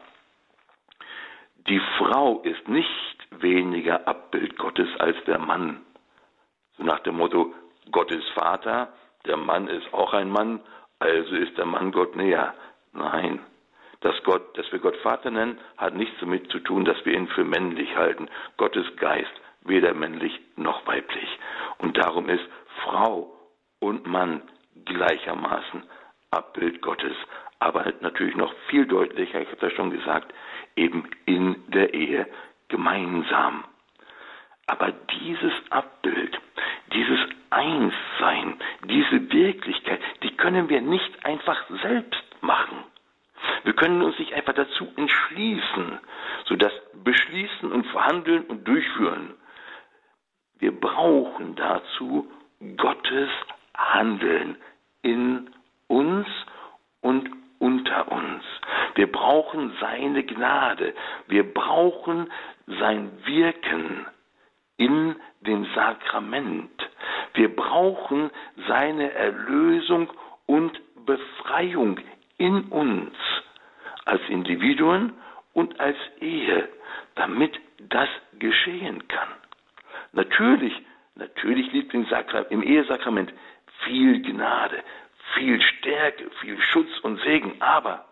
Die 1.68 1.80
Frau 1.98 2.40
ist 2.42 2.68
nicht 2.68 3.16
weniger 3.30 4.06
Abbild 4.06 4.56
Gottes 4.58 4.88
als 4.98 5.16
der 5.24 5.38
Mann. 5.38 5.80
So 6.76 6.84
nach 6.84 7.00
dem 7.00 7.16
Motto, 7.16 7.54
Gott 7.90 8.10
ist 8.12 8.28
Vater, 8.34 8.92
der 9.24 9.36
Mann 9.36 9.68
ist 9.68 9.92
auch 9.92 10.12
ein 10.12 10.30
Mann, 10.30 10.60
also 10.98 11.34
ist 11.34 11.56
der 11.56 11.66
Mann 11.66 11.90
Gott 11.90 12.14
näher. 12.14 12.54
Nein, 12.92 13.40
dass, 14.06 14.22
Gott, 14.22 14.56
dass 14.56 14.70
wir 14.70 14.78
Gott 14.78 14.96
Vater 14.98 15.32
nennen, 15.32 15.58
hat 15.76 15.94
nichts 15.94 16.14
damit 16.20 16.48
zu 16.52 16.60
tun, 16.60 16.84
dass 16.84 17.04
wir 17.04 17.12
ihn 17.12 17.26
für 17.26 17.42
männlich 17.42 17.96
halten. 17.96 18.28
Gott 18.56 18.76
ist 18.76 18.96
Geist, 18.98 19.32
weder 19.62 19.94
männlich 19.94 20.40
noch 20.54 20.86
weiblich. 20.86 21.28
Und 21.78 21.98
darum 21.98 22.28
ist 22.28 22.44
Frau 22.84 23.32
und 23.80 24.06
Mann 24.06 24.42
gleichermaßen 24.84 25.82
Abbild 26.30 26.82
Gottes. 26.82 27.16
Aber 27.58 27.92
natürlich 28.00 28.36
noch 28.36 28.54
viel 28.68 28.86
deutlicher, 28.86 29.40
ich 29.40 29.48
habe 29.48 29.60
das 29.60 29.72
schon 29.72 29.90
gesagt, 29.90 30.32
eben 30.76 31.10
in 31.24 31.64
der 31.66 31.92
Ehe 31.92 32.28
gemeinsam. 32.68 33.64
Aber 34.68 34.92
dieses 35.20 35.54
Abbild, 35.70 36.38
dieses 36.92 37.18
Einssein, 37.50 38.56
diese 38.84 39.32
Wirklichkeit, 39.32 40.00
die 40.22 40.36
können 40.36 40.68
wir 40.68 40.80
nicht 40.80 41.24
einfach 41.24 41.60
selbst 41.82 42.22
machen. 42.40 42.84
Wir 43.64 43.74
können 43.74 44.02
uns 44.02 44.18
nicht 44.18 44.32
einfach 44.32 44.54
dazu 44.54 44.86
entschließen, 44.96 45.98
so 46.44 46.56
das 46.56 46.72
Beschließen 47.04 47.72
und 47.72 47.86
Verhandeln 47.88 48.44
und 48.44 48.66
Durchführen. 48.66 49.34
Wir 50.58 50.78
brauchen 50.78 51.54
dazu 51.56 52.30
Gottes 52.76 53.28
Handeln 53.76 54.56
in 55.02 55.50
uns 55.88 56.26
und 57.00 57.28
unter 57.58 58.10
uns. 58.10 58.42
Wir 58.94 59.10
brauchen 59.10 59.72
seine 59.80 60.24
Gnade. 60.24 60.94
Wir 61.28 61.52
brauchen 61.52 62.30
sein 62.66 63.10
Wirken 63.24 64.06
in 64.78 65.16
dem 65.40 65.66
Sakrament. 65.74 66.70
Wir 67.34 67.54
brauchen 67.54 68.30
seine 68.66 69.12
Erlösung 69.12 70.10
und 70.46 70.80
Befreiung 71.06 72.00
in 72.38 72.64
uns 72.64 73.14
als 74.04 74.20
Individuen 74.28 75.12
und 75.52 75.78
als 75.80 75.96
Ehe, 76.20 76.68
damit 77.14 77.58
das 77.88 78.08
geschehen 78.38 79.06
kann. 79.08 79.28
Natürlich, 80.12 80.74
natürlich 81.14 81.72
liegt 81.72 81.94
im, 81.94 82.06
im 82.50 82.62
Ehesakrament 82.62 83.32
viel 83.84 84.22
Gnade, 84.22 84.82
viel 85.34 85.60
Stärke, 85.60 86.30
viel 86.40 86.60
Schutz 86.60 86.98
und 87.02 87.20
Segen, 87.22 87.60
aber 87.60 88.06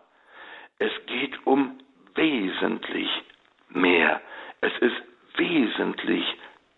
es 0.79 0.91
geht 1.05 1.45
um 1.45 1.79
wesentlich 2.15 3.09
mehr. 3.69 4.21
Es 4.61 4.73
ist 4.79 4.95
wesentlich 5.37 6.25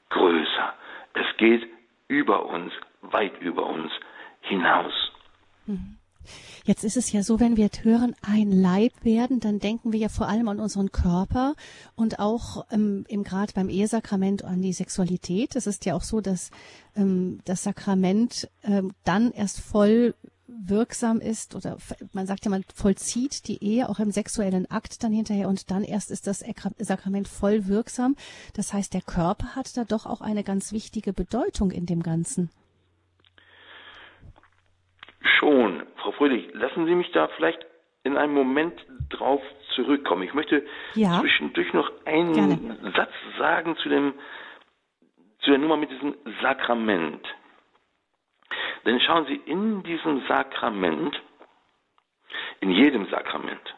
größer. 0.09 0.73
Es 1.13 1.37
geht 1.37 1.67
über 2.07 2.45
uns, 2.45 2.73
weit 3.01 3.39
über 3.41 3.65
uns 3.65 3.91
hinaus. 4.41 5.11
Mhm. 5.65 5.96
Jetzt 6.65 6.83
ist 6.83 6.97
es 6.97 7.11
ja 7.11 7.23
so, 7.23 7.39
wenn 7.39 7.57
wir 7.57 7.69
hören, 7.81 8.15
ein 8.21 8.51
Leib 8.51 8.93
werden, 9.03 9.39
dann 9.39 9.59
denken 9.59 9.91
wir 9.91 9.99
ja 9.99 10.09
vor 10.09 10.27
allem 10.27 10.47
an 10.47 10.59
unseren 10.59 10.91
Körper 10.91 11.55
und 11.95 12.19
auch 12.19 12.65
ähm, 12.71 13.05
im 13.07 13.23
Grad 13.23 13.53
beim 13.53 13.69
Ehesakrament 13.69 14.43
an 14.43 14.61
die 14.61 14.73
Sexualität. 14.73 15.55
Es 15.55 15.67
ist 15.67 15.85
ja 15.85 15.95
auch 15.95 16.03
so, 16.03 16.21
dass 16.21 16.51
ähm, 16.95 17.39
das 17.45 17.63
Sakrament 17.63 18.49
ähm, 18.63 18.93
dann 19.03 19.31
erst 19.31 19.59
voll 19.59 20.13
wirksam 20.47 21.19
ist 21.19 21.55
oder 21.55 21.77
man 22.13 22.25
sagt 22.25 22.45
ja, 22.45 22.51
man 22.51 22.63
vollzieht 22.73 23.47
die 23.47 23.63
Ehe 23.63 23.89
auch 23.89 23.99
im 23.99 24.11
sexuellen 24.11 24.69
Akt 24.71 25.03
dann 25.03 25.11
hinterher 25.11 25.49
und 25.49 25.71
dann 25.71 25.83
erst 25.83 26.09
ist 26.09 26.25
das 26.25 26.43
Sakrament 26.79 27.27
voll 27.27 27.67
wirksam. 27.67 28.15
Das 28.53 28.73
heißt, 28.73 28.93
der 28.93 29.01
Körper 29.01 29.55
hat 29.55 29.75
da 29.75 29.83
doch 29.83 30.05
auch 30.05 30.21
eine 30.21 30.43
ganz 30.43 30.71
wichtige 30.71 31.13
Bedeutung 31.13 31.71
in 31.71 31.85
dem 31.85 32.01
Ganzen. 32.01 32.49
Schon, 35.39 35.83
Frau 35.97 36.11
Fröhlich, 36.13 36.49
lassen 36.53 36.85
Sie 36.85 36.95
mich 36.95 37.11
da 37.11 37.27
vielleicht 37.35 37.65
in 38.03 38.17
einem 38.17 38.33
Moment 38.33 38.73
drauf 39.09 39.41
zurückkommen. 39.75 40.23
Ich 40.23 40.33
möchte 40.33 40.65
ja. 40.95 41.19
zwischendurch 41.19 41.73
noch 41.73 41.91
einen 42.05 42.33
Gerne. 42.33 42.93
Satz 42.95 43.11
sagen 43.37 43.75
zu 43.77 43.89
dem 43.89 44.13
zu 45.41 45.51
der 45.51 45.59
Nummer 45.59 45.77
mit 45.77 45.91
diesem 45.91 46.15
Sakrament. 46.41 47.25
Denn 48.85 48.99
schauen 49.01 49.25
Sie, 49.27 49.35
in 49.45 49.83
diesem 49.83 50.25
Sakrament, 50.27 51.21
in 52.59 52.71
jedem 52.71 53.07
Sakrament, 53.07 53.75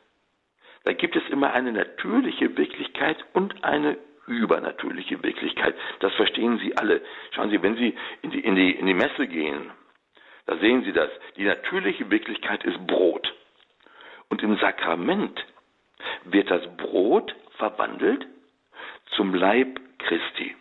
da 0.83 0.93
gibt 0.93 1.15
es 1.15 1.23
immer 1.29 1.53
eine 1.53 1.71
natürliche 1.71 2.57
Wirklichkeit 2.57 3.17
und 3.33 3.63
eine 3.63 3.97
übernatürliche 4.27 5.21
Wirklichkeit. 5.23 5.75
Das 5.99 6.13
verstehen 6.13 6.59
Sie 6.59 6.77
alle. 6.77 7.01
Schauen 7.31 7.49
Sie, 7.49 7.61
wenn 7.61 7.75
Sie 7.75 7.95
in 8.21 8.31
die, 8.31 8.39
in 8.39 8.55
die, 8.55 8.71
in 8.71 8.85
die 8.85 8.93
Messe 8.93 9.27
gehen, 9.27 9.71
da 10.49 10.57
sehen 10.57 10.83
Sie 10.83 10.93
das. 10.93 11.11
Die 11.37 11.43
natürliche 11.43 12.09
Wirklichkeit 12.09 12.63
ist 12.63 12.87
Brot. 12.87 13.31
Und 14.29 14.41
im 14.41 14.57
Sakrament 14.57 15.45
wird 16.23 16.49
das 16.49 16.65
Brot 16.75 17.35
verwandelt 17.57 18.25
zum 19.15 19.35
Leib 19.35 19.79
Christi. 19.99 20.55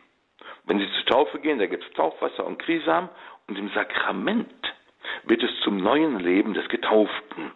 Wenn 0.64 0.78
Sie 0.78 0.92
zur 0.92 1.06
Taufe 1.06 1.40
gehen, 1.40 1.58
da 1.58 1.64
gibt 1.64 1.84
es 1.84 1.92
Taufwasser 1.94 2.44
und 2.44 2.58
Krisam 2.58 3.08
und 3.46 3.56
im 3.56 3.70
Sakrament 3.70 4.52
wird 5.24 5.42
es 5.42 5.50
zum 5.60 5.78
neuen 5.78 6.20
Leben 6.20 6.52
des 6.52 6.68
Getauften. 6.68 7.50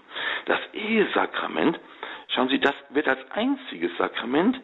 Das 0.47 0.61
Ehesakrament, 0.73 1.79
schauen 2.29 2.49
Sie, 2.49 2.61
das 2.61 2.75
wird 2.88 3.09
als 3.09 3.31
einziges 3.33 3.95
Sakrament 3.99 4.59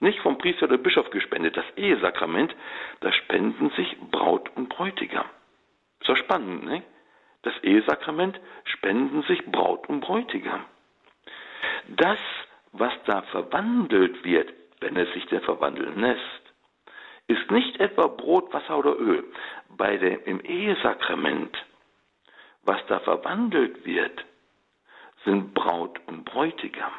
nicht 0.00 0.18
vom 0.20 0.36
Priester 0.36 0.64
oder 0.66 0.76
Bischof 0.76 1.08
gespendet. 1.08 1.56
Das 1.56 1.64
Ehesakrament, 1.76 2.54
da 3.00 3.10
spenden 3.12 3.70
sich 3.70 3.96
Braut 4.10 4.54
und 4.56 4.68
Bräutigam. 4.68 5.24
Ist 6.00 6.10
doch 6.10 6.18
spannend, 6.18 6.64
ne? 6.64 6.82
Das 7.44 7.54
Ehesakrament 7.62 8.40
spenden 8.64 9.22
sich 9.24 9.44
Braut 9.46 9.88
und 9.88 10.00
Bräutigam. 10.00 10.64
Das, 11.88 12.18
was 12.72 12.92
da 13.04 13.22
verwandelt 13.22 14.24
wird, 14.24 14.52
wenn 14.80 14.96
es 14.96 15.12
sich 15.12 15.26
denn 15.26 15.42
verwandeln 15.42 16.00
lässt, 16.00 16.20
ist 17.26 17.50
nicht 17.50 17.78
etwa 17.80 18.06
Brot, 18.06 18.52
Wasser 18.52 18.78
oder 18.78 18.98
Öl. 18.98 19.24
Bei 19.76 19.96
dem, 19.98 20.22
Im 20.24 20.40
Ehesakrament, 20.40 21.56
was 22.62 22.84
da 22.86 23.00
verwandelt 23.00 23.84
wird, 23.84 24.24
sind 25.24 25.52
Braut 25.52 26.00
und 26.06 26.24
Bräutigam, 26.24 26.92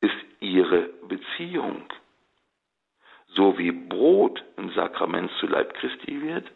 ist 0.00 0.14
ihre 0.40 0.90
Beziehung. 1.08 1.84
So 3.28 3.56
wie 3.58 3.70
Brot 3.70 4.44
im 4.56 4.70
Sakrament 4.70 5.30
zu 5.38 5.46
Leib 5.46 5.74
Christi 5.74 6.20
wird, 6.20 6.50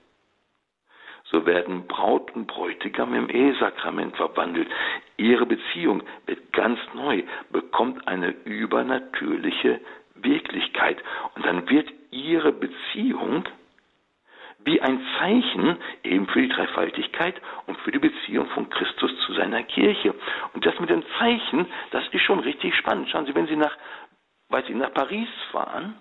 so 1.30 1.44
werden 1.44 1.86
Braut 1.86 2.34
und 2.34 2.46
Bräutigam 2.46 3.14
im 3.14 3.28
Ehesakrament 3.28 4.16
verwandelt. 4.16 4.68
Ihre 5.16 5.46
Beziehung 5.46 6.02
wird 6.26 6.52
ganz 6.52 6.78
neu, 6.94 7.22
bekommt 7.50 8.06
eine 8.06 8.28
übernatürliche 8.44 9.80
Wirklichkeit. 10.14 10.98
Und 11.34 11.44
dann 11.44 11.68
wird 11.68 11.88
ihre 12.10 12.52
Beziehung 12.52 13.44
wie 14.60 14.80
ein 14.80 15.00
Zeichen 15.18 15.76
eben 16.02 16.26
für 16.26 16.42
die 16.42 16.48
Dreifaltigkeit 16.48 17.40
und 17.66 17.78
für 17.78 17.92
die 17.92 18.00
Beziehung 18.00 18.46
von 18.48 18.68
Christus 18.68 19.16
zu 19.24 19.32
seiner 19.34 19.62
Kirche. 19.62 20.14
Und 20.54 20.66
das 20.66 20.78
mit 20.80 20.90
dem 20.90 21.04
Zeichen, 21.18 21.66
das 21.92 22.06
ist 22.08 22.22
schon 22.22 22.40
richtig 22.40 22.74
spannend. 22.74 23.08
Schauen 23.08 23.26
Sie, 23.26 23.34
wenn 23.34 23.46
Sie 23.46 23.56
nach, 23.56 23.76
weil 24.48 24.64
Sie 24.64 24.74
nach 24.74 24.92
Paris 24.92 25.28
fahren, 25.52 25.94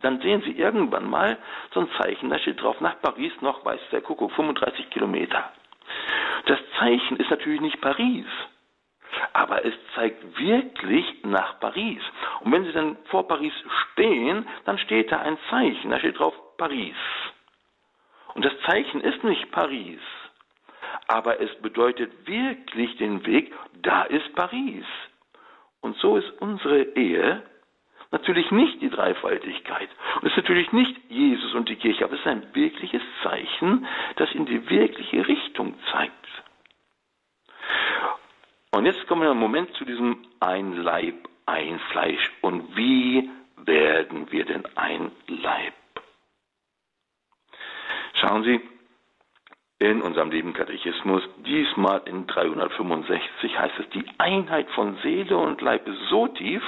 dann 0.00 0.20
sehen 0.20 0.42
Sie 0.42 0.52
irgendwann 0.52 1.08
mal 1.08 1.38
so 1.72 1.80
ein 1.80 1.88
Zeichen, 1.98 2.30
da 2.30 2.38
steht 2.38 2.62
drauf, 2.62 2.80
nach 2.80 3.00
Paris 3.00 3.32
noch, 3.40 3.64
weiß 3.64 3.80
der 3.92 4.00
Kuckuck, 4.00 4.32
35 4.32 4.90
Kilometer. 4.90 5.52
Das 6.46 6.58
Zeichen 6.78 7.16
ist 7.16 7.30
natürlich 7.30 7.60
nicht 7.60 7.80
Paris, 7.80 8.26
aber 9.32 9.64
es 9.64 9.74
zeigt 9.94 10.38
wirklich 10.38 11.04
nach 11.24 11.58
Paris. 11.60 12.00
Und 12.40 12.52
wenn 12.52 12.64
Sie 12.64 12.72
dann 12.72 12.96
vor 13.06 13.26
Paris 13.26 13.52
stehen, 13.92 14.46
dann 14.64 14.78
steht 14.78 15.10
da 15.12 15.20
ein 15.20 15.38
Zeichen, 15.50 15.90
da 15.90 15.98
steht 15.98 16.18
drauf 16.18 16.34
Paris. 16.56 16.96
Und 18.34 18.44
das 18.44 18.52
Zeichen 18.66 19.00
ist 19.00 19.24
nicht 19.24 19.50
Paris, 19.50 20.00
aber 21.08 21.40
es 21.40 21.54
bedeutet 21.60 22.26
wirklich 22.26 22.96
den 22.98 23.24
Weg, 23.26 23.52
da 23.82 24.02
ist 24.02 24.34
Paris. 24.34 24.84
Und 25.80 25.96
so 25.98 26.16
ist 26.16 26.30
unsere 26.40 26.82
Ehe 26.96 27.42
natürlich 28.10 28.50
nicht 28.50 28.80
die 28.80 28.90
Dreifaltigkeit. 28.90 29.88
Und 30.16 30.24
es 30.24 30.30
ist 30.32 30.36
natürlich 30.38 30.72
nicht 30.72 30.96
Jesus 31.08 31.54
und 31.54 31.68
die 31.68 31.76
Kirche, 31.76 32.04
aber 32.04 32.14
es 32.14 32.20
ist 32.20 32.26
ein 32.26 32.54
wirkliches 32.54 33.02
Zeichen, 33.22 33.86
das 34.16 34.32
in 34.32 34.46
die 34.46 34.68
wirkliche 34.68 35.26
Richtung 35.26 35.74
zeigt. 35.92 36.12
Und 38.70 38.86
jetzt 38.86 39.06
kommen 39.06 39.22
wir 39.22 39.30
im 39.30 39.38
Moment 39.38 39.72
zu 39.74 39.84
diesem 39.84 40.26
ein 40.40 40.76
Leib, 40.76 41.28
ein 41.46 41.78
Fleisch. 41.90 42.30
Und 42.42 42.76
wie 42.76 43.28
werden 43.56 44.30
wir 44.30 44.44
denn 44.44 44.64
ein 44.76 45.10
Leib? 45.26 45.74
Schauen 48.14 48.42
Sie, 48.44 48.60
in 49.80 50.02
unserem 50.02 50.30
lieben 50.30 50.54
Katechismus, 50.54 51.22
diesmal 51.46 52.02
in 52.06 52.26
365 52.26 53.58
heißt 53.58 53.78
es, 53.78 53.88
die 53.90 54.04
Einheit 54.18 54.68
von 54.70 54.98
Seele 55.02 55.36
und 55.36 55.60
Leib 55.60 55.86
ist 55.86 56.00
so 56.10 56.26
tief, 56.26 56.62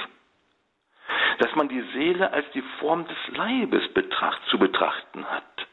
dass 1.39 1.55
man 1.55 1.69
die 1.69 1.81
Seele 1.93 2.31
als 2.31 2.45
die 2.53 2.63
Form 2.79 3.07
des 3.07 3.35
Leibes 3.35 3.93
betracht, 3.93 4.41
zu 4.49 4.59
betrachten 4.59 5.25
hat. 5.25 5.67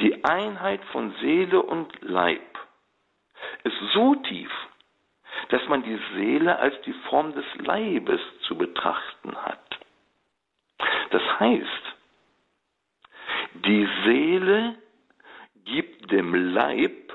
Die 0.00 0.24
Einheit 0.24 0.84
von 0.92 1.14
Seele 1.20 1.62
und 1.62 1.92
Leib 2.02 2.58
ist 3.64 3.76
so 3.92 4.14
tief, 4.14 4.50
dass 5.48 5.66
man 5.68 5.82
die 5.82 5.98
Seele 6.14 6.58
als 6.58 6.80
die 6.82 6.92
Form 7.08 7.34
des 7.34 7.44
Leibes 7.56 8.20
zu 8.46 8.56
betrachten 8.56 9.36
hat. 9.36 9.78
Das 11.10 11.22
heißt, 11.40 11.82
die 13.54 13.88
Seele 14.04 14.76
gibt 15.64 16.10
dem 16.10 16.34
Leib 16.52 17.12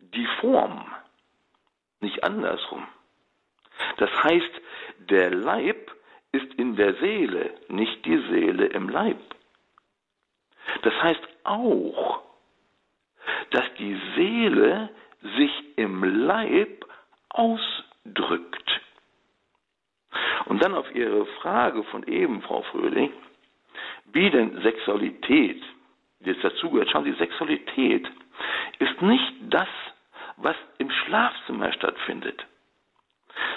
die 0.00 0.26
Form, 0.40 0.86
nicht 2.00 2.24
andersrum. 2.24 2.86
Das 3.98 4.10
heißt, 4.22 4.60
der 5.10 5.30
Leib 5.30 5.90
ist 6.32 6.52
in 6.54 6.76
der 6.76 6.94
Seele, 6.94 7.54
nicht 7.68 8.04
die 8.04 8.18
Seele 8.30 8.66
im 8.66 8.88
Leib. 8.88 9.18
Das 10.82 10.94
heißt 11.02 11.28
auch, 11.44 12.22
dass 13.50 13.64
die 13.78 13.98
Seele 14.16 14.90
sich 15.36 15.52
im 15.76 16.04
Leib 16.04 16.84
ausdrückt. 17.30 18.80
Und 20.46 20.62
dann 20.62 20.74
auf 20.74 20.92
Ihre 20.94 21.26
Frage 21.40 21.82
von 21.84 22.06
eben, 22.06 22.42
Frau 22.42 22.62
Fröhling, 22.62 23.12
wie 24.12 24.30
denn 24.30 24.60
Sexualität 24.62 25.62
jetzt 26.20 26.42
dazugehört. 26.42 26.90
Schauen 26.90 27.04
Sie, 27.04 27.12
Sexualität 27.12 28.08
ist 28.78 29.02
nicht 29.02 29.34
das, 29.50 29.68
was 30.36 30.56
im 30.78 30.90
Schlafzimmer 30.90 31.72
stattfindet, 31.72 32.44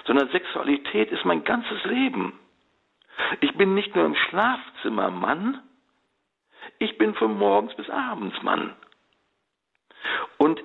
sondern 0.05 0.29
Sexualität 0.29 1.11
ist 1.11 1.25
mein 1.25 1.43
ganzes 1.43 1.83
Leben. 1.85 2.39
Ich 3.41 3.55
bin 3.55 3.75
nicht 3.75 3.95
nur 3.95 4.05
im 4.05 4.15
Schlafzimmer 4.15 5.11
Mann, 5.11 5.61
ich 6.77 6.97
bin 6.97 7.13
von 7.15 7.37
morgens 7.37 7.75
bis 7.75 7.89
abends 7.89 8.41
Mann. 8.41 8.75
Und 10.37 10.61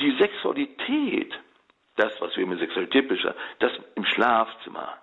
die 0.00 0.16
Sexualität, 0.16 1.38
das, 1.96 2.18
was 2.20 2.36
wir 2.36 2.46
mit 2.46 2.58
Sexualität 2.58 3.08
beschreiben, 3.08 3.38
das 3.58 3.72
im 3.94 4.04
Schlafzimmer, 4.06 4.96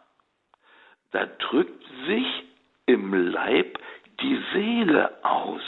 da 1.11 1.25
drückt 1.25 1.83
sich 2.07 2.25
im 2.87 3.13
Leib 3.13 3.77
die 4.21 4.43
Seele 4.53 5.23
aus. 5.23 5.61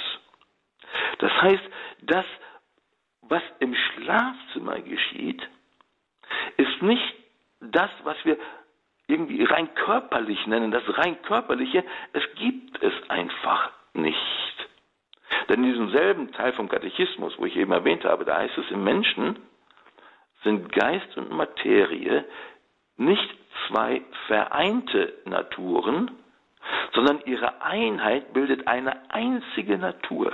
Das 1.19 1.31
heißt, 1.41 1.63
das, 2.01 2.25
was 3.21 3.43
im 3.59 3.75
Schlafzimmer 3.75 4.79
geschieht, 4.81 5.47
ist 6.57 6.81
nicht 6.81 7.18
das, 7.60 7.89
was 8.04 8.17
wir 8.24 8.38
irgendwie 9.08 9.43
rein 9.43 9.74
körperlich 9.74 10.45
nennen, 10.48 10.72
das 10.72 10.84
rein 10.98 11.22
körperliche, 11.24 11.84
es 12.13 12.24
gibt 12.36 12.82
es 12.84 12.93
einfach 13.10 13.72
nicht. 13.93 14.69
Denn 15.48 15.63
in 15.63 15.72
diesem 15.72 15.91
selben 15.91 16.32
Teil 16.32 16.54
vom 16.54 16.69
Katechismus, 16.69 17.34
wo 17.38 17.45
ich 17.45 17.56
eben 17.56 17.72
erwähnt 17.72 18.04
habe, 18.06 18.24
da 18.24 18.38
heißt 18.38 18.58
es, 18.58 18.69
im 18.72 18.84
Menschen 18.84 19.39
sind 20.43 20.72
Geist 20.72 21.17
und 21.17 21.32
Materie 21.32 22.26
nicht 22.98 23.36
zwei 23.67 24.02
vereinte 24.28 25.13
Naturen, 25.26 26.12
sondern 26.93 27.22
ihre 27.26 27.62
Einheit 27.62 28.34
bildet 28.34 28.67
eine 28.67 29.10
einzige 29.12 29.78
Natur. 29.78 30.34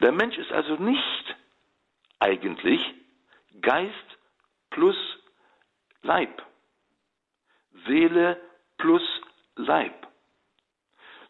Der 0.00 0.12
Mensch 0.12 0.38
ist 0.38 0.52
also 0.52 0.74
nicht 0.76 1.36
eigentlich 2.18 2.80
Geist 3.60 3.92
plus 4.70 4.96
Leib, 6.02 6.42
Seele 7.86 8.40
plus 8.78 9.02
Leib, 9.56 10.06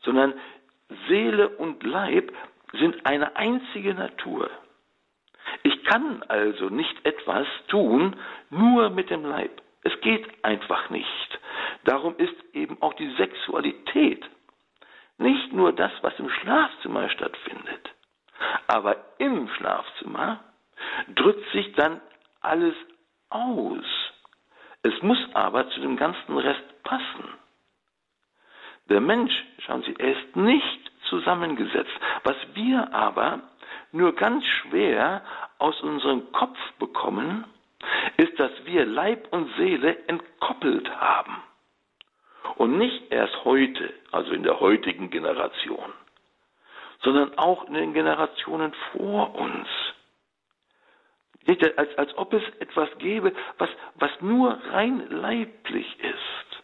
sondern 0.03 0.35
Seele 1.09 1.49
und 1.49 1.83
Leib 1.83 2.33
sind 2.73 3.07
eine 3.07 3.37
einzige 3.37 3.95
Natur. 3.95 4.51
Ich 5.63 5.85
kann 5.85 6.23
also 6.25 6.69
nicht 6.69 7.05
etwas 7.05 7.47
tun 7.69 8.17
nur 8.51 8.91
mit 8.91 9.11
dem 9.11 9.25
Leib. 9.25 9.63
Es 9.83 9.99
geht 10.01 10.45
einfach 10.45 10.91
nicht. 10.91 11.41
Darum 11.85 12.17
ist 12.17 12.35
eben 12.53 12.81
auch 12.83 12.95
die 12.95 13.11
Sexualität 13.15 14.25
nicht 15.19 15.53
nur 15.53 15.73
das, 15.73 15.91
was 16.03 16.17
im 16.19 16.31
Schlafzimmer 16.31 17.11
stattfindet, 17.11 17.91
aber 18.69 18.97
im 19.19 19.49
Schlafzimmer 19.49 20.45
drückt 21.09 21.51
sich 21.53 21.73
dann 21.75 22.01
alles 22.41 22.75
aus. 23.31 23.85
Es 24.83 25.03
muss 25.03 25.19
aber 25.35 25.69
zu 25.71 25.81
dem 25.81 25.97
ganzen 25.97 26.39
Rest 26.39 26.83
passen. 26.83 27.29
Der 28.89 29.01
Mensch, 29.01 29.33
schauen 29.59 29.83
Sie, 29.83 29.95
er 29.99 30.13
ist 30.13 30.37
nicht 30.37 30.93
zusammengesetzt. 31.09 31.93
Was 32.25 32.37
wir 32.55 32.93
aber 32.95 33.41
nur 33.93 34.15
ganz 34.15 34.45
schwer 34.45 35.23
aus 35.59 35.81
unserem 35.83 36.31
Kopf 36.33 36.59
bekommen, 36.79 37.45
ist, 38.17 38.39
dass 38.39 38.53
wir 38.65 38.85
Leib 38.87 39.29
und 39.33 39.51
Seele 39.57 40.07
entkoppelt 40.09 40.91
haben. 41.01 41.43
Und 42.57 42.79
nicht 42.79 43.13
erst 43.13 43.45
heute, 43.45 43.93
also 44.11 44.33
in 44.33 44.43
der 44.43 44.61
heutigen 44.61 45.11
Generation, 45.11 45.93
sondern 47.03 47.37
auch 47.39 47.65
in 47.65 47.75
den 47.75 47.93
Generationen 47.93 48.73
vor 48.93 49.35
uns. 49.35 49.69
Nicht, 51.49 51.79
als, 51.79 51.97
als 51.97 52.17
ob 52.19 52.35
es 52.35 52.43
etwas 52.61 52.91
gäbe, 52.99 53.33
was, 53.57 53.71
was 53.95 54.11
nur 54.21 54.61
rein 54.71 55.09
leiblich 55.09 55.99
ist. 55.99 56.63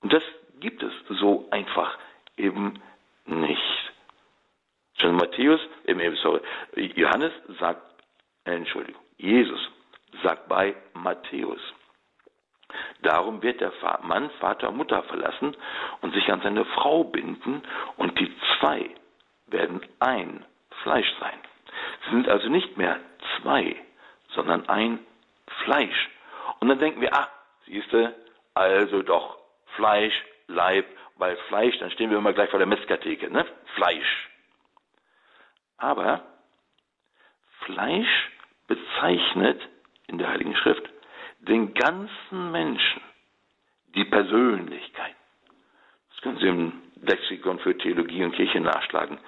Und 0.00 0.10
das 0.10 0.22
gibt 0.58 0.82
es 0.82 0.92
so 1.20 1.46
einfach 1.50 1.98
eben 2.38 2.80
nicht. 3.26 3.92
Schon 4.98 5.16
Matthäus, 5.16 5.60
äh, 5.84 6.10
sorry, 6.22 6.40
Johannes 6.96 7.32
sagt, 7.60 7.82
äh, 8.44 8.52
Entschuldigung, 8.54 9.02
Jesus 9.18 9.60
sagt 10.22 10.48
bei 10.48 10.74
Matthäus, 10.94 11.60
Darum 13.02 13.42
wird 13.42 13.60
der 13.60 13.72
Mann 14.02 14.30
Vater 14.40 14.70
und 14.70 14.76
Mutter 14.78 15.02
verlassen 15.04 15.56
und 16.00 16.14
sich 16.14 16.30
an 16.32 16.40
seine 16.42 16.64
Frau 16.64 17.04
binden 17.04 17.62
und 17.96 18.18
die 18.18 18.30
zwei 18.58 18.90
werden 19.46 19.80
ein 20.00 20.44
Fleisch 20.82 21.10
sein. 21.20 21.38
Sie 22.04 22.10
sind 22.10 22.28
also 22.28 22.48
nicht 22.48 22.76
mehr 22.76 22.98
zwei, 23.40 23.76
sondern 24.34 24.68
ein 24.68 24.98
Fleisch. 25.64 26.08
Und 26.60 26.68
dann 26.68 26.78
denken 26.78 27.00
wir, 27.00 27.14
ah, 27.14 27.28
siehste, 27.66 28.14
also 28.54 29.02
doch 29.02 29.38
Fleisch, 29.76 30.14
Leib, 30.48 30.86
weil 31.16 31.36
Fleisch, 31.48 31.78
dann 31.78 31.90
stehen 31.90 32.10
wir 32.10 32.18
immer 32.18 32.32
gleich 32.32 32.50
vor 32.50 32.58
der 32.58 32.68
Metzgertheke, 32.68 33.30
ne? 33.30 33.44
Fleisch. 33.74 34.28
Aber 35.76 36.22
Fleisch 37.64 38.30
bezeichnet 38.66 39.60
in 40.06 40.18
der 40.18 40.28
Heiligen 40.28 40.56
Schrift 40.56 40.88
den 41.40 41.74
ganzen 41.74 42.50
Menschen, 42.50 43.02
die 43.94 44.04
Persönlichkeit. 44.04 45.14
Das 46.10 46.20
können 46.22 46.38
Sie 46.38 46.48
im 46.48 46.72
Lexikon 47.02 47.58
für 47.60 47.76
Theologie 47.76 48.24
und 48.24 48.32
Kirche 48.32 48.60
nachschlagen, 48.60 49.18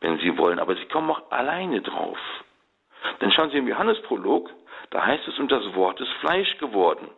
wenn 0.00 0.18
Sie 0.18 0.36
wollen, 0.38 0.58
aber 0.58 0.76
Sie 0.76 0.86
kommen 0.86 1.10
auch 1.10 1.30
alleine 1.30 1.80
drauf. 1.80 2.18
Denn 3.20 3.30
schauen 3.32 3.50
Sie 3.50 3.58
im 3.58 3.68
Johannesprolog, 3.68 4.50
da 4.90 5.04
heißt 5.04 5.26
es, 5.28 5.38
und 5.38 5.50
das 5.50 5.74
Wort 5.74 6.00
ist 6.00 6.12
Fleisch 6.20 6.58
geworden. 6.58 7.08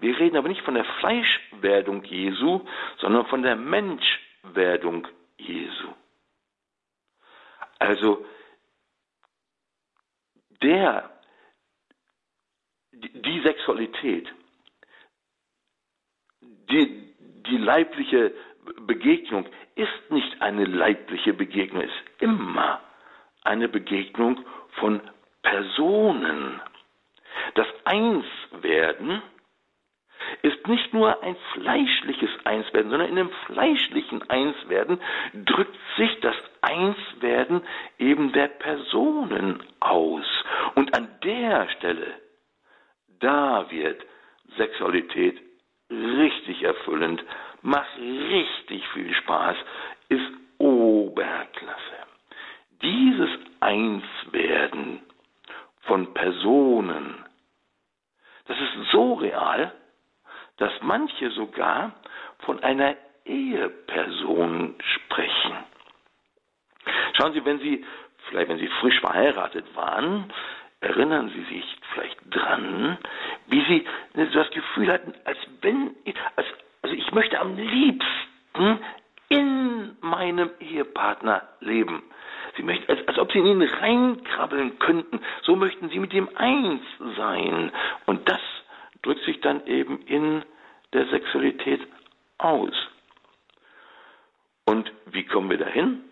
Wir 0.00 0.18
reden 0.18 0.36
aber 0.36 0.48
nicht 0.48 0.62
von 0.62 0.74
der 0.74 0.84
Fleischwerdung 0.84 2.04
Jesu, 2.04 2.60
sondern 2.98 3.26
von 3.26 3.42
der 3.42 3.56
Menschwerdung 3.56 5.06
Jesu. 5.38 5.88
Also 7.78 8.24
der, 10.62 11.10
die 12.92 13.40
Sexualität, 13.42 14.28
die, 16.40 17.14
die 17.46 17.56
leibliche 17.56 18.34
Begegnung 18.80 19.46
ist 19.76 20.10
nicht 20.10 20.42
eine 20.42 20.64
leibliche 20.64 21.32
Begegnung, 21.32 21.82
ist 21.82 22.20
immer 22.20 22.80
eine 23.42 23.68
Begegnung 23.68 24.44
von 24.80 25.00
Personen. 25.42 26.60
Das 27.54 27.66
Einswerden 27.84 29.22
ist 30.42 30.66
nicht 30.66 30.92
nur 30.92 31.22
ein 31.22 31.36
fleischliches 31.52 32.30
Einswerden, 32.44 32.90
sondern 32.90 33.08
in 33.08 33.16
dem 33.16 33.30
fleischlichen 33.46 34.28
Einswerden 34.28 35.00
drückt 35.34 35.76
sich 35.96 36.20
das 36.20 36.36
Einswerden 36.60 37.62
eben 37.98 38.32
der 38.32 38.48
Personen 38.48 39.62
aus. 39.80 40.26
Und 40.74 40.96
an 40.96 41.08
der 41.22 41.68
Stelle, 41.70 42.14
da 43.20 43.70
wird 43.70 44.04
Sexualität 44.56 45.40
richtig 45.90 46.62
erfüllend, 46.62 47.24
macht 47.62 47.98
richtig 47.98 48.86
viel 48.88 49.14
Spaß, 49.14 49.56
ist 50.08 50.30
Oberklasse. 50.58 51.78
Dieses 52.82 53.30
Einswerden 53.60 55.00
von 55.82 56.12
Personen, 56.14 57.24
das 58.46 58.56
ist 58.58 58.90
so 58.92 59.14
real, 59.14 59.72
dass 60.58 60.72
manche 60.82 61.30
sogar 61.68 61.92
von 62.40 62.62
einer 62.62 62.96
Eheperson 63.24 64.74
sprechen. 64.80 65.52
Schauen 67.16 67.32
Sie, 67.32 67.44
wenn 67.44 67.58
Sie, 67.58 67.84
vielleicht 68.28 68.48
wenn 68.48 68.58
Sie 68.58 68.68
frisch 68.80 68.98
verheiratet 69.00 69.64
waren, 69.74 70.32
erinnern 70.80 71.30
Sie 71.34 71.54
sich 71.54 71.64
vielleicht 71.92 72.18
dran, 72.30 72.96
wie 73.48 73.64
Sie 73.68 73.84
das 74.32 74.50
Gefühl 74.50 74.90
hatten, 74.90 75.12
als 75.24 75.38
wenn, 75.60 75.94
als, 76.36 76.46
also 76.82 76.94
ich 76.94 77.10
möchte 77.12 77.38
am 77.38 77.56
liebsten 77.56 78.78
in 79.28 79.96
meinem 80.00 80.50
Ehepartner 80.60 81.42
leben. 81.60 82.02
Sie 82.56 82.62
möchten, 82.62 82.90
als, 82.90 83.06
als 83.08 83.18
ob 83.18 83.30
Sie 83.32 83.38
in 83.40 83.46
ihn 83.46 83.62
reinkrabbeln 83.62 84.78
könnten. 84.78 85.20
So 85.42 85.54
möchten 85.54 85.90
Sie 85.90 85.98
mit 85.98 86.14
ihm 86.14 86.30
eins 86.34 86.82
sein. 87.16 87.72
Und 88.06 88.26
das 88.28 88.40
drückt 89.02 89.22
sich 89.24 89.40
dann 89.40 89.66
eben 89.66 90.00
in 90.06 90.42
der 90.98 91.06
Sexualität 91.06 91.80
aus. 92.38 92.74
Und 94.64 94.92
wie 95.06 95.24
kommen 95.24 95.48
wir 95.48 95.58
dahin? 95.58 96.02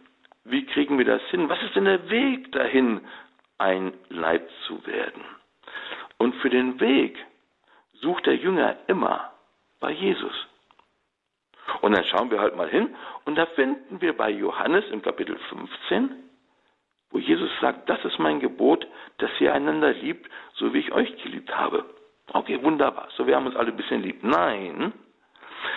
Wie 0.44 0.64
kriegen 0.64 0.96
wir 0.96 1.04
das 1.04 1.22
hin? 1.30 1.48
Was 1.48 1.60
ist 1.62 1.74
denn 1.74 1.86
der 1.86 2.08
Weg 2.08 2.52
dahin, 2.52 3.00
ein 3.58 3.92
Leib 4.08 4.48
zu 4.66 4.86
werden? 4.86 5.24
Und 6.18 6.36
für 6.36 6.50
den 6.50 6.78
Weg 6.78 7.18
sucht 7.94 8.26
der 8.26 8.36
Jünger 8.36 8.76
immer 8.86 9.32
bei 9.80 9.90
Jesus. 9.90 10.46
Und 11.80 11.96
dann 11.96 12.04
schauen 12.04 12.30
wir 12.30 12.40
halt 12.40 12.56
mal 12.56 12.68
hin 12.68 12.94
und 13.24 13.34
da 13.34 13.46
finden 13.46 14.00
wir 14.00 14.16
bei 14.16 14.30
Johannes 14.30 14.84
im 14.92 15.02
Kapitel 15.02 15.36
15, 15.48 16.12
wo 17.10 17.18
Jesus 17.18 17.50
sagt, 17.60 17.88
das 17.88 18.04
ist 18.04 18.20
mein 18.20 18.38
Gebot, 18.38 18.86
dass 19.18 19.30
ihr 19.40 19.52
einander 19.52 19.92
liebt, 19.92 20.30
so 20.54 20.72
wie 20.72 20.78
ich 20.78 20.92
euch 20.92 21.20
geliebt 21.24 21.54
habe. 21.56 21.84
Wunderbar. 22.66 23.06
So, 23.16 23.28
wir 23.28 23.36
haben 23.36 23.46
uns 23.46 23.54
alle 23.54 23.68
ein 23.70 23.76
bisschen 23.76 24.02
lieb. 24.02 24.24
Nein. 24.24 24.92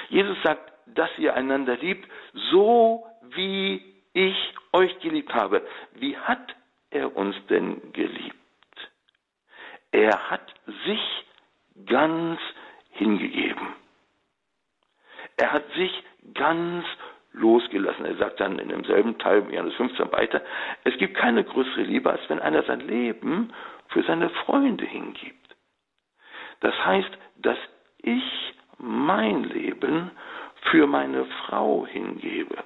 Jesus 0.09 0.35
sagt, 0.41 0.73
dass 0.87 1.11
ihr 1.19 1.35
einander 1.35 1.77
liebt, 1.77 2.09
so 2.49 3.05
wie 3.35 3.93
ich 4.13 4.55
euch 4.73 4.99
geliebt 4.99 5.31
habe. 5.31 5.61
Wie 5.93 6.17
hat 6.17 6.55
er 6.89 7.15
uns 7.15 7.35
denn 7.47 7.93
geliebt? 7.93 8.35
Er 9.91 10.31
hat 10.31 10.51
sich 10.87 11.25
ganz 11.85 12.39
hingegeben. 12.89 13.67
Er 15.37 15.53
hat 15.53 15.71
sich 15.75 15.91
ganz 16.33 16.85
losgelassen. 17.33 18.05
Er 18.05 18.15
sagt 18.15 18.39
dann 18.39 18.57
in 18.57 18.69
demselben 18.69 19.15
Teil, 19.19 19.45
Johannes 19.51 19.75
15 19.75 20.11
weiter, 20.11 20.41
es 20.85 20.97
gibt 20.97 21.15
keine 21.15 21.43
größere 21.43 21.83
Liebe, 21.83 22.09
als 22.09 22.27
wenn 22.29 22.39
einer 22.39 22.63
sein 22.63 22.79
Leben 22.79 23.53
für 23.89 24.01
seine 24.01 24.31
Freunde 24.31 24.85
hingibt. 24.85 25.38
Das 26.59 26.73
heißt, 26.85 27.09
dass 27.37 27.57
ich 27.99 28.53
mein 28.77 29.43
Leben 29.43 30.11
für 30.71 30.87
meine 30.87 31.25
Frau 31.25 31.85
hingebe. 31.85 32.63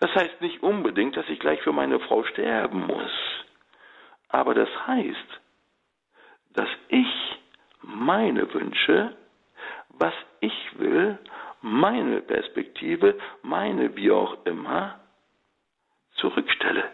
Das 0.00 0.14
heißt 0.14 0.40
nicht 0.40 0.62
unbedingt, 0.62 1.16
dass 1.16 1.28
ich 1.28 1.40
gleich 1.40 1.60
für 1.62 1.72
meine 1.72 1.98
Frau 2.00 2.24
sterben 2.24 2.86
muss. 2.86 3.10
Aber 4.28 4.54
das 4.54 4.68
heißt, 4.86 5.40
dass 6.54 6.68
ich 6.88 7.38
meine 7.82 8.52
Wünsche, 8.52 9.16
was 9.90 10.14
ich 10.40 10.78
will, 10.78 11.18
meine 11.60 12.20
Perspektive, 12.20 13.18
meine 13.42 13.96
wie 13.96 14.10
auch 14.10 14.44
immer, 14.44 15.00
zurückstelle. 16.16 16.84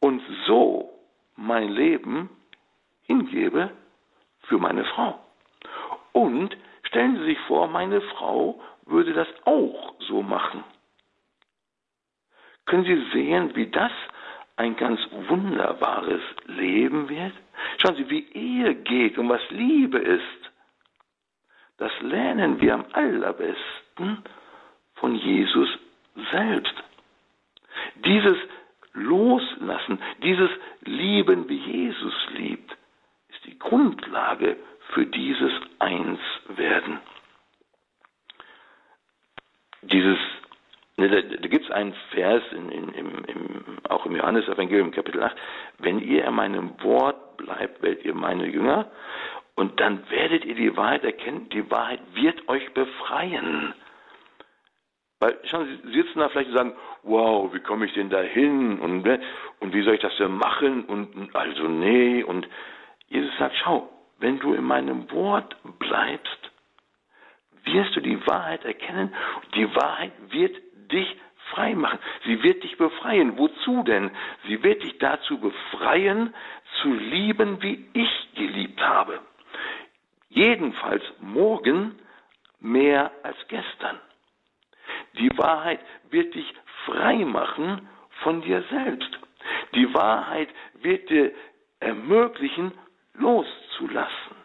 Und 0.00 0.22
so 0.46 0.90
mein 1.36 1.68
Leben 1.68 2.30
hingebe 3.02 3.70
für 4.48 4.58
meine 4.58 4.84
Frau. 4.84 5.18
Und 6.12 6.56
stellen 6.84 7.18
Sie 7.18 7.24
sich 7.24 7.38
vor, 7.40 7.68
meine 7.68 8.00
Frau 8.00 8.60
würde 8.86 9.12
das 9.12 9.28
auch 9.44 9.94
so 10.00 10.22
machen. 10.22 10.64
Können 12.64 12.84
Sie 12.84 13.10
sehen, 13.12 13.54
wie 13.54 13.66
das 13.66 13.92
ein 14.56 14.76
ganz 14.76 15.00
wunderbares 15.28 16.22
Leben 16.46 17.08
wird? 17.08 17.32
Schauen 17.78 17.96
Sie, 17.96 18.08
wie 18.10 18.26
Ehe 18.32 18.74
geht 18.74 19.18
und 19.18 19.28
was 19.28 19.42
Liebe 19.50 19.98
ist. 19.98 20.50
Das 21.78 21.92
lernen 22.00 22.60
wir 22.60 22.74
am 22.74 22.86
allerbesten 22.92 24.22
von 24.94 25.14
Jesus 25.14 25.68
selbst. 26.32 26.74
Dieses 27.96 28.36
Loslassen, 28.94 29.98
dieses 30.22 30.50
Lieben, 30.84 31.48
wie 31.48 31.58
Jesus 31.58 32.14
liebt, 32.32 32.76
die 33.46 33.58
Grundlage 33.58 34.56
für 34.92 35.06
dieses 35.06 35.52
Einswerden. 35.78 37.00
Dieses, 39.82 40.18
ne, 40.96 41.08
da, 41.08 41.20
da 41.20 41.48
gibt 41.48 41.64
es 41.64 41.70
einen 41.70 41.94
Vers 42.10 42.42
in, 42.52 42.70
in, 42.70 42.88
im, 42.90 43.24
im, 43.24 43.78
auch 43.88 44.06
im 44.06 44.16
Johannesevangelium 44.16 44.90
Kapitel 44.90 45.22
8, 45.22 45.36
wenn 45.78 46.00
ihr 46.00 46.24
in 46.24 46.34
meinem 46.34 46.82
Wort 46.82 47.36
bleibt, 47.36 47.82
werdet 47.82 48.04
ihr 48.04 48.14
meine 48.14 48.46
Jünger 48.46 48.90
und 49.54 49.80
dann 49.80 50.08
werdet 50.10 50.44
ihr 50.44 50.54
die 50.54 50.76
Wahrheit 50.76 51.04
erkennen, 51.04 51.48
die 51.50 51.70
Wahrheit 51.70 52.00
wird 52.14 52.48
euch 52.48 52.72
befreien. 52.74 53.74
Weil, 55.18 55.38
schauen 55.44 55.66
Sie, 55.66 55.88
Sie 55.88 56.02
sitzen 56.02 56.18
da 56.18 56.28
vielleicht 56.28 56.50
und 56.50 56.56
sagen, 56.56 56.72
wow, 57.02 57.52
wie 57.54 57.60
komme 57.60 57.86
ich 57.86 57.94
denn 57.94 58.10
da 58.10 58.20
hin? 58.20 58.78
Und, 58.80 59.02
ne, 59.02 59.20
und 59.60 59.72
wie 59.72 59.82
soll 59.82 59.94
ich 59.94 60.00
das 60.00 60.16
denn 60.18 60.36
machen? 60.36 60.84
Und 60.84 61.34
also 61.34 61.68
nee. 61.68 62.22
Und 62.22 62.46
Jesus 63.08 63.36
sagt, 63.38 63.56
schau, 63.62 63.88
wenn 64.18 64.38
du 64.38 64.54
in 64.54 64.64
meinem 64.64 65.10
Wort 65.10 65.56
bleibst, 65.78 66.50
wirst 67.64 67.96
du 67.96 68.00
die 68.00 68.26
Wahrheit 68.26 68.64
erkennen. 68.64 69.14
Die 69.54 69.74
Wahrheit 69.74 70.12
wird 70.30 70.56
dich 70.90 71.16
frei 71.50 71.74
machen. 71.74 71.98
Sie 72.24 72.42
wird 72.42 72.62
dich 72.62 72.76
befreien. 72.76 73.38
Wozu 73.38 73.82
denn? 73.82 74.10
Sie 74.46 74.62
wird 74.62 74.82
dich 74.82 74.98
dazu 74.98 75.38
befreien, 75.38 76.34
zu 76.82 76.92
lieben, 76.92 77.62
wie 77.62 77.88
ich 77.92 78.34
geliebt 78.34 78.80
habe. 78.80 79.20
Jedenfalls 80.28 81.02
morgen 81.20 81.98
mehr 82.60 83.10
als 83.22 83.36
gestern. 83.48 83.98
Die 85.18 85.36
Wahrheit 85.38 85.80
wird 86.10 86.34
dich 86.34 86.52
frei 86.84 87.24
machen 87.24 87.88
von 88.22 88.42
dir 88.42 88.62
selbst. 88.70 89.18
Die 89.74 89.92
Wahrheit 89.94 90.48
wird 90.74 91.08
dir 91.10 91.32
ermöglichen, 91.80 92.72
loszulassen. 93.18 94.36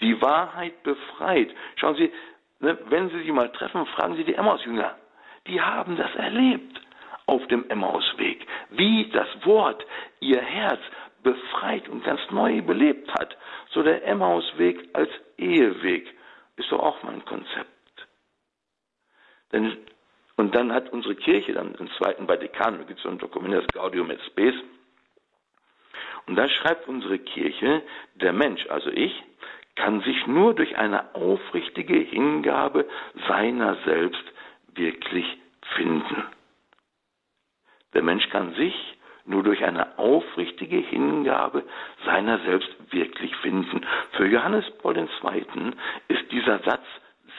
Die 0.00 0.20
Wahrheit 0.20 0.82
befreit. 0.82 1.50
Schauen 1.76 1.96
Sie, 1.96 2.12
ne, 2.60 2.78
wenn 2.86 3.10
Sie 3.10 3.22
sie 3.22 3.32
mal 3.32 3.50
treffen, 3.52 3.86
fragen 3.86 4.16
Sie 4.16 4.24
die 4.24 4.34
Emmaus-Jünger. 4.34 4.96
Die 5.46 5.60
haben 5.60 5.96
das 5.96 6.14
erlebt 6.16 6.80
auf 7.26 7.46
dem 7.48 7.68
Emmausweg, 7.70 8.46
wie 8.70 9.10
das 9.10 9.28
Wort 9.44 9.84
ihr 10.20 10.40
Herz 10.40 10.80
befreit 11.22 11.88
und 11.88 12.04
ganz 12.04 12.20
neu 12.30 12.62
belebt 12.62 13.12
hat. 13.14 13.36
So 13.70 13.82
der 13.82 14.04
Emmausweg 14.06 14.88
als 14.92 15.10
Eheweg 15.38 16.12
ist 16.56 16.70
doch 16.70 16.80
auch 16.80 17.02
mein 17.02 17.24
Konzept. 17.24 17.68
Denn, 19.52 19.76
und 20.36 20.54
dann 20.54 20.72
hat 20.72 20.92
unsere 20.92 21.14
Kirche 21.14 21.52
dann 21.52 21.74
im 21.74 21.90
Zweiten 21.92 22.26
Vatikan, 22.26 22.78
da 22.78 22.84
gibt 22.84 22.98
es 22.98 23.02
so 23.02 23.10
ein 23.10 23.18
Dokument, 23.18 23.54
das 23.54 23.66
Gaudium 23.68 24.10
et 24.10 24.20
Spes, 24.22 24.54
und 26.26 26.36
da 26.36 26.48
schreibt 26.48 26.88
unsere 26.88 27.18
Kirche, 27.18 27.82
der 28.14 28.32
Mensch, 28.32 28.66
also 28.68 28.90
ich, 28.90 29.22
kann 29.74 30.00
sich 30.02 30.26
nur 30.26 30.54
durch 30.54 30.76
eine 30.76 31.14
aufrichtige 31.14 31.96
Hingabe 31.96 32.86
seiner 33.26 33.76
selbst 33.84 34.22
wirklich 34.74 35.26
finden. 35.74 36.24
Der 37.94 38.02
Mensch 38.02 38.28
kann 38.30 38.54
sich 38.54 38.74
nur 39.24 39.42
durch 39.42 39.64
eine 39.64 39.98
aufrichtige 39.98 40.78
Hingabe 40.78 41.64
seiner 42.04 42.38
selbst 42.40 42.70
wirklich 42.92 43.34
finden. 43.36 43.86
Für 44.12 44.26
Johannes 44.26 44.64
Paul 44.82 44.96
II. 44.96 45.70
ist 46.08 46.32
dieser 46.32 46.58
Satz 46.60 46.84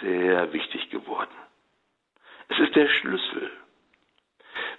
sehr 0.02 0.52
wichtig 0.54 0.90
geworden. 0.90 1.32
Es 2.50 2.60
ist 2.60 2.76
der 2.76 2.88
Schlüssel. 2.88 3.52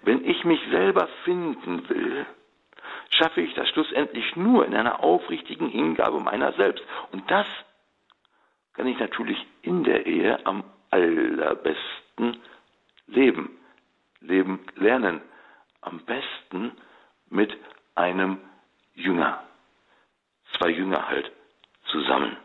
Wenn 0.02 0.24
ich 0.24 0.44
mich 0.44 0.60
selber 0.70 1.08
finden 1.24 1.88
will, 1.88 2.26
schaffe 3.10 3.40
ich 3.40 3.54
das 3.54 3.68
schlussendlich 3.70 4.36
nur 4.36 4.66
in 4.66 4.74
einer 4.74 5.02
aufrichtigen 5.02 5.68
Hingabe 5.68 6.20
meiner 6.20 6.52
selbst. 6.54 6.84
Und 7.12 7.30
das 7.30 7.46
kann 8.74 8.86
ich 8.86 8.98
natürlich 8.98 9.38
in 9.62 9.84
der 9.84 10.06
Ehe 10.06 10.44
am 10.46 10.64
allerbesten 10.90 12.40
leben, 13.06 13.58
leben 14.20 14.60
lernen. 14.76 15.20
Am 15.80 16.00
besten 16.04 16.72
mit 17.28 17.56
einem 17.94 18.38
Jünger. 18.94 19.42
Zwei 20.56 20.70
Jünger 20.70 21.08
halt 21.08 21.30
zusammen. 21.86 22.36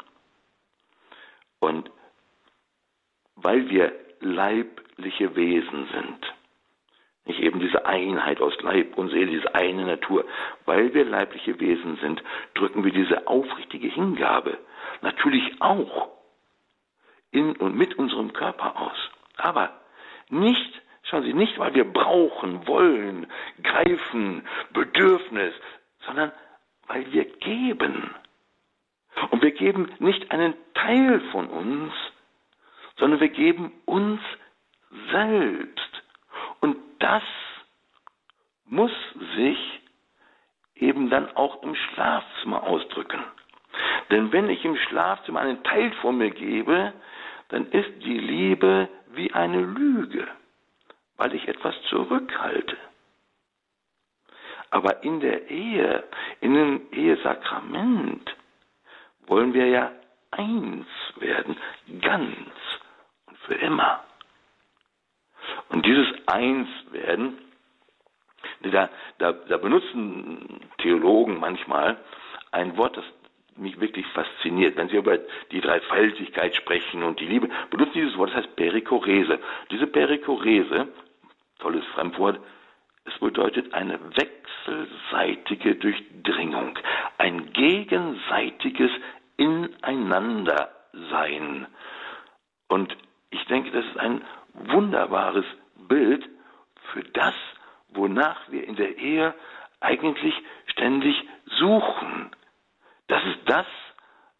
Und 1.59 1.89
weil 3.35 3.69
wir 3.69 3.93
leibliche 4.19 5.35
Wesen 5.35 5.87
sind, 5.93 6.33
nicht 7.29 7.39
eben 7.39 7.59
diese 7.59 7.85
Einheit 7.85 8.41
aus 8.41 8.59
Leib 8.61 8.97
und 8.97 9.09
Seele, 9.09 9.31
diese 9.31 9.55
eine 9.55 9.85
Natur. 9.85 10.25
Weil 10.65 10.93
wir 10.93 11.05
leibliche 11.05 11.59
Wesen 11.59 11.97
sind, 12.01 12.21
drücken 12.55 12.83
wir 12.83 12.91
diese 12.91 13.27
aufrichtige 13.27 13.87
Hingabe 13.87 14.57
natürlich 15.01 15.61
auch 15.61 16.09
in 17.31 17.55
und 17.55 17.75
mit 17.75 17.97
unserem 17.97 18.33
Körper 18.33 18.81
aus. 18.81 18.97
Aber 19.37 19.69
nicht, 20.29 20.81
schauen 21.03 21.23
Sie, 21.23 21.33
nicht, 21.33 21.57
weil 21.59 21.73
wir 21.75 21.85
brauchen, 21.85 22.67
wollen, 22.67 23.27
greifen, 23.63 24.43
Bedürfnis, 24.73 25.53
sondern 26.05 26.31
weil 26.87 27.11
wir 27.13 27.25
geben. 27.25 28.15
Und 29.29 29.43
wir 29.43 29.51
geben 29.51 29.91
nicht 29.99 30.31
einen 30.31 30.55
Teil 30.73 31.21
von 31.31 31.47
uns, 31.47 31.93
sondern 32.97 33.19
wir 33.19 33.29
geben 33.29 33.71
uns 33.85 34.21
selbst. 35.11 35.98
Das 36.99 37.23
muss 38.65 38.91
sich 39.35 39.81
eben 40.75 41.09
dann 41.09 41.35
auch 41.35 41.63
im 41.63 41.75
Schlafzimmer 41.75 42.63
ausdrücken. 42.63 43.23
Denn 44.09 44.31
wenn 44.31 44.49
ich 44.49 44.63
im 44.65 44.75
Schlafzimmer 44.75 45.41
einen 45.41 45.63
Teil 45.63 45.91
von 46.01 46.17
mir 46.17 46.31
gebe, 46.31 46.93
dann 47.49 47.67
ist 47.71 48.03
die 48.03 48.17
Liebe 48.17 48.87
wie 49.11 49.33
eine 49.33 49.61
Lüge, 49.61 50.27
weil 51.17 51.33
ich 51.33 51.47
etwas 51.47 51.75
zurückhalte. 51.89 52.77
Aber 54.71 55.03
in 55.03 55.19
der 55.19 55.49
Ehe, 55.49 56.03
in 56.41 56.53
dem 56.53 56.91
Ehesakrament, 56.91 58.35
wollen 59.25 59.53
wir 59.53 59.67
ja 59.67 59.91
eins 60.31 60.87
werden, 61.17 61.57
ganz 62.01 62.47
und 63.25 63.37
für 63.39 63.55
immer. 63.55 64.03
Und 65.69 65.85
dieses 65.85 66.07
Einswerden, 66.25 67.37
da, 68.61 68.89
da, 69.19 69.31
da 69.31 69.57
benutzen 69.57 70.59
Theologen 70.79 71.39
manchmal 71.39 71.97
ein 72.51 72.75
Wort, 72.77 72.97
das 72.97 73.05
mich 73.59 73.79
wirklich 73.79 74.05
fasziniert. 74.07 74.75
Wenn 74.77 74.89
Sie 74.89 74.97
über 74.97 75.19
die 75.51 75.61
Dreifaltigkeit 75.61 76.55
sprechen 76.55 77.03
und 77.03 77.19
die 77.19 77.25
Liebe, 77.25 77.47
benutzen 77.69 77.93
dieses 77.93 78.17
Wort, 78.17 78.31
das 78.31 78.37
heißt 78.37 78.55
Perikorese. 78.55 79.37
Diese 79.69 79.85
Perikorese, 79.87 80.87
tolles 81.59 81.85
Fremdwort, 81.87 82.39
es 83.05 83.17
bedeutet 83.19 83.73
eine 83.73 83.99
wechselseitige 84.15 85.75
Durchdringung, 85.75 86.79
ein 87.17 87.51
gegenseitiges 87.53 88.91
Ineinandersein. 89.37 91.67
Und 92.67 92.95
ich 93.31 93.43
denke, 93.45 93.71
das 93.71 93.85
ist 93.85 93.97
ein 93.97 94.21
wunderbares 94.53 95.45
Bild 95.87 96.27
für 96.91 97.03
das, 97.03 97.33
wonach 97.89 98.49
wir 98.49 98.67
in 98.67 98.75
der 98.75 98.97
Ehe 98.97 99.33
eigentlich 99.79 100.33
ständig 100.67 101.15
suchen. 101.57 102.31
Das 103.07 103.23
ist 103.25 103.39
das, 103.45 103.65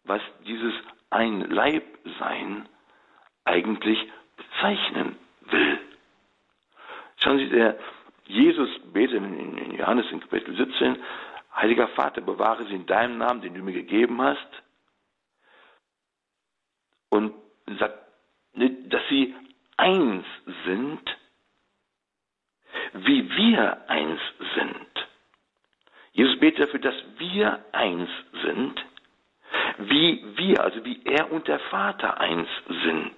was 0.04 0.20
dieses 0.46 0.74
Ein-Leib-Sein 1.10 2.68
eigentlich 3.44 3.98
bezeichnen 4.36 5.16
will. 5.50 5.80
Schauen 7.16 7.38
Sie, 7.38 7.48
der 7.48 7.78
Jesus 8.26 8.70
betet 8.92 9.16
in 9.16 9.74
Johannes 9.74 10.06
in 10.12 10.20
Kapitel 10.20 10.56
17, 10.56 10.96
Heiliger 11.54 11.88
Vater, 11.88 12.20
bewahre 12.20 12.64
sie 12.66 12.74
in 12.74 12.86
deinem 12.86 13.18
Namen, 13.18 13.40
den 13.40 13.54
du 13.54 13.62
mir 13.62 13.72
gegeben 13.72 14.22
hast. 14.22 14.48
Und 17.08 17.34
sagt, 17.78 17.98
dass 18.54 19.02
sie 19.08 19.34
eins 19.80 20.26
sind, 20.66 21.00
wie 22.92 23.28
wir 23.36 23.88
eins 23.88 24.20
sind. 24.54 24.86
Jesus 26.12 26.38
betet 26.38 26.60
dafür, 26.66 26.80
dass 26.80 26.94
wir 27.18 27.64
eins 27.72 28.10
sind, 28.42 28.74
wie 29.78 30.22
wir, 30.36 30.62
also 30.62 30.84
wie 30.84 31.00
er 31.04 31.32
und 31.32 31.48
der 31.48 31.58
Vater 31.70 32.20
eins 32.20 32.48
sind. 32.66 33.16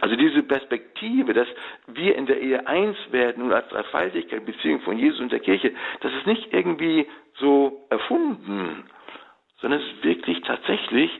Also 0.00 0.16
diese 0.16 0.42
Perspektive, 0.42 1.32
dass 1.32 1.48
wir 1.86 2.14
in 2.14 2.26
der 2.26 2.40
Ehe 2.40 2.66
eins 2.66 2.96
werden 3.10 3.42
und 3.44 3.52
als 3.52 3.68
Dreifaltigkeit 3.68 4.46
Beziehung 4.46 4.80
von 4.82 4.98
Jesus 4.98 5.20
und 5.20 5.32
der 5.32 5.40
Kirche, 5.40 5.74
das 6.00 6.12
ist 6.12 6.26
nicht 6.26 6.52
irgendwie 6.52 7.06
so 7.38 7.86
erfunden, 7.90 8.88
sondern 9.60 9.80
es 9.80 9.86
ist 9.86 10.04
wirklich 10.04 10.40
tatsächlich 10.42 11.10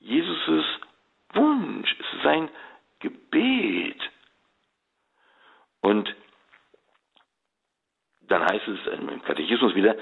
Jesus' 0.00 0.66
Wunsch, 1.34 1.94
es 1.98 2.16
ist 2.16 2.22
sein 2.22 2.48
Gebet. 3.04 4.00
Und 5.82 6.14
dann 8.22 8.42
heißt 8.42 8.66
es 8.68 8.86
im 8.86 9.22
Katechismus 9.22 9.74
wieder, 9.74 9.96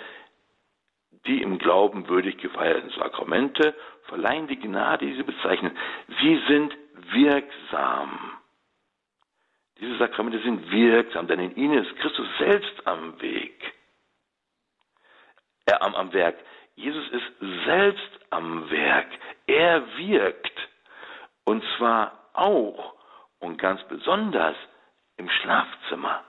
die 1.26 1.42
im 1.42 1.58
Glauben 1.58 2.08
würdig 2.08 2.38
gefeierten 2.38 2.90
Sakramente 2.90 3.74
verleihen 4.04 4.46
die 4.46 4.58
Gnade, 4.58 5.06
die 5.06 5.14
sie 5.14 5.22
bezeichnen. 5.22 5.76
Sie 6.20 6.40
sind 6.48 6.76
wirksam. 7.12 8.38
Diese 9.80 9.98
Sakramente 9.98 10.40
sind 10.40 10.70
wirksam, 10.70 11.26
denn 11.26 11.40
in 11.40 11.56
ihnen 11.56 11.84
ist 11.84 11.96
Christus 11.96 12.26
selbst 12.38 12.86
am 12.86 13.20
Weg. 13.20 13.74
Er 15.66 15.82
am, 15.82 15.94
am 15.94 16.12
Werk. 16.12 16.36
Jesus 16.76 17.08
ist 17.10 17.64
selbst 17.64 18.20
am 18.30 18.70
Werk. 18.70 19.08
Er 19.46 19.84
wirkt. 19.96 20.68
Und 21.44 21.64
zwar 21.76 22.21
auch 22.32 22.94
und 23.40 23.58
ganz 23.58 23.82
besonders 23.88 24.56
im 25.16 25.28
Schlafzimmer. 25.28 26.24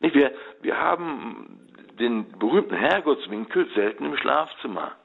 Wir, 0.00 0.34
wir 0.60 0.78
haben 0.78 1.68
den 1.98 2.30
berühmten 2.38 2.74
Herrgottswinkel 2.74 3.70
selten 3.74 4.06
im 4.06 4.16
Schlafzimmer. 4.16 4.96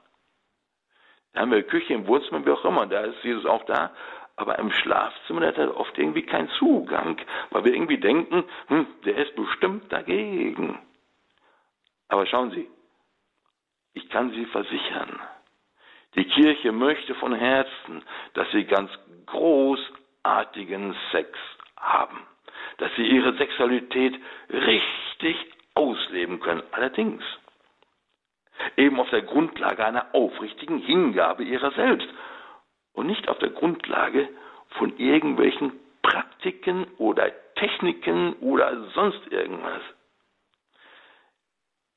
Da 1.33 1.41
haben 1.41 1.51
wir 1.51 1.61
Küche 1.63 1.93
im 1.93 2.07
Wohnzimmer, 2.07 2.43
wie 2.45 2.51
auch 2.51 2.65
immer, 2.65 2.87
da 2.87 3.01
ist 3.01 3.23
Jesus 3.23 3.45
auch 3.45 3.63
da. 3.65 3.91
Aber 4.37 4.57
im 4.59 4.71
Schlafzimmer 4.71 5.45
hat 5.47 5.57
er 5.57 5.75
oft 5.77 5.97
irgendwie 5.97 6.23
keinen 6.23 6.49
Zugang, 6.59 7.19
weil 7.49 7.65
wir 7.65 7.73
irgendwie 7.73 7.99
denken, 7.99 8.43
hm, 8.67 8.87
der 9.05 9.17
ist 9.17 9.35
bestimmt 9.35 9.91
dagegen. 9.91 10.79
Aber 12.07 12.25
schauen 12.25 12.51
Sie, 12.51 12.69
ich 13.93 14.09
kann 14.09 14.31
Sie 14.31 14.45
versichern, 14.45 15.19
die 16.15 16.25
Kirche 16.25 16.71
möchte 16.71 17.15
von 17.15 17.33
Herzen, 17.33 18.03
dass 18.33 18.49
Sie 18.51 18.65
ganz 18.65 18.91
großartigen 19.25 20.95
Sex 21.11 21.29
haben 21.75 22.25
dass 22.77 22.91
sie 22.95 23.07
ihre 23.07 23.35
Sexualität 23.37 24.19
richtig 24.49 25.35
ausleben 25.73 26.39
können. 26.39 26.63
Allerdings 26.71 27.23
eben 28.75 28.99
auf 28.99 29.09
der 29.09 29.23
Grundlage 29.23 29.85
einer 29.85 30.13
aufrichtigen 30.13 30.79
Hingabe 30.79 31.43
ihrer 31.43 31.71
selbst 31.71 32.07
und 32.93 33.07
nicht 33.07 33.27
auf 33.29 33.37
der 33.39 33.49
Grundlage 33.49 34.29
von 34.77 34.97
irgendwelchen 34.97 35.73
Praktiken 36.01 36.85
oder 36.97 37.31
Techniken 37.55 38.33
oder 38.35 38.89
sonst 38.93 39.27
irgendwas. 39.31 39.81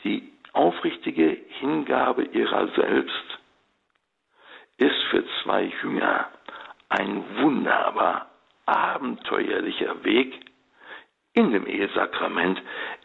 Die 0.05 0.33
aufrichtige 0.53 1.39
Hingabe 1.61 2.25
ihrer 2.25 2.69
selbst 2.69 3.39
ist 4.81 5.03
für 5.11 5.25
zwei 5.43 5.71
Jünger 5.83 6.27
ein 6.89 7.23
wunderbar 7.39 8.31
abenteuerlicher 8.67 10.03
Weg 10.05 10.41
in 11.35 11.53
dem 11.53 11.67
Ehesakrament 11.67 12.61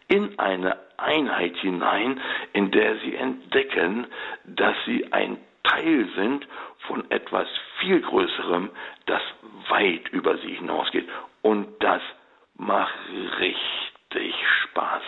in 0.07 0.39
eine 0.39 0.78
Einheit 0.97 1.55
hinein, 1.57 2.19
in 2.53 2.71
der 2.71 2.97
sie 2.99 3.15
entdecken, 3.15 4.07
dass 4.45 4.76
sie 4.86 5.11
ein 5.11 5.38
Teil 5.63 6.07
sind 6.15 6.47
von 6.88 7.09
etwas 7.11 7.47
viel 7.80 8.01
Größerem, 8.01 8.69
das 9.05 9.21
weit 9.69 10.07
über 10.09 10.38
sie 10.38 10.55
hinausgeht. 10.55 11.07
Und 11.41 11.67
das 11.84 12.01
macht 12.55 12.95
richtig 13.39 14.36
Spaß. 14.63 15.03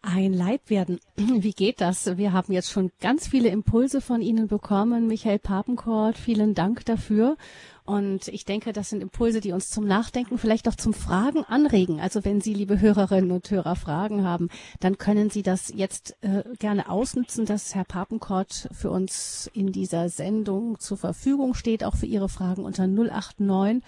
Ein 0.00 0.32
Leib 0.32 0.70
werden. 0.70 1.00
Wie 1.16 1.50
geht 1.52 1.80
das? 1.80 2.16
Wir 2.16 2.32
haben 2.32 2.52
jetzt 2.52 2.70
schon 2.70 2.92
ganz 3.00 3.26
viele 3.26 3.48
Impulse 3.48 4.00
von 4.00 4.22
Ihnen 4.22 4.46
bekommen. 4.46 5.08
Michael 5.08 5.40
Papenkort, 5.40 6.16
vielen 6.16 6.54
Dank 6.54 6.84
dafür. 6.84 7.36
Und 7.84 8.28
ich 8.28 8.44
denke, 8.44 8.72
das 8.72 8.90
sind 8.90 9.02
Impulse, 9.02 9.40
die 9.40 9.50
uns 9.50 9.70
zum 9.70 9.86
Nachdenken, 9.86 10.38
vielleicht 10.38 10.68
auch 10.68 10.76
zum 10.76 10.94
Fragen 10.94 11.42
anregen. 11.42 12.00
Also 12.00 12.24
wenn 12.24 12.40
Sie, 12.40 12.54
liebe 12.54 12.80
Hörerinnen 12.80 13.32
und 13.32 13.50
Hörer, 13.50 13.74
Fragen 13.74 14.22
haben, 14.22 14.50
dann 14.78 14.98
können 14.98 15.30
Sie 15.30 15.42
das 15.42 15.72
jetzt 15.74 16.16
äh, 16.20 16.44
gerne 16.60 16.88
ausnutzen, 16.88 17.44
dass 17.44 17.74
Herr 17.74 17.84
Papenkort 17.84 18.68
für 18.70 18.90
uns 18.90 19.50
in 19.52 19.72
dieser 19.72 20.10
Sendung 20.10 20.78
zur 20.78 20.96
Verfügung 20.96 21.54
steht, 21.54 21.82
auch 21.82 21.96
für 21.96 22.06
Ihre 22.06 22.28
Fragen 22.28 22.64
unter 22.64 22.86
089 22.86 23.82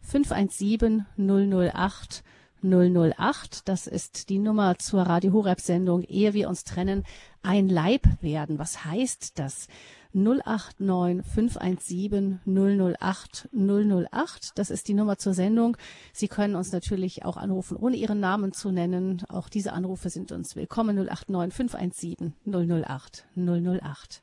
517 0.00 1.06
008 1.16 2.24
008. 2.62 3.68
Das 3.68 3.86
ist 3.86 4.28
die 4.28 4.38
Nummer 4.38 4.78
zur 4.78 5.02
Radio 5.02 5.32
Horeb 5.32 5.60
Sendung, 5.60 6.02
ehe 6.02 6.34
wir 6.34 6.48
uns 6.48 6.64
trennen, 6.64 7.04
ein 7.42 7.68
Leib 7.68 8.02
werden. 8.20 8.58
Was 8.58 8.84
heißt 8.84 9.38
das? 9.38 9.68
089 10.14 11.24
517 11.26 12.40
008 12.44 13.48
008. 13.52 14.52
Das 14.54 14.70
ist 14.70 14.88
die 14.88 14.94
Nummer 14.94 15.16
zur 15.16 15.34
Sendung. 15.34 15.76
Sie 16.12 16.28
können 16.28 16.54
uns 16.54 16.72
natürlich 16.72 17.24
auch 17.24 17.36
anrufen, 17.36 17.76
ohne 17.76 17.96
Ihren 17.96 18.20
Namen 18.20 18.52
zu 18.52 18.70
nennen. 18.70 19.22
Auch 19.28 19.48
diese 19.48 19.72
Anrufe 19.72 20.10
sind 20.10 20.32
uns 20.32 20.54
willkommen. 20.54 20.96
089 20.96 21.54
517 21.54 22.34
008 22.44 23.26
008. 23.36 24.22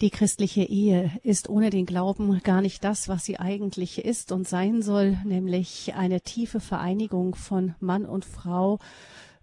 Die 0.00 0.08
christliche 0.08 0.62
Ehe 0.62 1.10
ist 1.22 1.50
ohne 1.50 1.68
den 1.68 1.84
Glauben 1.84 2.42
gar 2.42 2.62
nicht 2.62 2.84
das, 2.84 3.08
was 3.08 3.26
sie 3.26 3.38
eigentlich 3.38 4.02
ist 4.02 4.32
und 4.32 4.48
sein 4.48 4.80
soll, 4.80 5.18
nämlich 5.24 5.92
eine 5.94 6.22
tiefe 6.22 6.58
Vereinigung 6.58 7.34
von 7.34 7.74
Mann 7.80 8.06
und 8.06 8.24
Frau 8.24 8.78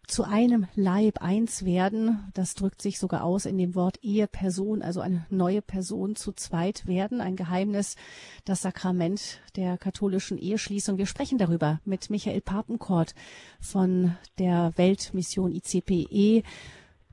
zu 0.08 0.24
einem 0.24 0.68
Leib 0.74 1.22
eins 1.22 1.64
werden. 1.64 2.32
Das 2.34 2.56
drückt 2.56 2.82
sich 2.82 2.98
sogar 2.98 3.24
aus 3.24 3.46
in 3.46 3.60
dem 3.60 3.76
Wort 3.76 4.00
Eheperson, 4.02 4.82
also 4.82 5.00
eine 5.00 5.28
neue 5.30 5.62
Person 5.62 6.16
zu 6.16 6.32
zweit 6.32 6.88
werden. 6.88 7.22
Ein 7.22 7.36
Geheimnis, 7.36 7.96
das 8.44 8.64
Sakrament 8.64 9.42
der 9.58 9.78
katholischen 9.78 10.40
Eheschließung. 10.40 10.98
Wir 10.98 11.06
sprechen 11.06 11.38
darüber 11.38 11.82
mit 11.86 12.10
Michael 12.10 12.42
Papenkort 12.42 13.14
von 13.60 14.18
der 14.40 14.74
Weltmission 14.76 15.52
ICPE 15.52 16.42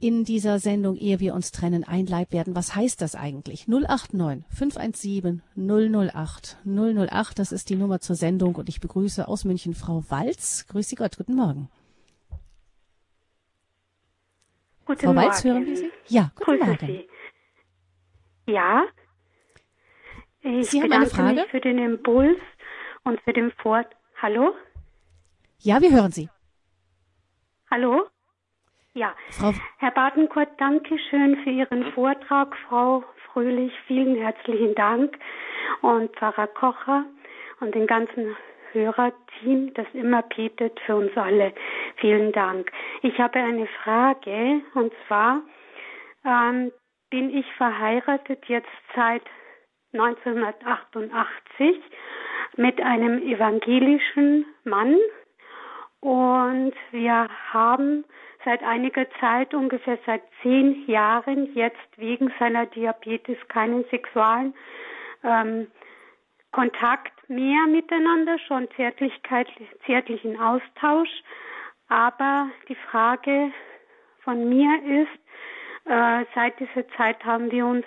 in 0.04 0.24
dieser 0.24 0.58
Sendung, 0.58 0.96
ehe 0.96 1.18
wir 1.18 1.32
uns 1.32 1.50
trennen, 1.50 1.82
ein 1.82 2.04
Leib 2.04 2.30
werden. 2.30 2.54
Was 2.54 2.76
heißt 2.76 3.00
das 3.00 3.14
eigentlich? 3.14 3.66
089 3.68 4.44
517 4.50 5.42
008 5.56 6.58
008, 6.66 7.38
das 7.38 7.52
ist 7.52 7.70
die 7.70 7.76
Nummer 7.76 8.00
zur 8.00 8.14
Sendung 8.14 8.54
und 8.56 8.68
ich 8.68 8.82
begrüße 8.82 9.26
aus 9.26 9.46
München 9.46 9.72
Frau 9.72 10.04
Walz. 10.10 10.66
Grüß 10.68 10.90
Sie 10.90 10.96
Gott, 10.96 11.16
guten 11.16 11.34
Morgen. 11.34 11.70
Guten 14.84 15.00
Frau 15.00 15.14
Morgen. 15.14 15.26
Walz, 15.26 15.42
hören 15.42 15.64
wir 15.64 15.76
Sie? 15.78 15.90
Ja, 16.08 16.32
guten 16.36 16.58
Grüße 16.58 16.66
Morgen. 16.66 16.86
Sie. 16.86 18.52
Ja. 18.52 18.84
Ich 20.42 20.68
Sie 20.68 20.82
haben 20.82 20.92
eine 20.92 21.06
Frage? 21.06 21.40
mich 21.40 21.50
für 21.50 21.60
den 21.62 21.78
Impuls 21.78 22.36
und 23.04 23.22
für 23.22 23.32
den 23.32 23.52
Fort. 23.52 23.86
Hallo? 24.20 24.54
Ja, 25.60 25.80
wir 25.80 25.90
hören 25.90 26.12
Sie. 26.12 26.28
Hallo? 27.70 28.06
Ja. 28.96 29.12
Frau, 29.30 29.52
Herr 29.78 29.90
Badenkurt, 29.90 30.50
danke 30.58 30.96
schön 31.10 31.36
für 31.42 31.50
Ihren 31.50 31.90
Vortrag. 31.92 32.56
Frau 32.68 33.02
Fröhlich, 33.32 33.72
vielen 33.88 34.14
herzlichen 34.14 34.76
Dank. 34.76 35.18
Und 35.80 36.14
Pfarrer 36.14 36.46
Kocher 36.46 37.04
und 37.58 37.74
den 37.74 37.88
ganzen 37.88 38.36
Hörerteam, 38.70 39.74
das 39.74 39.86
immer 39.94 40.22
betet 40.22 40.78
für 40.86 40.94
uns 40.94 41.10
alle. 41.16 41.52
Vielen 41.96 42.30
Dank. 42.30 42.70
Ich 43.02 43.18
habe 43.18 43.40
eine 43.40 43.66
Frage 43.82 44.60
und 44.74 44.92
zwar 45.08 45.42
ähm, 46.24 46.70
bin 47.10 47.36
ich 47.36 47.52
verheiratet 47.54 48.44
jetzt 48.46 48.68
seit 48.94 49.22
1988 49.92 51.80
mit 52.56 52.80
einem 52.80 53.20
evangelischen 53.22 54.46
Mann 54.62 54.96
und 55.98 56.74
wir 56.92 57.28
haben 57.52 58.04
seit 58.44 58.62
einiger 58.62 59.06
Zeit, 59.20 59.54
ungefähr 59.54 59.98
seit 60.06 60.22
zehn 60.42 60.86
Jahren, 60.86 61.54
jetzt 61.54 61.76
wegen 61.96 62.32
seiner 62.38 62.66
Diabetes 62.66 63.36
keinen 63.48 63.84
sexualen 63.90 64.54
ähm, 65.22 65.68
Kontakt 66.52 67.12
mehr 67.28 67.66
miteinander, 67.66 68.38
schon 68.38 68.68
Zärtlichkeit, 68.76 69.48
zärtlichen 69.86 70.40
Austausch. 70.40 71.10
Aber 71.88 72.48
die 72.68 72.76
Frage 72.76 73.50
von 74.22 74.48
mir 74.48 75.02
ist, 75.02 75.90
äh, 75.90 76.24
seit 76.34 76.58
dieser 76.60 76.88
Zeit 76.96 77.24
haben 77.24 77.50
wir 77.50 77.66
uns 77.66 77.84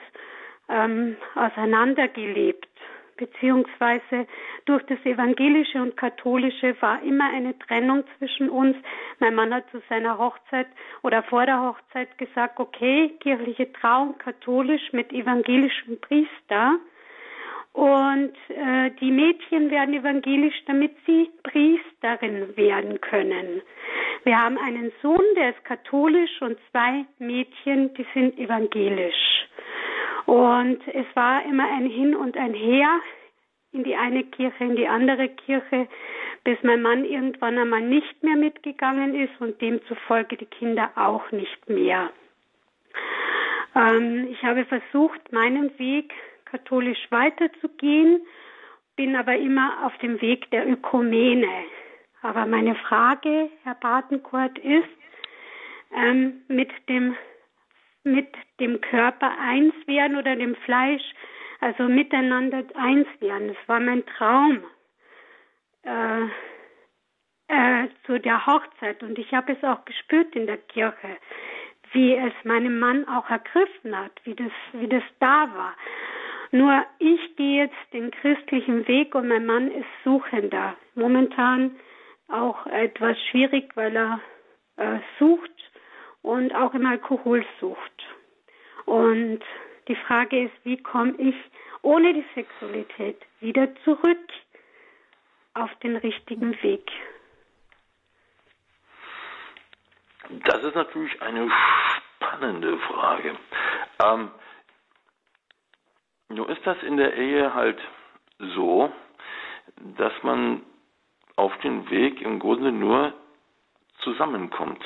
ähm, 0.69 1.15
auseinandergelebt, 1.35 2.66
beziehungsweise 3.17 4.27
durch 4.65 4.83
das 4.83 4.99
Evangelische 5.03 5.81
und 5.81 5.97
Katholische 5.97 6.75
war 6.81 7.01
immer 7.03 7.29
eine 7.31 7.57
Trennung 7.59 8.03
zwischen 8.17 8.49
uns. 8.49 8.77
Mein 9.19 9.35
Mann 9.35 9.53
hat 9.53 9.69
zu 9.71 9.81
seiner 9.89 10.17
Hochzeit 10.17 10.67
oder 11.03 11.23
vor 11.23 11.45
der 11.45 11.61
Hochzeit 11.61 12.17
gesagt, 12.17 12.59
okay, 12.59 13.13
kirchliche 13.19 13.71
Trauung 13.73 14.17
katholisch 14.17 14.93
mit 14.93 15.11
evangelischem 15.11 15.99
Priester. 15.99 16.79
Und 17.73 18.33
äh, 18.49 18.89
die 18.99 19.11
Mädchen 19.11 19.69
werden 19.69 19.93
evangelisch, 19.93 20.55
damit 20.65 20.95
sie 21.05 21.29
Priesterin 21.43 22.57
werden 22.57 22.99
können. 23.01 23.61
Wir 24.23 24.41
haben 24.41 24.57
einen 24.57 24.91
Sohn, 25.03 25.23
der 25.35 25.51
ist 25.51 25.63
katholisch 25.63 26.41
und 26.41 26.57
zwei 26.71 27.05
Mädchen, 27.19 27.93
die 27.93 28.05
sind 28.15 28.39
evangelisch. 28.39 29.36
Und 30.27 30.85
es 30.89 31.05
war 31.13 31.45
immer 31.45 31.71
ein 31.71 31.85
Hin 31.85 32.13
und 32.13 32.35
ein 32.35 32.53
Her 32.53 32.99
in 33.71 33.85
die 33.85 33.95
eine 33.95 34.25
Kirche, 34.25 34.61
in 34.63 34.75
die 34.75 34.87
andere 34.87 35.29
Kirche, 35.29 35.87
bis 36.43 36.57
mein 36.63 36.81
Mann 36.81 37.05
irgendwann 37.05 37.57
einmal 37.57 37.81
nicht 37.81 38.23
mehr 38.23 38.35
mitgegangen 38.35 39.15
ist 39.15 39.39
und 39.39 39.61
demzufolge 39.61 40.35
die 40.35 40.45
Kinder 40.45 40.91
auch 40.95 41.31
nicht 41.31 41.69
mehr. 41.69 42.09
Ähm, 43.73 44.27
ich 44.29 44.43
habe 44.43 44.65
versucht, 44.65 45.31
meinen 45.31 45.77
Weg 45.79 46.13
katholisch 46.43 47.07
weiterzugehen, 47.09 48.19
bin 48.97 49.15
aber 49.15 49.37
immer 49.37 49.85
auf 49.85 49.97
dem 49.99 50.19
Weg 50.19 50.51
der 50.51 50.67
Ökumene. 50.67 51.47
Aber 52.21 52.45
meine 52.45 52.75
Frage, 52.75 53.49
Herr 53.63 53.75
Batenkort, 53.75 54.59
ist, 54.59 54.89
ähm, 55.95 56.41
mit 56.49 56.69
dem 56.89 57.15
mit 58.13 58.27
dem 58.59 58.81
Körper 58.81 59.31
eins 59.39 59.73
werden 59.85 60.17
oder 60.17 60.35
dem 60.35 60.55
Fleisch, 60.55 61.03
also 61.59 61.83
miteinander 61.83 62.63
eins 62.75 63.07
werden. 63.19 63.49
Das 63.49 63.67
war 63.67 63.79
mein 63.79 64.05
Traum 64.05 64.63
äh, 65.83 66.23
äh, 67.47 67.87
zu 68.05 68.19
der 68.19 68.45
Hochzeit 68.45 69.03
und 69.03 69.17
ich 69.17 69.33
habe 69.33 69.53
es 69.53 69.63
auch 69.63 69.85
gespürt 69.85 70.35
in 70.35 70.47
der 70.47 70.57
Kirche, 70.57 71.17
wie 71.93 72.15
es 72.15 72.33
meinem 72.43 72.79
Mann 72.79 73.07
auch 73.07 73.29
ergriffen 73.29 73.97
hat, 73.97 74.11
wie 74.23 74.35
das, 74.35 74.51
wie 74.73 74.87
das 74.87 75.03
da 75.19 75.49
war. 75.55 75.73
Nur 76.51 76.85
ich 76.99 77.35
gehe 77.35 77.63
jetzt 77.63 77.93
den 77.93 78.11
christlichen 78.11 78.87
Weg 78.87 79.15
und 79.15 79.27
mein 79.27 79.45
Mann 79.45 79.69
ist 79.71 79.87
Suchender. 80.03 80.75
Momentan 80.95 81.75
auch 82.29 82.65
etwas 82.67 83.17
schwierig, 83.29 83.75
weil 83.75 83.95
er 83.95 84.19
äh, 84.77 84.99
sucht 85.19 85.51
und 86.27 86.53
auch 86.53 86.73
im 86.73 86.85
Alkohol 86.85 87.45
sucht. 87.61 88.05
Und 88.85 89.39
die 89.87 89.95
Frage 89.95 90.43
ist, 90.43 90.53
wie 90.65 90.75
komme 90.75 91.13
ich 91.17 91.35
ohne 91.83 92.13
die 92.13 92.25
Sexualität 92.35 93.17
wieder 93.39 93.73
zurück 93.85 94.19
auf 95.53 95.73
den 95.75 95.95
richtigen 95.95 96.51
Weg? 96.61 96.91
Das 100.43 100.61
ist 100.63 100.75
natürlich 100.75 101.21
eine 101.21 101.49
spannende 102.17 102.77
Frage. 102.79 103.37
Ähm, 104.03 104.31
nur 106.27 106.49
ist 106.49 106.65
das 106.67 106.83
in 106.83 106.97
der 106.97 107.13
Ehe 107.13 107.53
halt 107.53 107.79
so, 108.37 108.91
dass 109.97 110.11
man 110.23 110.63
auf 111.37 111.57
den 111.59 111.89
Weg 111.89 112.21
im 112.21 112.39
Grunde 112.39 112.73
nur 112.73 113.13
zusammenkommt. 113.99 114.83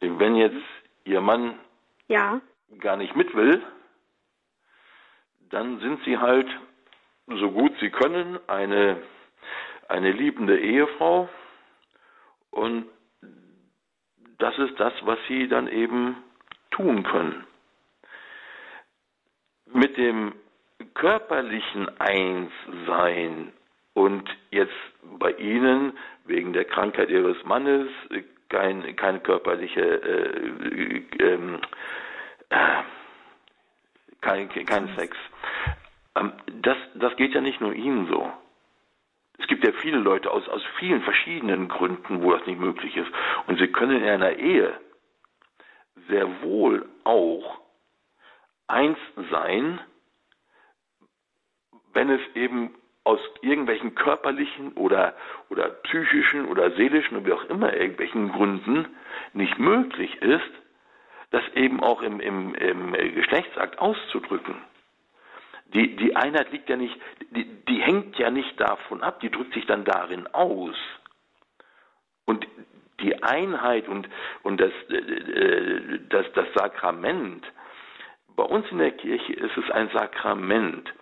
Wenn 0.00 0.36
jetzt 0.36 0.56
Ihr 1.04 1.20
Mann 1.20 1.58
Ja, 2.08 2.40
gar 2.78 2.96
nicht 2.96 3.16
mit 3.16 3.34
will, 3.34 3.62
dann 5.50 5.78
sind 5.80 6.02
Sie 6.04 6.18
halt, 6.18 6.48
so 7.26 7.50
gut 7.50 7.72
Sie 7.80 7.90
können, 7.90 8.38
eine, 8.48 9.00
eine 9.88 10.12
liebende 10.12 10.58
Ehefrau. 10.58 11.28
Und 12.50 12.86
das 14.38 14.58
ist 14.58 14.78
das, 14.78 14.92
was 15.02 15.18
Sie 15.28 15.48
dann 15.48 15.68
eben 15.68 16.16
tun 16.70 17.02
können. 17.02 17.46
Mit 19.66 19.96
dem 19.96 20.34
körperlichen 20.94 21.88
Einssein 21.98 23.52
und 23.94 24.28
jetzt 24.50 24.74
bei 25.18 25.32
Ihnen 25.32 25.96
wegen 26.24 26.52
der 26.52 26.64
Krankheit 26.64 27.08
Ihres 27.08 27.42
Mannes 27.44 27.88
kein, 28.48 28.96
keine 28.96 29.20
körperliche, 29.20 29.80
äh, 29.80 31.02
ähm, 31.20 31.60
äh, 32.50 32.82
kein, 34.20 34.48
kein 34.48 34.96
Sex. 34.96 35.16
Ähm, 36.16 36.32
das, 36.62 36.76
das 36.94 37.16
geht 37.16 37.34
ja 37.34 37.40
nicht 37.40 37.60
nur 37.60 37.72
Ihnen 37.74 38.08
so. 38.08 38.32
Es 39.38 39.46
gibt 39.48 39.64
ja 39.66 39.72
viele 39.82 39.98
Leute 39.98 40.30
aus, 40.30 40.48
aus 40.48 40.62
vielen 40.78 41.02
verschiedenen 41.02 41.68
Gründen, 41.68 42.22
wo 42.22 42.32
das 42.32 42.46
nicht 42.46 42.58
möglich 42.58 42.96
ist. 42.96 43.10
Und 43.46 43.58
Sie 43.58 43.68
können 43.68 44.02
in 44.02 44.08
einer 44.08 44.32
Ehe 44.32 44.72
sehr 46.08 46.42
wohl 46.42 46.88
auch 47.04 47.60
eins 48.66 48.98
sein, 49.30 49.80
wenn 51.92 52.10
es 52.10 52.20
eben 52.34 52.74
aus 53.06 53.20
irgendwelchen 53.40 53.94
körperlichen 53.94 54.72
oder, 54.72 55.14
oder 55.48 55.68
psychischen 55.68 56.46
oder 56.46 56.72
seelischen 56.72 57.16
oder 57.16 57.26
wie 57.26 57.32
auch 57.32 57.44
immer 57.44 57.72
irgendwelchen 57.72 58.32
Gründen 58.32 58.88
nicht 59.32 59.60
möglich 59.60 60.20
ist, 60.22 60.50
das 61.30 61.44
eben 61.54 61.80
auch 61.80 62.02
im, 62.02 62.18
im, 62.18 62.56
im 62.56 62.92
Geschlechtsakt 63.14 63.78
auszudrücken. 63.78 64.56
Die, 65.72 65.94
die 65.94 66.16
Einheit 66.16 66.50
liegt 66.50 66.68
ja 66.68 66.76
nicht, 66.76 66.96
die, 67.30 67.44
die 67.44 67.80
hängt 67.80 68.18
ja 68.18 68.30
nicht 68.30 68.60
davon 68.60 69.02
ab, 69.02 69.20
die 69.20 69.30
drückt 69.30 69.54
sich 69.54 69.66
dann 69.66 69.84
darin 69.84 70.26
aus. 70.32 70.76
Und 72.24 72.44
die 73.00 73.22
Einheit 73.22 73.86
und, 73.86 74.08
und 74.42 74.60
das, 74.60 74.72
äh, 74.88 76.00
das, 76.08 76.26
das 76.34 76.46
Sakrament, 76.54 77.46
bei 78.34 78.42
uns 78.42 78.66
in 78.72 78.78
der 78.78 78.90
Kirche 78.90 79.32
ist 79.32 79.56
es 79.56 79.70
ein 79.70 79.90
Sakrament. 79.90 80.92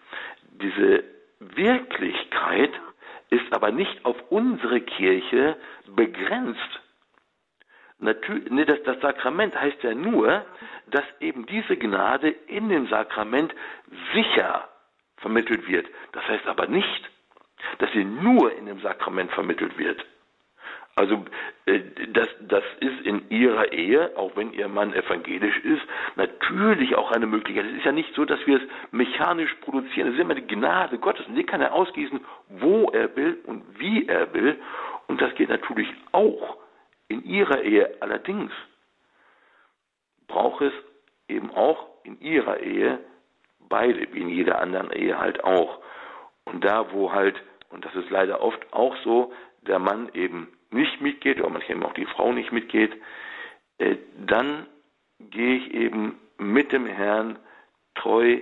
Diese 0.60 1.13
Wirklichkeit 1.54 2.72
ist 3.30 3.52
aber 3.52 3.70
nicht 3.70 4.04
auf 4.04 4.16
unsere 4.30 4.80
Kirche 4.80 5.56
begrenzt. 5.94 6.80
Das 7.98 9.00
Sakrament 9.00 9.58
heißt 9.58 9.82
ja 9.82 9.94
nur, 9.94 10.44
dass 10.88 11.04
eben 11.20 11.46
diese 11.46 11.76
Gnade 11.76 12.28
in 12.28 12.68
dem 12.68 12.86
Sakrament 12.88 13.54
sicher 14.12 14.68
vermittelt 15.16 15.66
wird. 15.68 15.86
Das 16.12 16.26
heißt 16.28 16.46
aber 16.46 16.66
nicht, 16.66 17.10
dass 17.78 17.90
sie 17.92 18.04
nur 18.04 18.52
in 18.52 18.66
dem 18.66 18.80
Sakrament 18.80 19.32
vermittelt 19.32 19.78
wird. 19.78 20.04
Also 20.96 21.24
äh, 21.66 21.80
das, 22.12 22.28
das 22.40 22.62
ist 22.80 23.00
in 23.04 23.28
ihrer 23.28 23.72
Ehe, 23.72 24.16
auch 24.16 24.36
wenn 24.36 24.52
ihr 24.52 24.68
Mann 24.68 24.92
evangelisch 24.92 25.58
ist, 25.64 25.82
natürlich 26.14 26.94
auch 26.94 27.10
eine 27.10 27.26
Möglichkeit. 27.26 27.66
Es 27.66 27.78
ist 27.78 27.84
ja 27.84 27.92
nicht 27.92 28.14
so, 28.14 28.24
dass 28.24 28.44
wir 28.46 28.58
es 28.58 28.68
mechanisch 28.92 29.52
produzieren. 29.62 30.08
Es 30.08 30.14
ist 30.14 30.20
immer 30.20 30.36
die 30.36 30.46
Gnade 30.46 30.98
Gottes 30.98 31.26
und 31.26 31.34
die 31.34 31.44
kann 31.44 31.60
er 31.60 31.72
ausgießen, 31.72 32.20
wo 32.48 32.90
er 32.90 33.14
will 33.16 33.38
und 33.46 33.64
wie 33.78 34.06
er 34.06 34.32
will. 34.32 34.56
Und 35.08 35.20
das 35.20 35.34
geht 35.34 35.48
natürlich 35.48 35.88
auch 36.12 36.58
in 37.08 37.24
ihrer 37.24 37.62
Ehe. 37.62 37.96
Allerdings 38.00 38.52
braucht 40.28 40.62
es 40.62 40.72
eben 41.28 41.50
auch 41.50 41.88
in 42.04 42.20
ihrer 42.20 42.60
Ehe 42.60 43.00
beide, 43.68 44.06
wie 44.12 44.20
in 44.20 44.28
jeder 44.28 44.60
anderen 44.60 44.92
Ehe 44.92 45.18
halt 45.18 45.42
auch. 45.42 45.80
Und 46.44 46.64
da, 46.64 46.92
wo 46.92 47.12
halt, 47.12 47.34
und 47.70 47.84
das 47.84 47.94
ist 47.96 48.10
leider 48.10 48.40
oft 48.40 48.60
auch 48.72 48.96
so, 49.02 49.32
der 49.62 49.78
Mann 49.78 50.10
eben 50.14 50.48
nicht 50.70 51.00
mitgeht, 51.00 51.38
oder 51.38 51.50
manchmal 51.50 51.84
auch 51.84 51.94
die 51.94 52.06
Frau 52.06 52.32
nicht 52.32 52.52
mitgeht, 52.52 52.92
äh, 53.78 53.96
dann 54.26 54.66
gehe 55.18 55.56
ich 55.56 55.72
eben 55.72 56.18
mit 56.38 56.72
dem 56.72 56.86
Herrn 56.86 57.38
treu 57.94 58.40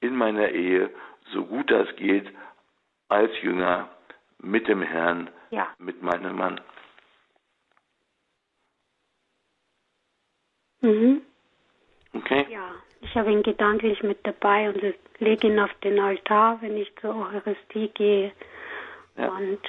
in 0.00 0.16
meiner 0.16 0.50
Ehe, 0.50 0.90
so 1.32 1.44
gut 1.44 1.70
das 1.70 1.94
geht, 1.96 2.30
als 3.08 3.30
Jünger 3.42 3.88
mit 4.38 4.68
dem 4.68 4.82
Herrn, 4.82 5.30
ja. 5.50 5.68
mit 5.78 6.02
meinem 6.02 6.36
Mann. 6.36 6.60
Mhm. 10.80 11.22
Okay? 12.12 12.46
Ja, 12.50 12.70
ich 13.00 13.14
habe 13.14 13.32
ihn 13.32 13.42
gedanklich 13.42 14.02
mit 14.02 14.18
dabei 14.26 14.68
und 14.68 14.82
lege 15.18 15.48
ihn 15.48 15.58
auf 15.58 15.72
den 15.82 15.98
Altar, 15.98 16.60
wenn 16.60 16.76
ich 16.76 16.94
zur 16.96 17.16
Eucharistie 17.16 17.88
gehe 17.94 18.32
ja. 19.16 19.28
und 19.28 19.60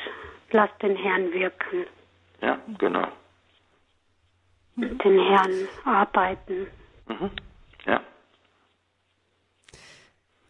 lasse 0.56 0.74
den 0.82 0.96
Herrn 0.96 1.32
wirken. 1.32 1.86
Ja, 2.42 2.60
genau. 2.80 3.08
Mit 4.76 5.04
den 5.04 5.20
Herrn 5.20 5.68
arbeiten. 5.84 6.68
Mhm. 7.08 7.32
Ja. 7.86 8.02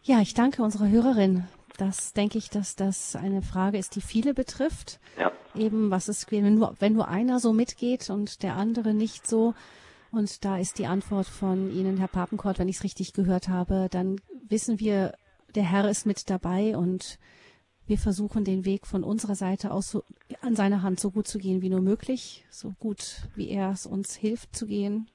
Ja, 0.02 0.20
ich 0.20 0.34
danke 0.34 0.62
unserer 0.62 0.88
Hörerin. 0.88 1.48
Das 1.76 2.12
denke 2.12 2.38
ich, 2.38 2.48
dass 2.48 2.76
das 2.76 3.16
eine 3.16 3.42
Frage 3.42 3.76
ist, 3.76 3.96
die 3.96 4.00
viele 4.00 4.32
betrifft. 4.32 4.98
Ja. 5.18 5.30
Eben, 5.54 5.90
was 5.90 6.08
ist, 6.08 6.30
wenn 6.32 6.54
nur, 6.54 6.74
wenn 6.78 6.94
nur 6.94 7.08
einer 7.08 7.38
so 7.38 7.52
mitgeht 7.52 8.08
und 8.08 8.42
der 8.42 8.56
andere 8.56 8.94
nicht 8.94 9.26
so. 9.26 9.54
Und 10.10 10.44
da 10.44 10.56
ist 10.58 10.78
die 10.78 10.86
Antwort 10.86 11.26
von 11.26 11.70
Ihnen, 11.70 11.98
Herr 11.98 12.08
Papenkort, 12.08 12.58
wenn 12.58 12.68
ich 12.68 12.76
es 12.76 12.84
richtig 12.84 13.12
gehört 13.12 13.48
habe, 13.48 13.88
dann 13.90 14.20
wissen 14.48 14.80
wir, 14.80 15.12
der 15.54 15.64
Herr 15.64 15.88
ist 15.88 16.06
mit 16.06 16.30
dabei 16.30 16.76
und 16.76 17.18
wir 17.86 17.98
versuchen 17.98 18.44
den 18.44 18.64
Weg 18.64 18.86
von 18.86 19.04
unserer 19.04 19.34
Seite 19.34 19.70
aus 19.70 19.90
so, 19.90 20.02
an 20.42 20.56
seiner 20.56 20.82
Hand 20.82 21.00
so 21.00 21.10
gut 21.10 21.26
zu 21.26 21.38
gehen 21.38 21.62
wie 21.62 21.70
nur 21.70 21.82
möglich, 21.82 22.44
so 22.50 22.72
gut 22.80 23.22
wie 23.34 23.48
er 23.50 23.70
es 23.70 23.86
uns 23.86 24.16
hilft 24.16 24.54
zu 24.56 24.66
gehen 24.66 25.08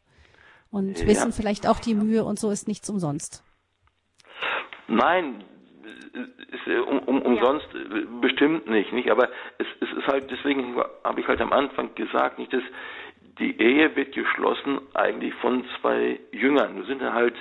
und 0.71 0.99
ja. 0.99 1.07
wissen 1.07 1.33
vielleicht 1.33 1.67
auch 1.67 1.79
die 1.79 1.95
Mühe 1.95 2.23
und 2.23 2.39
so 2.39 2.49
ist 2.49 2.67
nichts 2.67 2.89
umsonst. 2.89 3.43
Nein, 4.87 5.43
ist, 6.13 6.67
um, 6.87 6.99
um, 6.99 7.21
umsonst 7.21 7.67
ja. 7.73 7.79
bestimmt 8.21 8.67
nicht, 8.69 8.91
nicht. 8.93 9.09
Aber 9.09 9.29
es, 9.57 9.67
es 9.81 9.97
ist 9.97 10.07
halt, 10.07 10.29
deswegen 10.29 10.75
habe 11.03 11.19
ich 11.19 11.27
halt 11.27 11.41
am 11.41 11.53
Anfang 11.53 11.93
gesagt, 11.95 12.39
nicht, 12.39 12.53
dass 12.53 12.63
die 13.39 13.59
Ehe 13.59 13.95
wird 13.95 14.13
geschlossen 14.13 14.79
eigentlich 14.93 15.33
von 15.35 15.65
zwei 15.79 16.19
Jüngern. 16.31 16.77
Da 16.77 16.85
sind 16.85 17.01
halt 17.01 17.35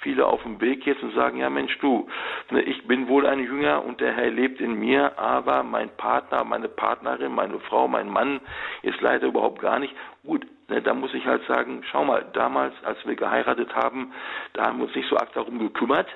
viele 0.00 0.26
auf 0.26 0.42
dem 0.42 0.60
Weg 0.60 0.86
jetzt 0.86 1.02
und 1.02 1.14
sagen, 1.14 1.38
ja 1.38 1.50
Mensch 1.50 1.78
du, 1.78 2.08
ne, 2.50 2.62
ich 2.62 2.86
bin 2.86 3.08
wohl 3.08 3.26
ein 3.26 3.40
Jünger 3.40 3.84
und 3.84 4.00
der 4.00 4.14
Herr 4.14 4.30
lebt 4.30 4.60
in 4.60 4.74
mir, 4.78 5.18
aber 5.18 5.62
mein 5.62 5.90
Partner, 5.96 6.44
meine 6.44 6.68
Partnerin, 6.68 7.34
meine 7.34 7.58
Frau, 7.60 7.88
mein 7.88 8.08
Mann 8.08 8.40
ist 8.82 9.00
leider 9.00 9.28
überhaupt 9.28 9.60
gar 9.60 9.78
nicht. 9.78 9.94
Gut, 10.24 10.46
ne, 10.68 10.82
da 10.82 10.94
muss 10.94 11.14
ich 11.14 11.26
halt 11.26 11.46
sagen, 11.46 11.82
schau 11.90 12.04
mal, 12.04 12.26
damals, 12.32 12.74
als 12.84 12.98
wir 13.06 13.14
geheiratet 13.14 13.74
haben, 13.74 14.12
da 14.54 14.66
haben 14.66 14.78
wir 14.78 14.86
uns 14.86 14.94
nicht 14.94 15.08
so 15.08 15.16
arg 15.16 15.32
darum 15.32 15.58
gekümmert, 15.58 16.08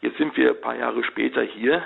Jetzt 0.00 0.18
sind 0.18 0.36
wir 0.36 0.50
ein 0.50 0.60
paar 0.60 0.76
Jahre 0.76 1.02
später 1.04 1.42
hier. 1.42 1.82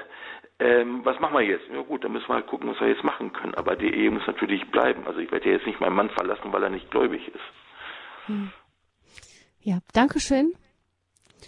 Ähm, 0.59 1.05
was 1.05 1.19
machen 1.19 1.35
wir 1.35 1.43
jetzt? 1.43 1.65
Ja 1.73 1.81
gut, 1.81 2.05
dann 2.05 2.13
müssen 2.13 2.29
wir 2.29 2.35
halt 2.35 2.47
gucken, 2.47 2.71
was 2.71 2.81
wir 2.81 2.89
jetzt 2.89 3.05
machen 3.05 3.33
können. 3.33 3.55
Aber 3.55 3.75
die 3.75 3.93
Ehe 3.93 4.11
muss 4.11 4.27
natürlich 4.27 4.71
bleiben. 4.71 5.07
Also 5.07 5.21
ich 5.21 5.33
werde 5.33 5.47
ja 5.47 5.57
jetzt 5.57 5.67
nicht 5.67 5.81
meinen 5.81 5.97
Mann 5.97 6.11
verlassen, 6.11 6.53
weil 6.53 6.63
er 6.63 6.71
nicht 6.71 6.91
gläubig 6.91 7.27
ist. 7.29 8.27
Hm. 8.27 8.53
Ja, 9.63 9.79
danke 9.95 10.21
schön 10.21 10.53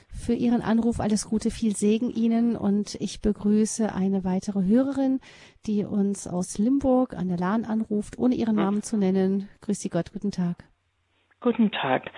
für 0.08 0.32
Ihren 0.32 0.62
Anruf. 0.62 1.00
Alles 1.00 1.28
Gute, 1.28 1.50
viel 1.50 1.76
Segen 1.76 2.10
Ihnen 2.10 2.56
und 2.56 2.94
ich 3.00 3.20
begrüße 3.20 3.94
eine 3.94 4.24
weitere 4.24 4.64
Hörerin, 4.64 5.20
die 5.66 5.84
uns 5.84 6.26
aus 6.26 6.58
Limburg 6.58 7.14
an 7.14 7.28
der 7.28 7.38
Lahn 7.38 7.64
anruft, 7.64 8.18
ohne 8.18 8.34
ihren. 8.34 8.54
Namen 8.54 8.82
zu 8.82 8.96
nennen. 8.96 9.48
Grüß 9.62 9.80
Sie 9.80 9.90
Gott, 9.90 10.12
guten 10.12 10.30
Tag. 10.30 10.64
Guten 11.40 11.70
Tag. 11.72 12.10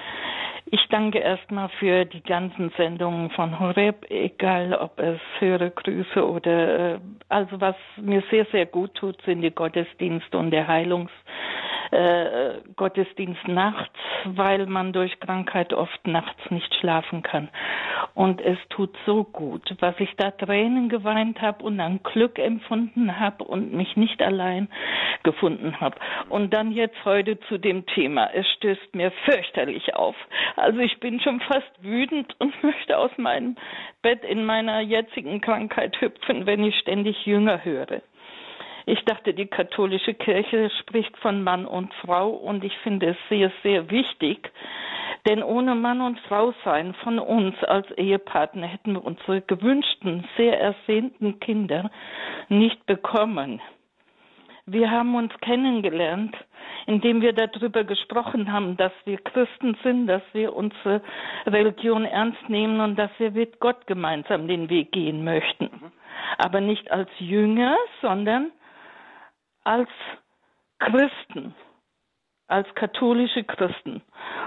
Ich 0.68 0.80
danke 0.90 1.18
erstmal 1.20 1.68
für 1.78 2.04
die 2.04 2.22
ganzen 2.22 2.70
Sendungen 2.76 3.30
von 3.30 3.58
Horeb, 3.60 4.04
egal 4.10 4.74
ob 4.74 4.98
es 4.98 5.20
höhere 5.38 5.70
Grüße 5.70 6.28
oder 6.28 6.94
äh, 6.94 6.98
also 7.28 7.60
was 7.60 7.76
mir 7.96 8.22
sehr, 8.30 8.46
sehr 8.50 8.66
gut 8.66 8.94
tut, 8.94 9.22
sind 9.22 9.42
die 9.42 9.52
Gottesdienste 9.52 10.36
und 10.36 10.50
der 10.50 10.66
Heilungs 10.66 11.12
äh, 11.90 12.60
Gottesdienst 12.76 13.46
nachts, 13.48 13.98
weil 14.24 14.66
man 14.66 14.92
durch 14.92 15.18
Krankheit 15.20 15.72
oft 15.72 16.06
nachts 16.06 16.50
nicht 16.50 16.74
schlafen 16.76 17.22
kann. 17.22 17.48
Und 18.14 18.40
es 18.40 18.58
tut 18.70 18.96
so 19.04 19.24
gut, 19.24 19.74
was 19.80 19.94
ich 19.98 20.14
da 20.16 20.30
Tränen 20.30 20.88
geweint 20.88 21.40
habe 21.40 21.64
und 21.64 21.78
an 21.80 22.00
Glück 22.02 22.38
empfunden 22.38 23.18
habe 23.18 23.44
und 23.44 23.72
mich 23.72 23.96
nicht 23.96 24.22
allein 24.22 24.68
gefunden 25.22 25.80
habe. 25.80 25.96
Und 26.28 26.52
dann 26.54 26.72
jetzt 26.72 27.04
heute 27.04 27.38
zu 27.40 27.58
dem 27.58 27.86
Thema. 27.86 28.30
Es 28.32 28.46
stößt 28.52 28.94
mir 28.94 29.10
fürchterlich 29.24 29.94
auf. 29.94 30.16
Also 30.56 30.78
ich 30.78 30.98
bin 31.00 31.20
schon 31.20 31.40
fast 31.40 31.70
wütend 31.82 32.34
und 32.38 32.62
möchte 32.62 32.96
aus 32.96 33.10
meinem 33.16 33.56
Bett 34.02 34.24
in 34.24 34.44
meiner 34.44 34.80
jetzigen 34.80 35.40
Krankheit 35.40 36.00
hüpfen, 36.00 36.46
wenn 36.46 36.64
ich 36.64 36.78
ständig 36.78 37.26
Jünger 37.26 37.64
höre. 37.64 38.00
Ich 38.88 39.04
dachte, 39.04 39.34
die 39.34 39.48
katholische 39.48 40.14
Kirche 40.14 40.70
spricht 40.78 41.16
von 41.16 41.42
Mann 41.42 41.66
und 41.66 41.92
Frau 41.94 42.30
und 42.30 42.62
ich 42.62 42.78
finde 42.78 43.08
es 43.08 43.16
sehr, 43.28 43.50
sehr 43.64 43.90
wichtig, 43.90 44.48
denn 45.26 45.42
ohne 45.42 45.74
Mann 45.74 46.00
und 46.00 46.20
Frau 46.20 46.54
sein 46.64 46.94
von 47.02 47.18
uns 47.18 47.56
als 47.64 47.90
Ehepartner 47.98 48.68
hätten 48.68 48.92
wir 48.92 49.04
unsere 49.04 49.40
gewünschten, 49.40 50.24
sehr 50.36 50.60
ersehnten 50.60 51.40
Kinder 51.40 51.90
nicht 52.48 52.86
bekommen. 52.86 53.60
Wir 54.66 54.88
haben 54.88 55.16
uns 55.16 55.32
kennengelernt, 55.40 56.36
indem 56.86 57.22
wir 57.22 57.32
darüber 57.32 57.82
gesprochen 57.82 58.52
haben, 58.52 58.76
dass 58.76 58.92
wir 59.04 59.18
Christen 59.18 59.76
sind, 59.82 60.06
dass 60.06 60.22
wir 60.32 60.54
unsere 60.54 61.02
Religion 61.44 62.04
ernst 62.04 62.48
nehmen 62.48 62.80
und 62.80 62.96
dass 62.96 63.10
wir 63.18 63.32
mit 63.32 63.58
Gott 63.58 63.88
gemeinsam 63.88 64.46
den 64.46 64.70
Weg 64.70 64.92
gehen 64.92 65.24
möchten. 65.24 65.70
Aber 66.38 66.60
nicht 66.60 66.88
als 66.92 67.10
Jünger, 67.18 67.76
sondern 68.00 68.52
als 69.66 69.88
Christen, 70.78 71.54
als 72.46 72.72
katholische 72.76 73.42
Christen. 73.42 74.00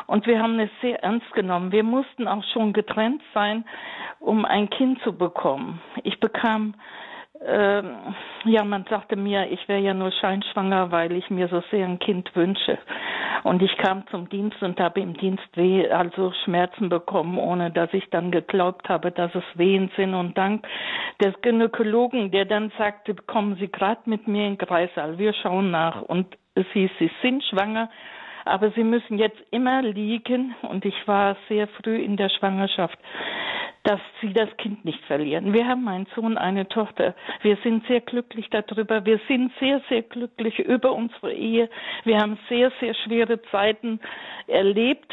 Und 0.08 0.26
wir 0.26 0.42
haben 0.42 0.58
es 0.60 0.70
sehr 0.82 1.04
ernst 1.04 1.30
genommen. 1.34 1.74
Wir 1.74 1.84
mussten 1.84 2.28
auch 2.28 2.44
schon 2.54 2.72
getrennt 2.72 3.22
sein, 3.34 3.66
um 4.20 4.46
ein 4.46 4.70
Kind 4.70 5.02
zu 5.02 5.12
bekommen. 5.12 5.82
Ich 6.04 6.20
bekam 6.22 6.76
ähm, 7.46 8.16
ja, 8.46 8.64
man 8.64 8.86
sagte 8.90 9.16
mir, 9.16 9.50
ich 9.50 9.68
wäre 9.68 9.80
ja 9.80 9.94
nur 9.94 10.12
scheinschwanger, 10.12 10.92
weil 10.92 11.14
ich 11.14 11.30
mir 11.30 11.48
so 11.48 11.62
sehr 11.72 11.86
ein 11.86 12.00
Kind 12.00 12.36
wünsche. 12.36 12.78
Und 13.44 13.62
ich 13.62 13.76
kam 13.78 14.06
zum 14.08 14.28
Dienst 14.28 14.62
und 14.62 14.80
habe 14.80 15.00
im 15.00 15.14
Dienst 15.14 15.48
weh, 15.56 15.90
also 15.90 16.34
Schmerzen 16.44 16.90
bekommen, 16.90 17.38
ohne 17.38 17.72
dass 17.72 17.94
ich 17.94 18.10
dann 18.10 18.32
geglaubt 18.32 18.90
habe, 18.90 19.12
dass 19.12 19.34
es 19.36 19.44
Wehen 19.56 19.90
sind. 19.96 20.14
Und 20.14 20.38
dank 20.38 20.68
des 21.24 21.34
Gynäkologen, 21.42 22.32
der 22.32 22.46
dann 22.46 22.72
sagte, 22.78 23.16
kommen 23.16 23.56
Sie 23.56 23.70
gerade 23.70 24.02
mit 24.06 24.28
mir 24.28 24.48
in 24.48 24.58
den 24.58 25.18
wir 25.18 25.34
schauen 25.34 25.72
nach. 25.72 26.02
Und 26.02 26.38
es 26.56 26.66
hieß, 26.74 26.92
Sie 27.00 27.12
sind 27.22 27.44
schwanger, 27.46 27.90
aber 28.50 28.72
Sie 28.72 28.84
müssen 28.84 29.18
jetzt 29.18 29.40
immer 29.52 29.82
liegen. 29.82 30.56
Und 30.64 30.86
ich 30.86 31.08
war 31.08 31.38
sehr 31.48 31.68
früh 31.68 31.98
in 31.98 32.18
der 32.18 32.30
Schwangerschaft 32.30 32.98
dass 33.84 34.00
sie 34.22 34.34
das 34.34 34.50
Kind 34.58 34.84
nicht 34.86 35.04
verlieren. 35.06 35.54
Wir 35.54 35.66
haben 35.68 35.88
einen 35.88 36.08
Sohn, 36.16 36.38
eine 36.38 36.68
Tochter. 36.68 37.16
Wir 37.42 37.58
sind 37.64 37.86
sehr 37.88 38.02
glücklich 38.02 38.48
darüber. 38.52 39.06
Wir 39.06 39.20
sind 39.28 39.52
sehr, 39.60 39.82
sehr 39.90 40.04
glücklich 40.04 40.60
über 40.60 40.92
unsere 40.94 41.34
Ehe. 41.34 41.70
Wir 42.04 42.18
haben 42.20 42.38
sehr, 42.50 42.72
sehr 42.80 42.94
schwere 42.94 43.42
Zeiten 43.44 44.00
erlebt. 44.48 45.12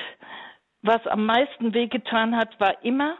Was 0.82 1.06
am 1.06 1.26
meisten 1.26 1.74
wehgetan 1.74 2.36
hat, 2.36 2.58
war 2.60 2.84
immer, 2.84 3.16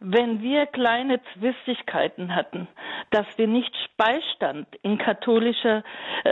wenn 0.00 0.42
wir 0.42 0.66
kleine 0.66 1.20
Zwistigkeiten 1.34 2.34
hatten, 2.34 2.68
dass 3.10 3.26
wir 3.36 3.46
nicht 3.46 3.72
Beistand 3.98 4.66
in 4.82 4.96
katholischer 4.96 5.84
äh, 6.24 6.30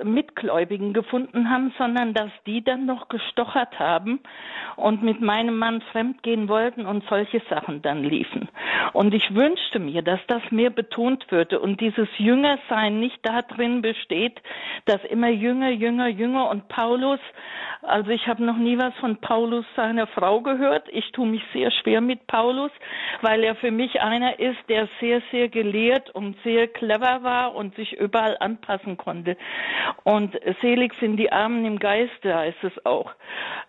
äh, 0.00 0.04
Mitgläubigen 0.04 0.92
gefunden 0.92 1.50
haben, 1.50 1.74
sondern 1.78 2.14
dass 2.14 2.30
die 2.46 2.62
dann 2.62 2.86
noch 2.86 3.08
gestochert 3.08 3.76
haben 3.80 4.20
und 4.76 5.02
mit 5.02 5.20
meinem 5.20 5.58
Mann 5.58 5.80
fremdgehen 5.90 6.48
wollten 6.48 6.86
und 6.86 7.02
solche 7.08 7.42
Sachen 7.50 7.82
dann 7.82 8.04
liefen. 8.04 8.48
Und 8.92 9.14
ich 9.14 9.34
wünschte 9.34 9.80
mir, 9.80 10.02
dass 10.02 10.20
das 10.28 10.42
mehr 10.52 10.70
betont 10.70 11.28
würde 11.32 11.58
und 11.58 11.80
dieses 11.80 12.08
Jüngersein 12.18 13.00
nicht 13.00 13.18
darin 13.24 13.82
besteht, 13.82 14.40
dass 14.84 15.02
immer 15.10 15.28
Jünger, 15.28 15.70
Jünger, 15.70 16.06
Jünger 16.06 16.50
und 16.50 16.68
Paulus, 16.68 17.20
also 17.82 18.10
ich 18.10 18.28
habe 18.28 18.44
noch 18.44 18.56
nie 18.56 18.78
was 18.78 18.94
von 19.00 19.16
Paulus 19.16 19.64
seiner 19.74 20.06
Frau 20.06 20.40
gehört. 20.40 20.88
Ich 20.92 21.10
tue 21.12 21.26
mich 21.26 21.42
sehr 21.52 21.72
schwer 21.72 22.00
mit 22.00 22.26
Paulus, 22.28 22.70
weil 23.22 23.44
er 23.44 23.54
für 23.54 23.70
mich 23.70 24.00
einer 24.00 24.38
ist, 24.38 24.58
der 24.68 24.88
sehr, 25.00 25.22
sehr 25.30 25.48
gelehrt 25.48 26.10
und 26.10 26.36
sehr 26.44 26.68
clever 26.68 27.22
war 27.22 27.54
und 27.54 27.74
sich 27.76 27.92
überall 27.94 28.36
anpassen 28.40 28.96
konnte. 28.96 29.36
Und 30.04 30.38
selig 30.60 30.94
sind 31.00 31.16
die 31.16 31.32
Armen 31.32 31.64
im 31.64 31.78
Geiste, 31.78 32.34
heißt 32.34 32.62
es 32.62 32.86
auch. 32.86 33.12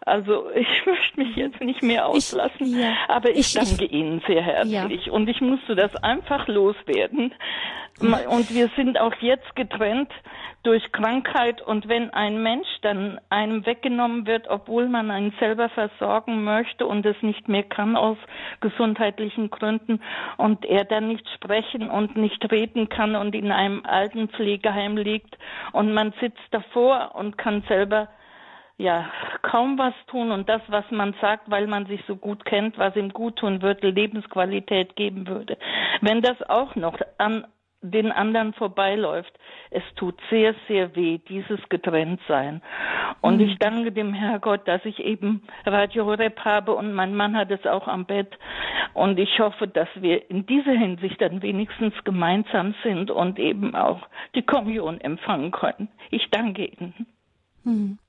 Also 0.01 0.49
ich 0.55 0.85
möchte 0.85 1.19
mich 1.19 1.35
jetzt 1.35 1.61
nicht 1.61 1.83
mehr 1.83 2.07
auslassen, 2.07 2.67
ich, 2.67 2.75
ja. 2.75 2.93
aber 3.07 3.31
ich, 3.31 3.39
ich 3.39 3.53
danke 3.53 3.85
ich, 3.85 3.91
Ihnen 3.91 4.21
sehr 4.27 4.41
herzlich. 4.41 5.05
Ja. 5.05 5.11
Und 5.11 5.27
ich 5.29 5.41
musste 5.41 5.75
das 5.75 5.95
einfach 5.97 6.47
loswerden. 6.47 7.33
Und 7.99 8.53
wir 8.53 8.69
sind 8.75 8.99
auch 8.99 9.13
jetzt 9.21 9.55
getrennt 9.55 10.11
durch 10.63 10.91
Krankheit. 10.91 11.61
Und 11.61 11.87
wenn 11.87 12.11
ein 12.11 12.43
Mensch 12.43 12.67
dann 12.81 13.19
einem 13.29 13.65
weggenommen 13.65 14.27
wird, 14.27 14.47
obwohl 14.49 14.87
man 14.87 15.09
einen 15.09 15.33
selber 15.39 15.69
versorgen 15.69 16.43
möchte 16.43 16.85
und 16.85 17.05
es 17.05 17.15
nicht 17.21 17.47
mehr 17.47 17.63
kann 17.63 17.95
aus 17.95 18.17
gesundheitlichen 18.61 19.49
Gründen 19.49 20.01
und 20.37 20.65
er 20.65 20.85
dann 20.85 21.07
nicht 21.07 21.27
sprechen 21.35 21.89
und 21.89 22.15
nicht 22.17 22.51
reden 22.51 22.89
kann 22.89 23.15
und 23.15 23.33
in 23.33 23.51
einem 23.51 23.83
Altenpflegeheim 23.85 24.97
liegt 24.97 25.37
und 25.71 25.93
man 25.93 26.13
sitzt 26.19 26.47
davor 26.51 27.15
und 27.15 27.37
kann 27.37 27.63
selber 27.67 28.09
ja, 28.79 29.09
kaum 29.41 29.79
was 29.79 29.95
tun 30.05 30.31
und 30.31 30.47
das, 30.47 30.61
was 30.67 30.85
man 30.91 31.15
sagt, 31.19 31.49
weil 31.49 31.65
man 31.65 31.87
sich 31.87 31.99
so 32.07 32.15
gut 32.15 32.45
kennt, 32.45 32.77
was 32.77 32.95
ihm 32.95 33.09
gut 33.09 33.37
tun 33.37 33.63
würde, 33.63 33.89
Lebensqualität 33.89 34.95
geben 34.95 35.27
würde. 35.27 35.57
Wenn 36.01 36.21
das 36.21 36.39
auch 36.47 36.75
noch 36.75 36.99
an 37.17 37.47
den 37.81 38.11
anderen 38.11 38.53
vorbeiläuft. 38.53 39.31
Es 39.69 39.83
tut 39.95 40.19
sehr, 40.29 40.55
sehr 40.67 40.95
weh, 40.95 41.19
dieses 41.29 41.59
Getrenntsein. 41.69 42.61
Und 43.21 43.35
mhm. 43.35 43.41
ich 43.41 43.59
danke 43.59 43.91
dem 43.91 44.13
Herrgott, 44.13 44.67
dass 44.67 44.83
ich 44.85 44.99
eben 44.99 45.43
Radio 45.65 46.05
Horeb 46.05 46.39
habe 46.43 46.73
und 46.73 46.93
mein 46.93 47.15
Mann 47.15 47.35
hat 47.37 47.51
es 47.51 47.65
auch 47.65 47.87
am 47.87 48.05
Bett. 48.05 48.37
Und 48.93 49.19
ich 49.19 49.39
hoffe, 49.39 49.67
dass 49.67 49.89
wir 49.95 50.29
in 50.29 50.45
dieser 50.45 50.71
Hinsicht 50.71 51.21
dann 51.21 51.41
wenigstens 51.41 51.93
gemeinsam 52.03 52.73
sind 52.83 53.11
und 53.11 53.39
eben 53.39 53.75
auch 53.75 54.01
die 54.35 54.43
Kommunion 54.43 54.99
empfangen 54.99 55.51
können. 55.51 55.89
Ich 56.09 56.29
danke 56.31 56.65
Ihnen. 56.65 57.05
Mhm. 57.63 57.99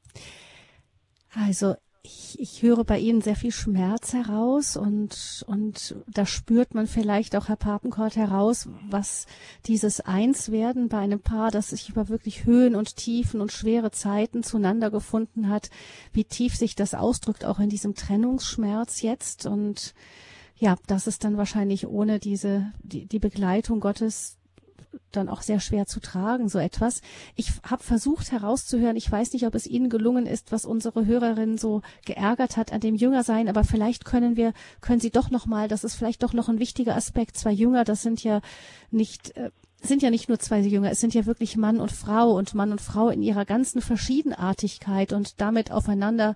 Also 1.34 1.74
ich, 2.02 2.38
ich 2.38 2.62
höre 2.62 2.84
bei 2.84 2.98
Ihnen 2.98 3.20
sehr 3.20 3.36
viel 3.36 3.50
Schmerz 3.50 4.12
heraus 4.12 4.76
und, 4.76 5.44
und 5.46 5.96
da 6.06 6.26
spürt 6.26 6.74
man 6.74 6.86
vielleicht 6.86 7.36
auch, 7.36 7.48
Herr 7.48 7.56
Papenkort, 7.56 8.16
heraus, 8.16 8.68
was 8.88 9.26
dieses 9.66 10.00
Einswerden 10.00 10.88
bei 10.88 10.98
einem 10.98 11.20
Paar, 11.20 11.50
das 11.50 11.70
sich 11.70 11.88
über 11.88 12.08
wirklich 12.08 12.44
Höhen 12.44 12.74
und 12.74 12.96
Tiefen 12.96 13.40
und 13.40 13.52
schwere 13.52 13.90
Zeiten 13.90 14.42
zueinander 14.42 14.90
gefunden 14.90 15.48
hat, 15.48 15.70
wie 16.12 16.24
tief 16.24 16.56
sich 16.56 16.74
das 16.74 16.94
ausdrückt, 16.94 17.44
auch 17.44 17.58
in 17.58 17.68
diesem 17.68 17.94
Trennungsschmerz 17.94 19.02
jetzt. 19.02 19.46
Und 19.46 19.94
ja, 20.56 20.76
das 20.86 21.06
ist 21.06 21.24
dann 21.24 21.36
wahrscheinlich 21.36 21.86
ohne 21.86 22.18
diese, 22.18 22.72
die, 22.82 23.06
die 23.06 23.20
Begleitung 23.20 23.80
Gottes 23.80 24.37
dann 25.12 25.28
auch 25.28 25.42
sehr 25.42 25.60
schwer 25.60 25.86
zu 25.86 26.00
tragen, 26.00 26.48
so 26.48 26.58
etwas. 26.58 27.00
Ich 27.36 27.50
habe 27.68 27.82
versucht 27.82 28.32
herauszuhören, 28.32 28.96
ich 28.96 29.10
weiß 29.10 29.32
nicht, 29.32 29.46
ob 29.46 29.54
es 29.54 29.66
Ihnen 29.66 29.90
gelungen 29.90 30.26
ist, 30.26 30.52
was 30.52 30.64
unsere 30.64 31.06
Hörerin 31.06 31.58
so 31.58 31.82
geärgert 32.04 32.56
hat 32.56 32.72
an 32.72 32.80
dem 32.80 32.94
Jüngersein, 32.94 33.48
aber 33.48 33.64
vielleicht 33.64 34.04
können 34.04 34.36
wir, 34.36 34.52
können 34.80 35.00
Sie 35.00 35.10
doch 35.10 35.30
nochmal, 35.30 35.68
das 35.68 35.84
ist 35.84 35.94
vielleicht 35.94 36.22
doch 36.22 36.32
noch 36.32 36.48
ein 36.48 36.58
wichtiger 36.58 36.96
Aspekt, 36.96 37.36
zwei 37.36 37.52
Jünger, 37.52 37.84
das 37.84 38.02
sind 38.02 38.22
ja 38.22 38.40
nicht, 38.90 39.36
äh, 39.36 39.50
sind 39.80 40.02
ja 40.02 40.10
nicht 40.10 40.28
nur 40.28 40.38
zwei 40.38 40.60
Jünger, 40.60 40.90
es 40.90 41.00
sind 41.00 41.14
ja 41.14 41.26
wirklich 41.26 41.56
Mann 41.56 41.80
und 41.80 41.92
Frau 41.92 42.32
und 42.32 42.54
Mann 42.54 42.72
und 42.72 42.80
Frau 42.80 43.10
in 43.10 43.22
ihrer 43.22 43.44
ganzen 43.44 43.80
Verschiedenartigkeit 43.80 45.12
und 45.12 45.40
damit 45.40 45.70
aufeinander 45.70 46.34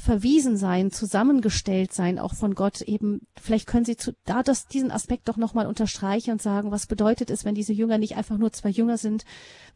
verwiesen 0.00 0.56
sein, 0.56 0.90
zusammengestellt 0.90 1.92
sein, 1.92 2.18
auch 2.18 2.34
von 2.34 2.54
Gott 2.54 2.80
eben. 2.82 3.20
Vielleicht 3.40 3.68
können 3.68 3.84
Sie 3.84 3.96
zu, 3.96 4.12
da 4.26 4.42
das, 4.42 4.66
diesen 4.66 4.90
Aspekt 4.90 5.28
doch 5.28 5.36
nochmal 5.36 5.66
unterstreichen 5.66 6.32
und 6.32 6.42
sagen, 6.42 6.70
was 6.70 6.86
bedeutet 6.86 7.30
es, 7.30 7.44
wenn 7.44 7.54
diese 7.54 7.72
Jünger 7.72 7.98
nicht 7.98 8.16
einfach 8.16 8.38
nur 8.38 8.50
zwei 8.52 8.70
Jünger 8.70 8.96
sind, 8.96 9.24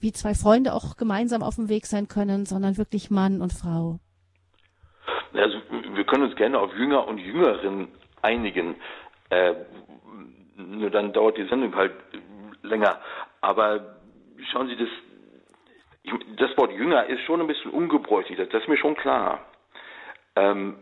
wie 0.01 0.13
zwei 0.13 0.35
Freunde 0.35 0.73
auch 0.73 0.97
gemeinsam 0.97 1.43
auf 1.43 1.57
dem 1.57 1.69
Weg 1.69 1.87
sein 1.87 2.09
können, 2.09 2.47
sondern 2.47 2.77
wirklich 2.77 3.11
Mann 3.11 3.41
und 3.41 3.53
Frau? 3.53 3.99
Also, 5.33 5.59
wir 5.95 6.05
können 6.05 6.25
uns 6.25 6.37
gerne 6.37 6.59
auf 6.59 6.73
Jünger 6.75 7.07
und 7.07 7.19
Jüngerin 7.19 7.89
einigen. 8.23 8.77
Äh, 9.31 9.55
nur 10.57 10.91
dann 10.91 11.13
dauert 11.13 11.37
die 11.37 11.47
Sendung 11.49 11.75
halt 11.75 11.93
länger. 12.63 13.01
Aber 13.41 13.97
schauen 14.53 14.69
Sie, 14.69 14.77
das, 14.77 14.89
das 16.39 16.57
Wort 16.57 16.73
Jünger 16.73 17.07
ist 17.07 17.23
schon 17.23 17.41
ein 17.41 17.47
bisschen 17.47 17.71
ungebräuchlich, 17.71 18.39
das 18.39 18.63
ist 18.63 18.69
mir 18.69 18.79
schon 18.79 18.97
klar. 18.97 19.41
Ähm, 20.37 20.77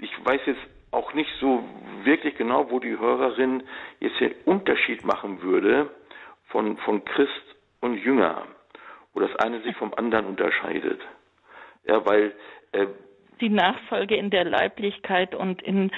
ich 0.00 0.10
weiß 0.24 0.40
jetzt 0.46 0.60
auch 0.90 1.12
nicht 1.14 1.30
so 1.40 1.62
wirklich 2.04 2.36
genau, 2.36 2.70
wo 2.70 2.80
die 2.80 2.98
Hörerin 2.98 3.62
jetzt 4.00 4.20
den 4.20 4.34
Unterschied 4.44 5.04
machen 5.04 5.42
würde 5.42 5.90
von, 6.48 6.76
von 6.78 7.04
Christ 7.04 7.56
und 7.80 7.98
Jünger, 7.98 8.42
wo 9.12 9.20
das 9.20 9.34
eine 9.36 9.60
sich 9.62 9.76
vom 9.76 9.92
anderen 9.94 10.26
unterscheidet. 10.26 11.00
Ja, 11.86 12.04
weil 12.06 12.34
äh, 12.72 12.86
die 13.40 13.48
Nachfolge 13.48 14.16
in 14.16 14.30
der 14.30 14.44
Leiblichkeit 14.44 15.34
und 15.34 15.60
in 15.62 15.90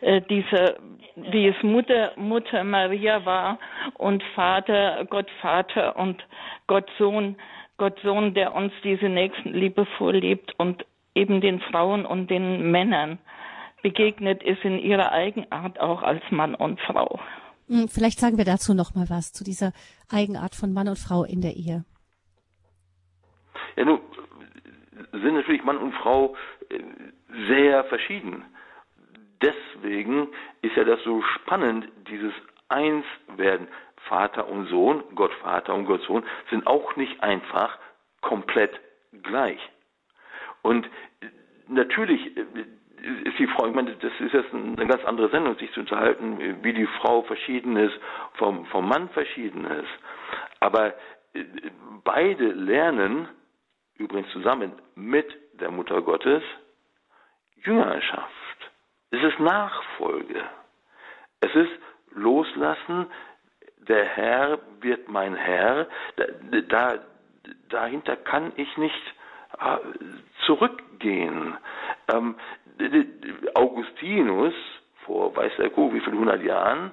äh, 0.00 0.20
dieser, 0.22 0.76
wie 1.14 1.46
es 1.48 1.62
Mutter, 1.62 2.12
Mutter 2.16 2.64
Maria 2.64 3.24
war 3.24 3.58
und 3.94 4.22
Vater, 4.34 5.06
Gott 5.08 5.30
Vater 5.40 5.96
und 5.96 6.24
Gott 6.66 6.90
Sohn, 6.98 7.36
Gott 7.76 7.98
Sohn, 8.02 8.34
der 8.34 8.54
uns 8.54 8.72
diese 8.82 9.08
Nächstenliebe 9.08 9.86
vorlebt 9.96 10.54
und 10.58 10.84
eben 11.14 11.40
den 11.40 11.60
Frauen 11.60 12.06
und 12.06 12.30
den 12.30 12.70
Männern 12.70 13.18
begegnet 13.82 14.42
ist 14.42 14.62
in 14.64 14.78
ihrer 14.78 15.12
Eigenart 15.12 15.80
auch 15.80 16.02
als 16.02 16.22
Mann 16.30 16.54
und 16.54 16.80
Frau. 16.80 17.18
Hm, 17.68 17.88
vielleicht 17.88 18.18
sagen 18.18 18.36
wir 18.36 18.44
dazu 18.44 18.74
noch 18.74 18.94
mal 18.94 19.08
was 19.08 19.32
zu 19.32 19.44
dieser 19.44 19.72
Eigenart 20.10 20.54
von 20.54 20.72
Mann 20.72 20.88
und 20.88 20.98
Frau 20.98 21.24
in 21.24 21.40
der 21.40 21.54
Ehe. 21.56 21.84
Ja, 23.76 23.84
nun 23.84 24.00
sind 25.12 25.34
natürlich 25.34 25.64
Mann 25.64 25.78
und 25.78 25.92
Frau 25.94 26.34
äh, 26.68 26.78
sehr 27.48 27.84
verschieden. 27.84 28.44
Deswegen 29.40 30.28
ist 30.62 30.76
ja 30.76 30.84
das 30.84 31.02
so 31.04 31.22
spannend, 31.22 31.88
dieses 32.08 32.32
Einswerden. 32.68 33.68
Vater 34.08 34.48
und 34.48 34.66
Sohn, 34.68 35.04
Gott 35.14 35.32
Vater 35.42 35.74
und 35.74 35.84
Gott 35.86 36.02
Sohn 36.02 36.24
sind 36.50 36.66
auch 36.66 36.96
nicht 36.96 37.22
einfach 37.22 37.78
komplett 38.22 38.80
gleich. 39.22 39.60
Und 40.62 40.88
natürlich 41.68 42.36
äh, 42.36 42.44
ist 43.24 43.38
die 43.38 43.46
Frau, 43.46 43.66
ich 43.66 43.74
meine, 43.74 43.94
das 43.96 44.12
ist 44.20 44.32
jetzt 44.32 44.52
eine 44.52 44.86
ganz 44.86 45.04
andere 45.04 45.30
Sendung, 45.30 45.56
sich 45.56 45.72
zu 45.72 45.80
unterhalten, 45.80 46.62
wie 46.62 46.72
die 46.72 46.86
Frau 46.86 47.22
verschieden 47.22 47.76
ist, 47.76 47.98
vom, 48.34 48.66
vom 48.66 48.88
Mann 48.88 49.08
verschieden 49.10 49.64
ist. 49.64 49.90
Aber 50.60 50.94
äh, 51.32 51.44
beide 52.04 52.52
lernen, 52.52 53.28
übrigens 53.96 54.30
zusammen 54.32 54.72
mit 54.94 55.26
der 55.54 55.70
Mutter 55.70 56.02
Gottes, 56.02 56.42
Jüngerschaft. 57.62 58.30
Es 59.10 59.22
ist 59.22 59.38
Nachfolge. 59.40 60.42
Es 61.40 61.54
ist 61.54 61.72
Loslassen, 62.12 63.06
der 63.88 64.04
Herr 64.04 64.58
wird 64.80 65.08
mein 65.08 65.34
Herr. 65.34 65.88
Da, 66.16 66.24
da, 66.68 66.98
dahinter 67.68 68.16
kann 68.16 68.52
ich 68.56 68.76
nicht 68.76 68.94
äh, 68.94 69.19
zurückgehen. 70.46 71.56
Ähm, 72.12 72.36
Augustinus, 73.54 74.54
vor 75.04 75.34
weiß 75.36 75.52
der 75.58 75.70
Kuh, 75.70 75.92
wie 75.92 76.00
viel 76.00 76.14
hundert 76.14 76.42
Jahren, 76.42 76.92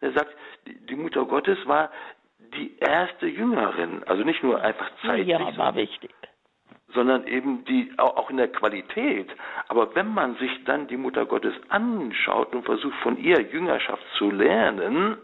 der 0.00 0.12
sagt, 0.12 0.34
die 0.66 0.96
Mutter 0.96 1.24
Gottes 1.24 1.58
war 1.66 1.90
die 2.38 2.76
erste 2.78 3.26
Jüngerin, 3.26 4.02
also 4.04 4.22
nicht 4.22 4.42
nur 4.42 4.60
einfach 4.60 4.90
zeitlich, 5.02 5.28
ja, 5.28 5.56
war 5.56 5.74
wichtig. 5.74 6.10
sondern 6.94 7.26
eben 7.26 7.64
die 7.64 7.92
auch 7.96 8.30
in 8.30 8.36
der 8.36 8.48
Qualität. 8.48 9.28
Aber 9.68 9.94
wenn 9.94 10.14
man 10.14 10.36
sich 10.36 10.64
dann 10.64 10.86
die 10.86 10.96
Mutter 10.96 11.26
Gottes 11.26 11.54
anschaut 11.68 12.54
und 12.54 12.64
versucht 12.64 12.96
von 13.02 13.18
ihr 13.18 13.40
Jüngerschaft 13.40 14.04
zu 14.18 14.30
lernen, 14.30 15.18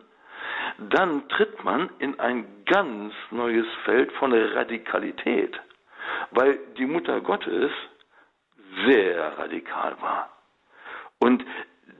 dann 0.79 1.29
tritt 1.29 1.63
man 1.63 1.91
in 1.99 2.19
ein 2.19 2.45
ganz 2.67 3.15
neues 3.31 3.67
Feld 3.85 4.11
von 4.13 4.33
Radikalität 4.33 5.61
weil 6.31 6.59
die 6.77 6.87
Mutter 6.87 7.21
Gottes 7.21 7.71
sehr 8.87 9.39
radikal 9.39 9.97
war. 10.01 10.31
Und 11.19 11.45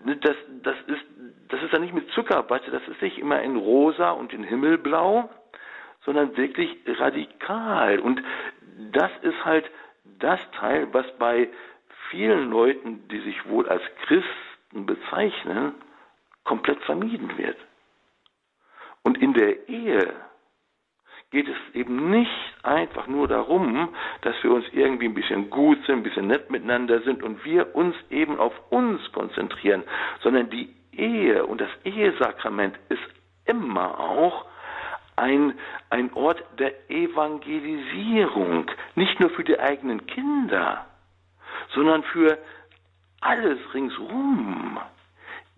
das, 0.05 0.37
das, 0.63 0.77
ist, 0.87 1.05
das 1.49 1.63
ist 1.63 1.73
dann 1.73 1.83
nicht 1.83 1.95
mit 1.95 2.11
Zuckerwatte, 2.13 2.71
das 2.71 2.87
ist 2.89 3.03
nicht 3.03 3.19
immer 3.19 3.43
in 3.43 3.57
rosa 3.57 4.11
und 4.11 4.33
in 4.33 4.45
himmelblau, 4.45 5.29
sondern 6.05 6.37
wirklich 6.37 6.79
radikal. 6.87 7.99
Und 7.99 8.23
das 8.93 9.11
ist 9.23 9.45
halt 9.45 9.71
das 10.19 10.41
Teil, 10.53 10.89
was 10.93 11.07
bei 11.19 11.51
vielen 12.11 12.51
Leuten, 12.51 13.07
die 13.09 13.21
sich 13.21 13.49
wohl 13.49 13.69
als 13.69 13.83
Christen 14.07 14.87
bezeichnen, 14.87 15.75
komplett 16.45 16.83
vermieden 16.85 17.37
wird. 17.37 17.57
Und 19.03 19.19
in 19.19 19.35
der 19.35 19.69
Ehe 19.69 20.15
geht 21.31 21.49
es 21.49 21.75
eben 21.75 22.11
nicht 22.11 22.31
einfach 22.63 23.07
nur 23.07 23.29
darum, 23.29 23.89
dass 24.23 24.35
wir 24.43 24.51
uns 24.51 24.65
irgendwie 24.73 25.07
ein 25.07 25.15
bisschen 25.15 25.49
gut 25.49 25.79
sind, 25.87 25.99
ein 25.99 26.03
bisschen 26.03 26.27
nett 26.27 26.51
miteinander 26.51 27.01
sind 27.03 27.23
und 27.23 27.45
wir 27.45 27.75
uns 27.75 27.95
eben 28.11 28.39
auf 28.39 28.53
uns 28.71 29.01
konzentrieren, 29.13 29.85
sondern 30.23 30.51
die 30.51 30.75
Ehe 30.93 31.47
und 31.47 31.61
das 31.61 31.71
Ehesakrament 31.85 32.79
ist 32.89 33.03
immer 33.45 33.99
auch 34.01 34.47
ein, 35.17 35.55
ein 35.91 36.13
Ort 36.15 36.43
der 36.59 36.91
Evangelisierung, 36.91 38.71
nicht 38.97 39.21
nur 39.21 39.31
für 39.31 39.45
die 39.45 39.59
eigenen 39.59 40.07
Kinder, 40.07 40.87
sondern 41.75 42.03
für 42.05 42.39
alles 43.21 43.59
ringsum. 43.73 44.81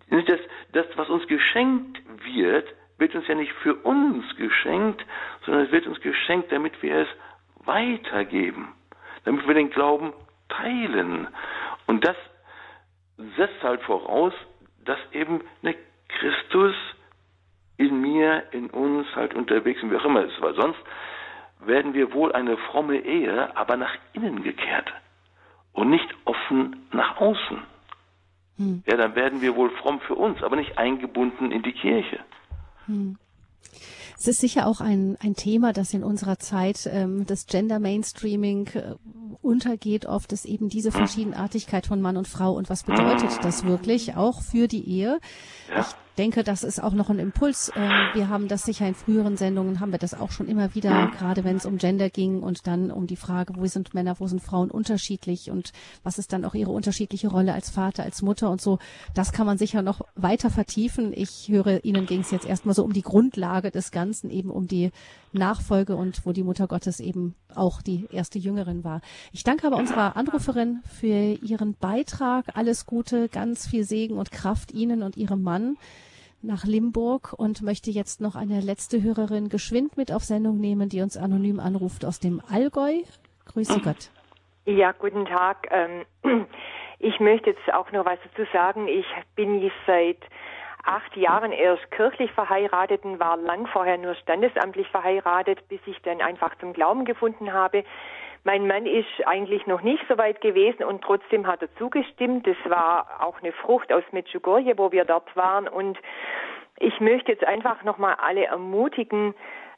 Das, 0.09 0.39
das, 0.73 0.85
was 0.95 1.09
uns 1.09 1.25
geschenkt 1.27 1.99
wird, 2.25 2.67
wird 3.03 3.15
uns 3.15 3.27
ja 3.27 3.35
nicht 3.35 3.51
für 3.61 3.75
uns 3.75 4.23
geschenkt, 4.37 5.05
sondern 5.45 5.65
es 5.65 5.73
wird 5.73 5.87
uns 5.87 5.99
geschenkt, 5.99 6.53
damit 6.53 6.81
wir 6.81 6.99
es 6.99 7.07
weitergeben, 7.65 8.69
damit 9.25 9.45
wir 9.45 9.53
den 9.53 9.71
Glauben 9.71 10.13
teilen. 10.47 11.27
Und 11.85 12.07
das 12.07 12.15
setzt 13.35 13.61
halt 13.61 13.81
voraus, 13.81 14.33
dass 14.85 14.97
eben 15.11 15.41
eine 15.61 15.75
Christus 16.07 16.73
in 17.75 17.99
mir, 17.99 18.43
in 18.51 18.69
uns 18.69 19.05
halt 19.17 19.33
unterwegs 19.33 19.81
sind, 19.81 19.91
wie 19.91 19.97
auch 19.97 20.05
immer 20.05 20.23
ist, 20.23 20.41
weil 20.41 20.55
sonst 20.55 20.79
werden 21.59 21.93
wir 21.93 22.13
wohl 22.13 22.31
eine 22.31 22.55
fromme 22.55 22.99
Ehe, 22.99 23.53
aber 23.57 23.75
nach 23.75 23.95
innen 24.13 24.43
gekehrt 24.43 24.93
und 25.73 25.89
nicht 25.89 26.07
offen 26.23 26.87
nach 26.93 27.17
außen. 27.17 27.63
Hm. 28.59 28.83
Ja, 28.85 28.95
dann 28.95 29.15
werden 29.15 29.41
wir 29.41 29.57
wohl 29.57 29.71
fromm 29.71 29.99
für 29.99 30.15
uns, 30.15 30.41
aber 30.41 30.55
nicht 30.55 30.77
eingebunden 30.77 31.51
in 31.51 31.63
die 31.63 31.73
Kirche. 31.73 32.21
Hm. 32.87 33.17
Es 34.17 34.27
ist 34.27 34.39
sicher 34.39 34.67
auch 34.67 34.79
ein, 34.79 35.17
ein 35.19 35.35
Thema, 35.35 35.73
das 35.73 35.93
in 35.93 36.03
unserer 36.03 36.39
Zeit 36.39 36.89
ähm, 36.91 37.25
des 37.25 37.47
Gender 37.47 37.79
Mainstreaming 37.79 38.67
äh, 38.73 38.95
untergeht. 39.41 40.05
Oft 40.05 40.31
ist 40.31 40.45
eben 40.45 40.69
diese 40.69 40.91
Verschiedenartigkeit 40.91 41.87
von 41.87 42.01
Mann 42.01 42.17
und 42.17 42.27
Frau 42.27 42.53
und 42.53 42.69
was 42.69 42.83
bedeutet 42.83 43.31
das 43.43 43.65
wirklich 43.65 44.15
auch 44.15 44.41
für 44.41 44.67
die 44.67 44.87
Ehe? 44.87 45.19
Ja. 45.69 45.81
Ich 45.81 46.02
denke, 46.17 46.43
das 46.43 46.63
ist 46.63 46.81
auch 46.81 46.93
noch 46.93 47.09
ein 47.09 47.19
Impuls. 47.19 47.71
Ähm, 47.75 47.91
wir 48.13 48.29
haben 48.29 48.47
das 48.47 48.63
sicher 48.63 48.87
in 48.87 48.95
früheren 48.95 49.37
Sendungen, 49.37 49.79
haben 49.79 49.91
wir 49.91 49.99
das 49.99 50.13
auch 50.13 50.31
schon 50.31 50.47
immer 50.47 50.75
wieder, 50.75 51.11
gerade 51.17 51.43
wenn 51.43 51.57
es 51.57 51.65
um 51.65 51.77
Gender 51.77 52.09
ging 52.09 52.41
und 52.41 52.67
dann 52.67 52.91
um 52.91 53.07
die 53.07 53.15
Frage, 53.15 53.55
wo 53.55 53.65
sind 53.65 53.93
Männer, 53.93 54.19
wo 54.19 54.27
sind 54.27 54.41
Frauen 54.41 54.71
unterschiedlich 54.71 55.49
und 55.49 55.71
was 56.03 56.17
ist 56.19 56.33
dann 56.33 56.45
auch 56.45 56.53
ihre 56.53 56.71
unterschiedliche 56.71 57.27
Rolle 57.27 57.53
als 57.53 57.69
Vater, 57.69 58.03
als 58.03 58.21
Mutter 58.21 58.49
und 58.49 58.61
so. 58.61 58.79
Das 59.13 59.31
kann 59.31 59.45
man 59.45 59.57
sicher 59.57 59.81
noch 59.81 60.01
weiter 60.15 60.49
vertiefen. 60.49 61.13
Ich 61.13 61.49
höre, 61.49 61.83
Ihnen 61.83 62.05
ging 62.05 62.21
es 62.21 62.31
jetzt 62.31 62.45
erstmal 62.45 62.75
so 62.75 62.83
um 62.83 62.93
die 62.93 63.01
Grundlage 63.01 63.71
des 63.71 63.91
Ganzen, 63.91 64.29
eben 64.29 64.49
um 64.49 64.67
die 64.67 64.91
Nachfolge 65.33 65.95
und 65.95 66.25
wo 66.25 66.31
die 66.31 66.43
Mutter 66.43 66.67
Gottes 66.67 66.99
eben 66.99 67.35
auch 67.53 67.81
die 67.81 68.07
erste 68.11 68.39
Jüngerin 68.39 68.83
war. 68.83 69.01
Ich 69.31 69.43
danke 69.43 69.67
aber 69.67 69.77
unserer 69.77 70.15
Anruferin 70.15 70.81
für 70.85 71.37
ihren 71.41 71.75
Beitrag. 71.75 72.45
Alles 72.55 72.85
Gute, 72.85 73.29
ganz 73.29 73.67
viel 73.67 73.83
Segen 73.83 74.17
und 74.17 74.31
Kraft 74.31 74.71
Ihnen 74.71 75.03
und 75.03 75.17
Ihrem 75.17 75.43
Mann 75.43 75.77
nach 76.41 76.65
Limburg 76.65 77.33
und 77.37 77.61
möchte 77.61 77.89
jetzt 77.89 78.21
noch 78.21 78.35
eine 78.35 78.59
letzte 78.59 79.01
Hörerin 79.01 79.49
geschwind 79.49 79.97
mit 79.97 80.11
auf 80.11 80.23
Sendung 80.23 80.59
nehmen, 80.59 80.89
die 80.89 81.01
uns 81.01 81.17
anonym 81.17 81.59
anruft 81.59 82.05
aus 82.05 82.19
dem 82.19 82.41
Allgäu. 82.49 83.01
Grüße 83.45 83.79
Gott. 83.79 84.11
Ja, 84.65 84.91
guten 84.93 85.25
Tag. 85.25 85.67
Ähm, 85.71 86.05
ich 86.99 87.19
möchte 87.19 87.51
jetzt 87.51 87.73
auch 87.73 87.91
noch 87.91 88.05
was 88.05 88.19
dazu 88.23 88.49
sagen. 88.51 88.87
Ich 88.87 89.05
bin 89.35 89.71
seit 89.87 90.19
acht 90.83 91.15
Jahren 91.15 91.51
erst 91.51 91.89
kirchlich 91.91 92.31
verheiratet 92.31 93.05
und 93.05 93.19
war 93.19 93.37
lang 93.37 93.67
vorher 93.67 93.97
nur 93.97 94.15
standesamtlich 94.15 94.87
verheiratet, 94.89 95.67
bis 95.69 95.79
ich 95.85 96.01
dann 96.01 96.21
einfach 96.21 96.55
zum 96.59 96.73
Glauben 96.73 97.05
gefunden 97.05 97.53
habe. 97.53 97.83
Mein 98.43 98.67
Mann 98.67 98.85
ist 98.85 99.07
eigentlich 99.25 99.65
noch 99.67 99.81
nicht 99.81 100.03
so 100.09 100.17
weit 100.17 100.41
gewesen 100.41 100.83
und 100.83 101.01
trotzdem 101.01 101.47
hat 101.47 101.61
er 101.61 101.73
zugestimmt. 101.75 102.45
Das 102.45 102.57
war 102.65 103.07
auch 103.19 103.41
eine 103.41 103.53
Frucht 103.53 103.93
aus 103.93 104.03
Medjugorje, 104.11 104.77
wo 104.77 104.91
wir 104.91 105.05
dort 105.05 105.33
waren. 105.37 105.69
Und 105.69 105.97
ich 106.77 106.99
möchte 106.99 107.31
jetzt 107.31 107.45
einfach 107.45 107.83
nochmal 107.83 108.15
alle 108.21 108.45
ermutigen, 108.45 109.33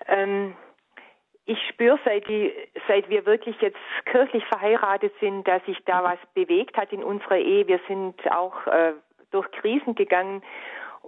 ähm, 0.07 0.55
ich 1.47 1.59
spüre, 1.69 1.99
seit, 2.03 2.27
die, 2.27 2.51
seit 2.87 3.07
wir 3.07 3.27
wirklich 3.27 3.55
jetzt 3.61 3.77
kirchlich 4.05 4.43
verheiratet 4.45 5.13
sind, 5.19 5.47
dass 5.47 5.63
sich 5.65 5.77
da 5.85 6.03
was 6.03 6.17
bewegt 6.33 6.75
hat 6.75 6.91
in 6.91 7.03
unserer 7.03 7.37
Ehe. 7.37 7.67
Wir 7.67 7.79
sind 7.87 8.15
auch 8.31 8.65
äh, 8.65 8.93
durch 9.29 9.51
Krisen 9.51 9.93
gegangen 9.93 10.41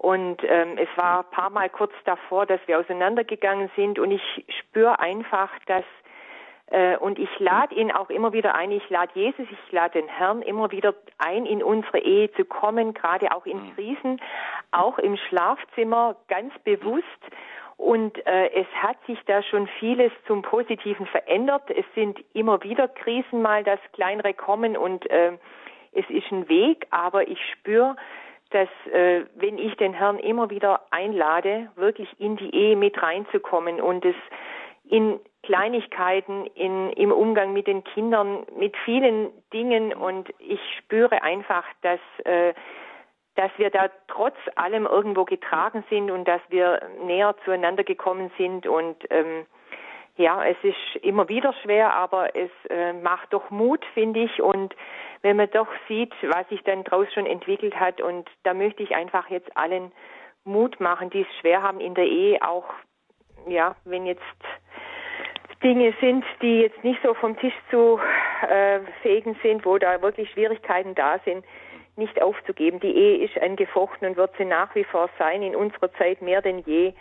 und 0.01 0.43
ähm, 0.43 0.77
es 0.77 0.89
war 0.95 1.19
ein 1.19 1.31
paar 1.31 1.49
Mal 1.49 1.69
kurz 1.69 1.93
davor, 2.05 2.45
dass 2.45 2.59
wir 2.67 2.79
auseinandergegangen 2.79 3.71
sind. 3.75 3.97
Und 3.97 4.11
ich 4.11 4.45
spüre 4.59 4.99
einfach, 4.99 5.49
dass 5.65 5.83
äh, 6.67 6.97
und 6.97 7.17
ich 7.17 7.29
lade 7.39 7.73
ihn 7.73 7.91
auch 7.91 8.09
immer 8.09 8.31
wieder 8.31 8.53
ein, 8.53 8.71
ich 8.71 8.87
lade 8.89 9.11
Jesus, 9.15 9.47
ich 9.49 9.71
lade 9.71 9.99
den 9.99 10.07
Herrn 10.07 10.41
immer 10.41 10.71
wieder 10.71 10.93
ein, 11.17 11.45
in 11.45 11.63
unsere 11.63 11.99
Ehe 11.99 12.31
zu 12.33 12.45
kommen, 12.45 12.93
gerade 12.93 13.33
auch 13.35 13.45
in 13.45 13.57
mhm. 13.57 13.75
Krisen, 13.75 14.21
auch 14.71 14.99
im 14.99 15.17
Schlafzimmer 15.17 16.15
ganz 16.27 16.53
bewusst. 16.63 17.03
Und 17.77 18.17
äh, 18.25 18.49
es 18.53 18.67
hat 18.75 18.97
sich 19.05 19.19
da 19.25 19.41
schon 19.43 19.67
vieles 19.79 20.11
zum 20.25 20.41
Positiven 20.41 21.05
verändert. 21.07 21.69
Es 21.69 21.85
sind 21.95 22.19
immer 22.33 22.61
wieder 22.63 22.87
Krisen 22.87 23.41
mal, 23.41 23.63
dass 23.63 23.79
kleinere 23.93 24.33
kommen 24.33 24.75
und 24.77 25.09
äh, 25.09 25.33
es 25.93 26.07
ist 26.09 26.31
ein 26.31 26.49
Weg, 26.49 26.85
aber 26.91 27.27
ich 27.27 27.39
spüre, 27.53 27.95
dass 28.51 28.69
äh, 28.91 29.25
wenn 29.35 29.57
ich 29.57 29.75
den 29.75 29.93
Herrn 29.93 30.19
immer 30.19 30.49
wieder 30.49 30.81
einlade, 30.91 31.69
wirklich 31.75 32.09
in 32.19 32.37
die 32.37 32.53
Ehe 32.53 32.75
mit 32.75 33.01
reinzukommen 33.01 33.81
und 33.81 34.05
es 34.05 34.15
in 34.89 35.19
Kleinigkeiten, 35.43 36.45
in, 36.55 36.91
im 36.91 37.11
Umgang 37.11 37.53
mit 37.53 37.67
den 37.67 37.83
Kindern, 37.83 38.45
mit 38.57 38.75
vielen 38.83 39.29
Dingen. 39.53 39.93
Und 39.93 40.29
ich 40.39 40.59
spüre 40.77 41.23
einfach, 41.23 41.63
dass, 41.81 41.99
äh, 42.25 42.53
dass 43.35 43.51
wir 43.57 43.69
da 43.69 43.89
trotz 44.07 44.35
allem 44.55 44.85
irgendwo 44.85 45.25
getragen 45.25 45.83
sind 45.89 46.11
und 46.11 46.27
dass 46.27 46.41
wir 46.49 46.81
näher 47.05 47.35
zueinander 47.45 47.83
gekommen 47.83 48.31
sind. 48.37 48.67
Und 48.67 48.97
ähm, 49.09 49.45
ja, 50.17 50.43
es 50.43 50.57
ist 50.63 51.03
immer 51.03 51.29
wieder 51.29 51.53
schwer, 51.61 51.93
aber 51.93 52.35
es 52.35 52.49
äh, 52.69 52.93
macht 52.93 53.33
doch 53.33 53.49
Mut, 53.49 53.85
finde 53.93 54.21
ich. 54.21 54.41
Und 54.41 54.75
wenn 55.21 55.37
man 55.37 55.49
doch 55.51 55.67
sieht, 55.87 56.13
was 56.23 56.47
sich 56.49 56.63
dann 56.63 56.83
draus 56.83 57.07
schon 57.13 57.25
entwickelt 57.25 57.79
hat, 57.79 58.01
und 58.01 58.29
da 58.43 58.53
möchte 58.53 58.83
ich 58.83 58.95
einfach 58.95 59.29
jetzt 59.29 59.55
allen 59.55 59.91
Mut 60.43 60.79
machen, 60.79 61.09
die 61.11 61.21
es 61.21 61.39
schwer 61.39 61.61
haben 61.61 61.79
in 61.79 61.93
der 61.93 62.05
Ehe, 62.05 62.41
auch 62.41 62.65
ja, 63.47 63.75
wenn 63.85 64.05
jetzt 64.05 64.21
Dinge 65.63 65.93
sind, 66.01 66.25
die 66.41 66.61
jetzt 66.61 66.83
nicht 66.83 67.01
so 67.03 67.13
vom 67.13 67.37
Tisch 67.37 67.53
zu 67.71 67.99
äh, 68.47 68.79
fegen 69.01 69.37
sind, 69.41 69.65
wo 69.65 69.77
da 69.77 70.01
wirklich 70.01 70.29
Schwierigkeiten 70.31 70.95
da 70.95 71.19
sind, 71.25 71.45
nicht 71.95 72.21
aufzugeben. 72.21 72.79
Die 72.79 72.95
Ehe 72.95 73.25
ist 73.25 73.39
angefochten 73.41 74.07
und 74.07 74.17
wird 74.17 74.35
sie 74.37 74.45
nach 74.45 74.73
wie 74.75 74.83
vor 74.83 75.09
sein, 75.17 75.41
in 75.41 75.55
unserer 75.55 75.91
Zeit 75.93 76.21
mehr 76.21 76.41
denn 76.41 76.59
je. 76.59 76.93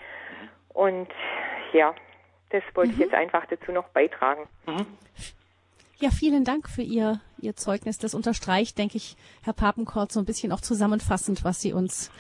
Und 0.72 1.08
ja, 1.72 1.94
das 2.50 2.62
wollte 2.74 2.92
mhm. 2.92 2.94
ich 2.94 3.00
jetzt 3.00 3.14
einfach 3.14 3.46
dazu 3.46 3.72
noch 3.72 3.88
beitragen. 3.88 4.48
Mhm. 4.66 4.86
Ja, 5.98 6.10
vielen 6.10 6.44
Dank 6.44 6.68
für 6.68 6.82
Ihr, 6.82 7.20
Ihr 7.40 7.56
Zeugnis. 7.56 7.98
Das 7.98 8.14
unterstreicht, 8.14 8.76
denke 8.76 8.98
ich, 8.98 9.16
Herr 9.42 9.54
Papenkort, 9.54 10.12
so 10.12 10.20
ein 10.20 10.26
bisschen 10.26 10.52
auch 10.52 10.60
zusammenfassend, 10.60 11.42
was 11.42 11.62
Sie 11.62 11.72
uns 11.72 12.10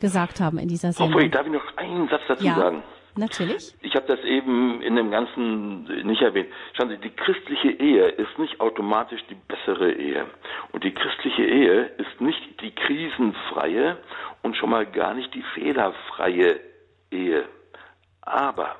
gesagt 0.00 0.40
haben 0.40 0.58
in 0.58 0.68
dieser 0.68 0.92
Sendung. 0.92 1.12
Frau 1.12 1.20
Frey, 1.20 1.30
darf 1.30 1.46
ich 1.46 1.52
noch 1.52 1.76
einen 1.76 2.08
Satz 2.08 2.22
dazu 2.28 2.44
ja. 2.44 2.54
sagen? 2.54 2.82
Natürlich. 3.18 3.74
Ich 3.80 3.94
habe 3.94 4.06
das 4.06 4.20
eben 4.24 4.82
in 4.82 4.94
dem 4.94 5.10
Ganzen 5.10 5.84
nicht 6.06 6.20
erwähnt. 6.20 6.48
Schauen 6.74 6.90
Sie, 6.90 6.98
die 6.98 7.10
christliche 7.10 7.70
Ehe 7.70 8.08
ist 8.08 8.38
nicht 8.38 8.60
automatisch 8.60 9.22
die 9.30 9.34
bessere 9.34 9.92
Ehe. 9.92 10.26
Und 10.72 10.84
die 10.84 10.92
christliche 10.92 11.42
Ehe 11.44 11.86
ist 11.96 12.20
nicht 12.20 12.60
die 12.60 12.74
krisenfreie 12.74 13.96
und 14.42 14.54
schon 14.56 14.68
mal 14.68 14.84
gar 14.84 15.14
nicht 15.14 15.32
die 15.32 15.42
fehlerfreie 15.54 16.60
Ehe. 17.10 17.48
Aber 18.20 18.76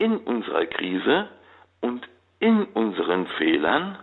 in 0.00 0.16
unserer 0.16 0.66
Krise 0.66 1.28
und 1.80 2.08
in 2.40 2.64
unseren 2.64 3.26
Fehlern, 3.38 3.98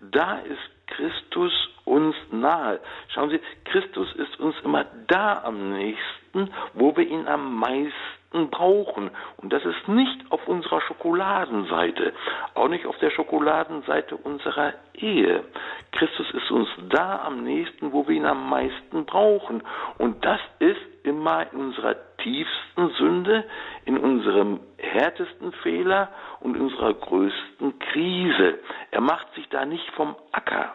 da 0.00 0.38
ist 0.38 0.86
Christus 0.86 1.52
uns 1.84 2.16
nahe. 2.30 2.80
Schauen 3.08 3.30
Sie, 3.30 3.40
Christus 3.64 4.12
ist 4.14 4.40
uns 4.40 4.56
immer 4.64 4.86
da 5.06 5.42
am 5.44 5.72
nächsten, 5.72 6.50
wo 6.74 6.96
wir 6.96 7.06
ihn 7.06 7.28
am 7.28 7.56
meisten 7.56 8.50
brauchen. 8.50 9.10
Und 9.36 9.52
das 9.52 9.64
ist 9.64 9.88
nicht 9.88 10.20
auf 10.30 10.46
unserer 10.48 10.80
Schokoladenseite, 10.80 12.12
auch 12.54 12.68
nicht 12.68 12.86
auf 12.86 12.98
der 12.98 13.10
Schokoladenseite 13.10 14.16
unserer 14.16 14.74
Ehe. 14.94 15.44
Christus 15.92 16.30
ist 16.32 16.50
uns 16.50 16.68
da 16.88 17.22
am 17.24 17.44
nächsten, 17.44 17.92
wo 17.92 18.08
wir 18.08 18.16
ihn 18.16 18.26
am 18.26 18.48
meisten 18.48 19.04
brauchen. 19.04 19.62
Und 19.98 20.24
das 20.24 20.40
ist 20.58 20.80
immer 21.04 21.52
in 21.52 21.58
unserer 21.60 21.96
tiefsten 22.18 22.88
Sünde, 22.98 23.44
in 23.84 23.98
unserem 23.98 24.60
härtesten 24.78 25.52
Fehler 25.62 26.08
und 26.40 26.56
in 26.56 26.62
unserer 26.62 26.94
größten 26.94 27.78
Krise. 27.78 28.58
Er 28.90 29.00
macht 29.00 29.32
sich 29.34 29.48
da 29.50 29.64
nicht 29.64 29.88
vom 29.92 30.16
Acker, 30.32 30.74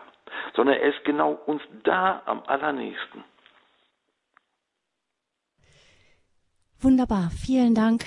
sondern 0.56 0.76
er 0.76 0.90
ist 0.90 1.04
genau 1.06 1.34
uns 1.46 1.62
da 1.84 2.22
am 2.26 2.44
allernächsten. 2.48 3.24
Wunderbar. 6.82 7.30
Vielen 7.32 7.76
Dank, 7.76 8.06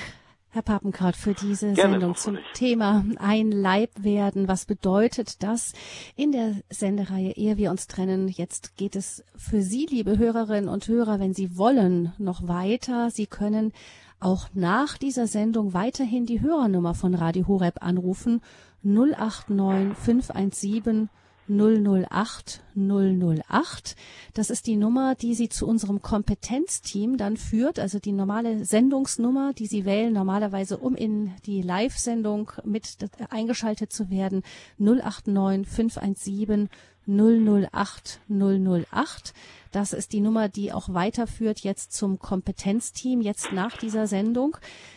Herr 0.49 0.63
Papenkart, 0.63 1.15
für 1.15 1.35
diese 1.35 1.75
Gerne, 1.75 1.93
Sendung 1.93 2.15
zum 2.15 2.39
Thema 2.55 3.05
Ein 3.19 3.53
Leib 3.53 3.91
werden. 3.99 4.49
Was 4.49 4.65
bedeutet 4.65 5.43
das 5.43 5.75
in 6.17 6.33
der 6.33 6.55
Sendereihe 6.71 7.33
Ehe 7.33 7.59
wir 7.59 7.71
uns 7.71 7.87
trennen? 7.87 8.29
Jetzt 8.29 8.77
geht 8.79 8.97
es 8.97 9.25
für 9.37 9.61
Sie, 9.61 9.87
liebe 9.87 10.17
Hörerinnen 10.17 10.71
und 10.71 10.89
Hörer, 10.89 11.21
wenn 11.21 11.35
Sie 11.35 11.59
wollen, 11.59 12.15
noch 12.17 12.49
weiter. 12.49 13.11
Sie 13.11 13.27
können 13.27 13.73
auch 14.21 14.49
nach 14.55 14.97
dieser 14.97 15.27
Sendung 15.27 15.75
weiterhin 15.75 16.25
die 16.25 16.41
Hörernummer 16.41 16.95
von 16.95 17.15
Radio 17.15 17.47
Horeb 17.49 17.83
anrufen 17.83 18.41
089 18.83 19.97
517 19.97 21.11
008 21.49 22.63
008. 22.75 23.97
Das 24.35 24.51
ist 24.51 24.67
die 24.67 24.77
Nummer, 24.77 25.15
die 25.15 25.35
Sie 25.35 25.49
zu 25.49 25.67
unserem 25.67 26.01
Kompetenzteam 26.01 27.17
dann 27.17 27.37
führt, 27.37 27.79
also 27.79 27.99
die 27.99 28.13
normale 28.13 28.65
Sendungsnummer, 28.65 29.53
die 29.53 29.67
Sie 29.67 29.85
wählen 29.85 30.13
normalerweise, 30.13 30.79
um 30.79 30.95
in 30.95 31.33
die 31.45 31.63
Live-Sendung 31.63 32.53
mit 32.65 32.97
eingeschaltet 33.31 33.93
zu 33.93 34.11
werden. 34.11 34.43
089 34.79 35.69
517 35.69 36.69
008 37.07 38.21
008. 38.29 39.35
Das 39.73 39.93
ist 39.93 40.13
die 40.13 40.21
Nummer, 40.21 40.49
die 40.49 40.73
auch 40.73 40.93
weiterführt 40.93 41.61
jetzt 41.61 41.93
zum 41.93 42.19
Kompetenzteam, 42.19 43.21
jetzt 43.21 43.53
nach 43.53 43.77
dieser 43.79 44.07
Sendung. 44.07 44.57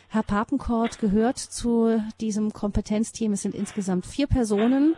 Herr 0.09 0.23
Papenkort 0.23 0.99
gehört 0.99 1.39
zu 1.39 2.01
diesem 2.21 2.53
Kompetenzteam. 2.53 3.33
Es 3.33 3.41
sind 3.41 3.55
insgesamt 3.55 4.05
vier 4.05 4.27
Personen, 4.27 4.95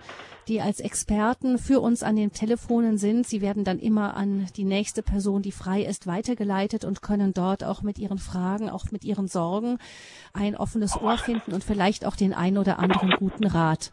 die 0.48 0.62
als 0.62 0.80
Experten 0.80 1.58
für 1.58 1.80
uns 1.82 2.04
an 2.04 2.16
den 2.16 2.32
Telefonen 2.32 2.98
sind. 2.98 3.28
Sie 3.28 3.42
werden 3.42 3.64
dann 3.64 3.80
immer 3.80 4.16
an 4.16 4.48
die 4.56 4.64
nächste 4.64 5.04
Person, 5.04 5.42
die 5.42 5.52
frei 5.52 5.82
ist, 5.84 6.08
weitergeleitet 6.08 6.86
und 6.86 7.02
können 7.02 7.34
dort 7.34 7.64
auch 7.64 7.82
mit 7.82 8.00
ihren 8.00 8.18
Fragen, 8.18 8.70
auch 8.70 8.92
mit 8.92 9.04
ihren 9.04 9.28
Sorgen 9.28 9.78
ein 10.34 10.56
offenes 10.56 10.96
Ohr 10.96 11.18
finden 11.18 11.54
und 11.54 11.64
vielleicht 11.64 12.06
auch 12.06 12.16
den 12.16 12.34
ein 12.34 12.58
oder 12.58 12.80
anderen 12.80 13.12
guten 13.12 13.46
Rat. 13.46 13.92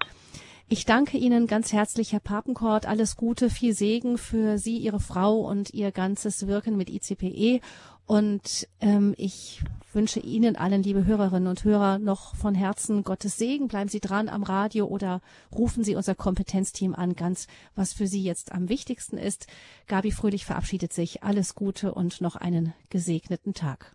Ich 0.75 0.87
danke 0.87 1.19
Ihnen 1.19 1.47
ganz 1.47 1.73
herzlich, 1.73 2.13
Herr 2.13 2.19
Papenkort. 2.19 2.85
Alles 2.85 3.15
Gute, 3.15 3.49
viel 3.49 3.75
Segen 3.75 4.19
für 4.19 4.59
Sie, 4.59 4.77
Ihre 4.79 4.99
Frau 4.99 5.39
und 5.39 5.73
Ihr 5.73 5.93
ganzes 5.93 6.49
Wirken 6.49 6.77
mit 6.77 6.91
ICPE. 6.91 7.61
Und 8.07 8.67
ähm, 8.81 9.15
ich 9.17 9.63
wünsche 9.93 10.19
Ihnen 10.19 10.57
allen, 10.57 10.83
liebe 10.83 11.07
Hörerinnen 11.07 11.47
und 11.47 11.63
Hörer, 11.63 12.01
noch 12.01 12.35
von 12.35 12.57
Herzen 12.57 13.05
Gottes 13.05 13.37
Segen. 13.37 13.69
Bleiben 13.69 13.89
Sie 13.89 14.01
dran 14.01 14.29
am 14.29 14.43
Radio 14.43 14.87
oder 14.87 15.21
rufen 15.55 15.85
Sie 15.85 15.95
unser 15.95 16.17
Kompetenzteam 16.17 16.93
an, 16.93 17.15
ganz 17.15 17.47
was 17.77 17.93
für 17.93 18.09
Sie 18.09 18.25
jetzt 18.25 18.51
am 18.51 18.69
wichtigsten 18.69 19.17
ist. 19.17 19.47
Gabi 19.87 20.11
Fröhlich 20.11 20.45
verabschiedet 20.45 20.93
sich. 20.93 21.23
Alles 21.23 21.55
Gute 21.55 21.95
und 21.95 22.21
noch 22.21 22.35
einen 22.35 22.75
gesegneten 22.91 23.55
Tag. 23.55 23.95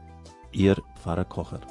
Ihr 0.53 0.75
Pfarrer 0.95 1.25
Kocher. 1.25 1.61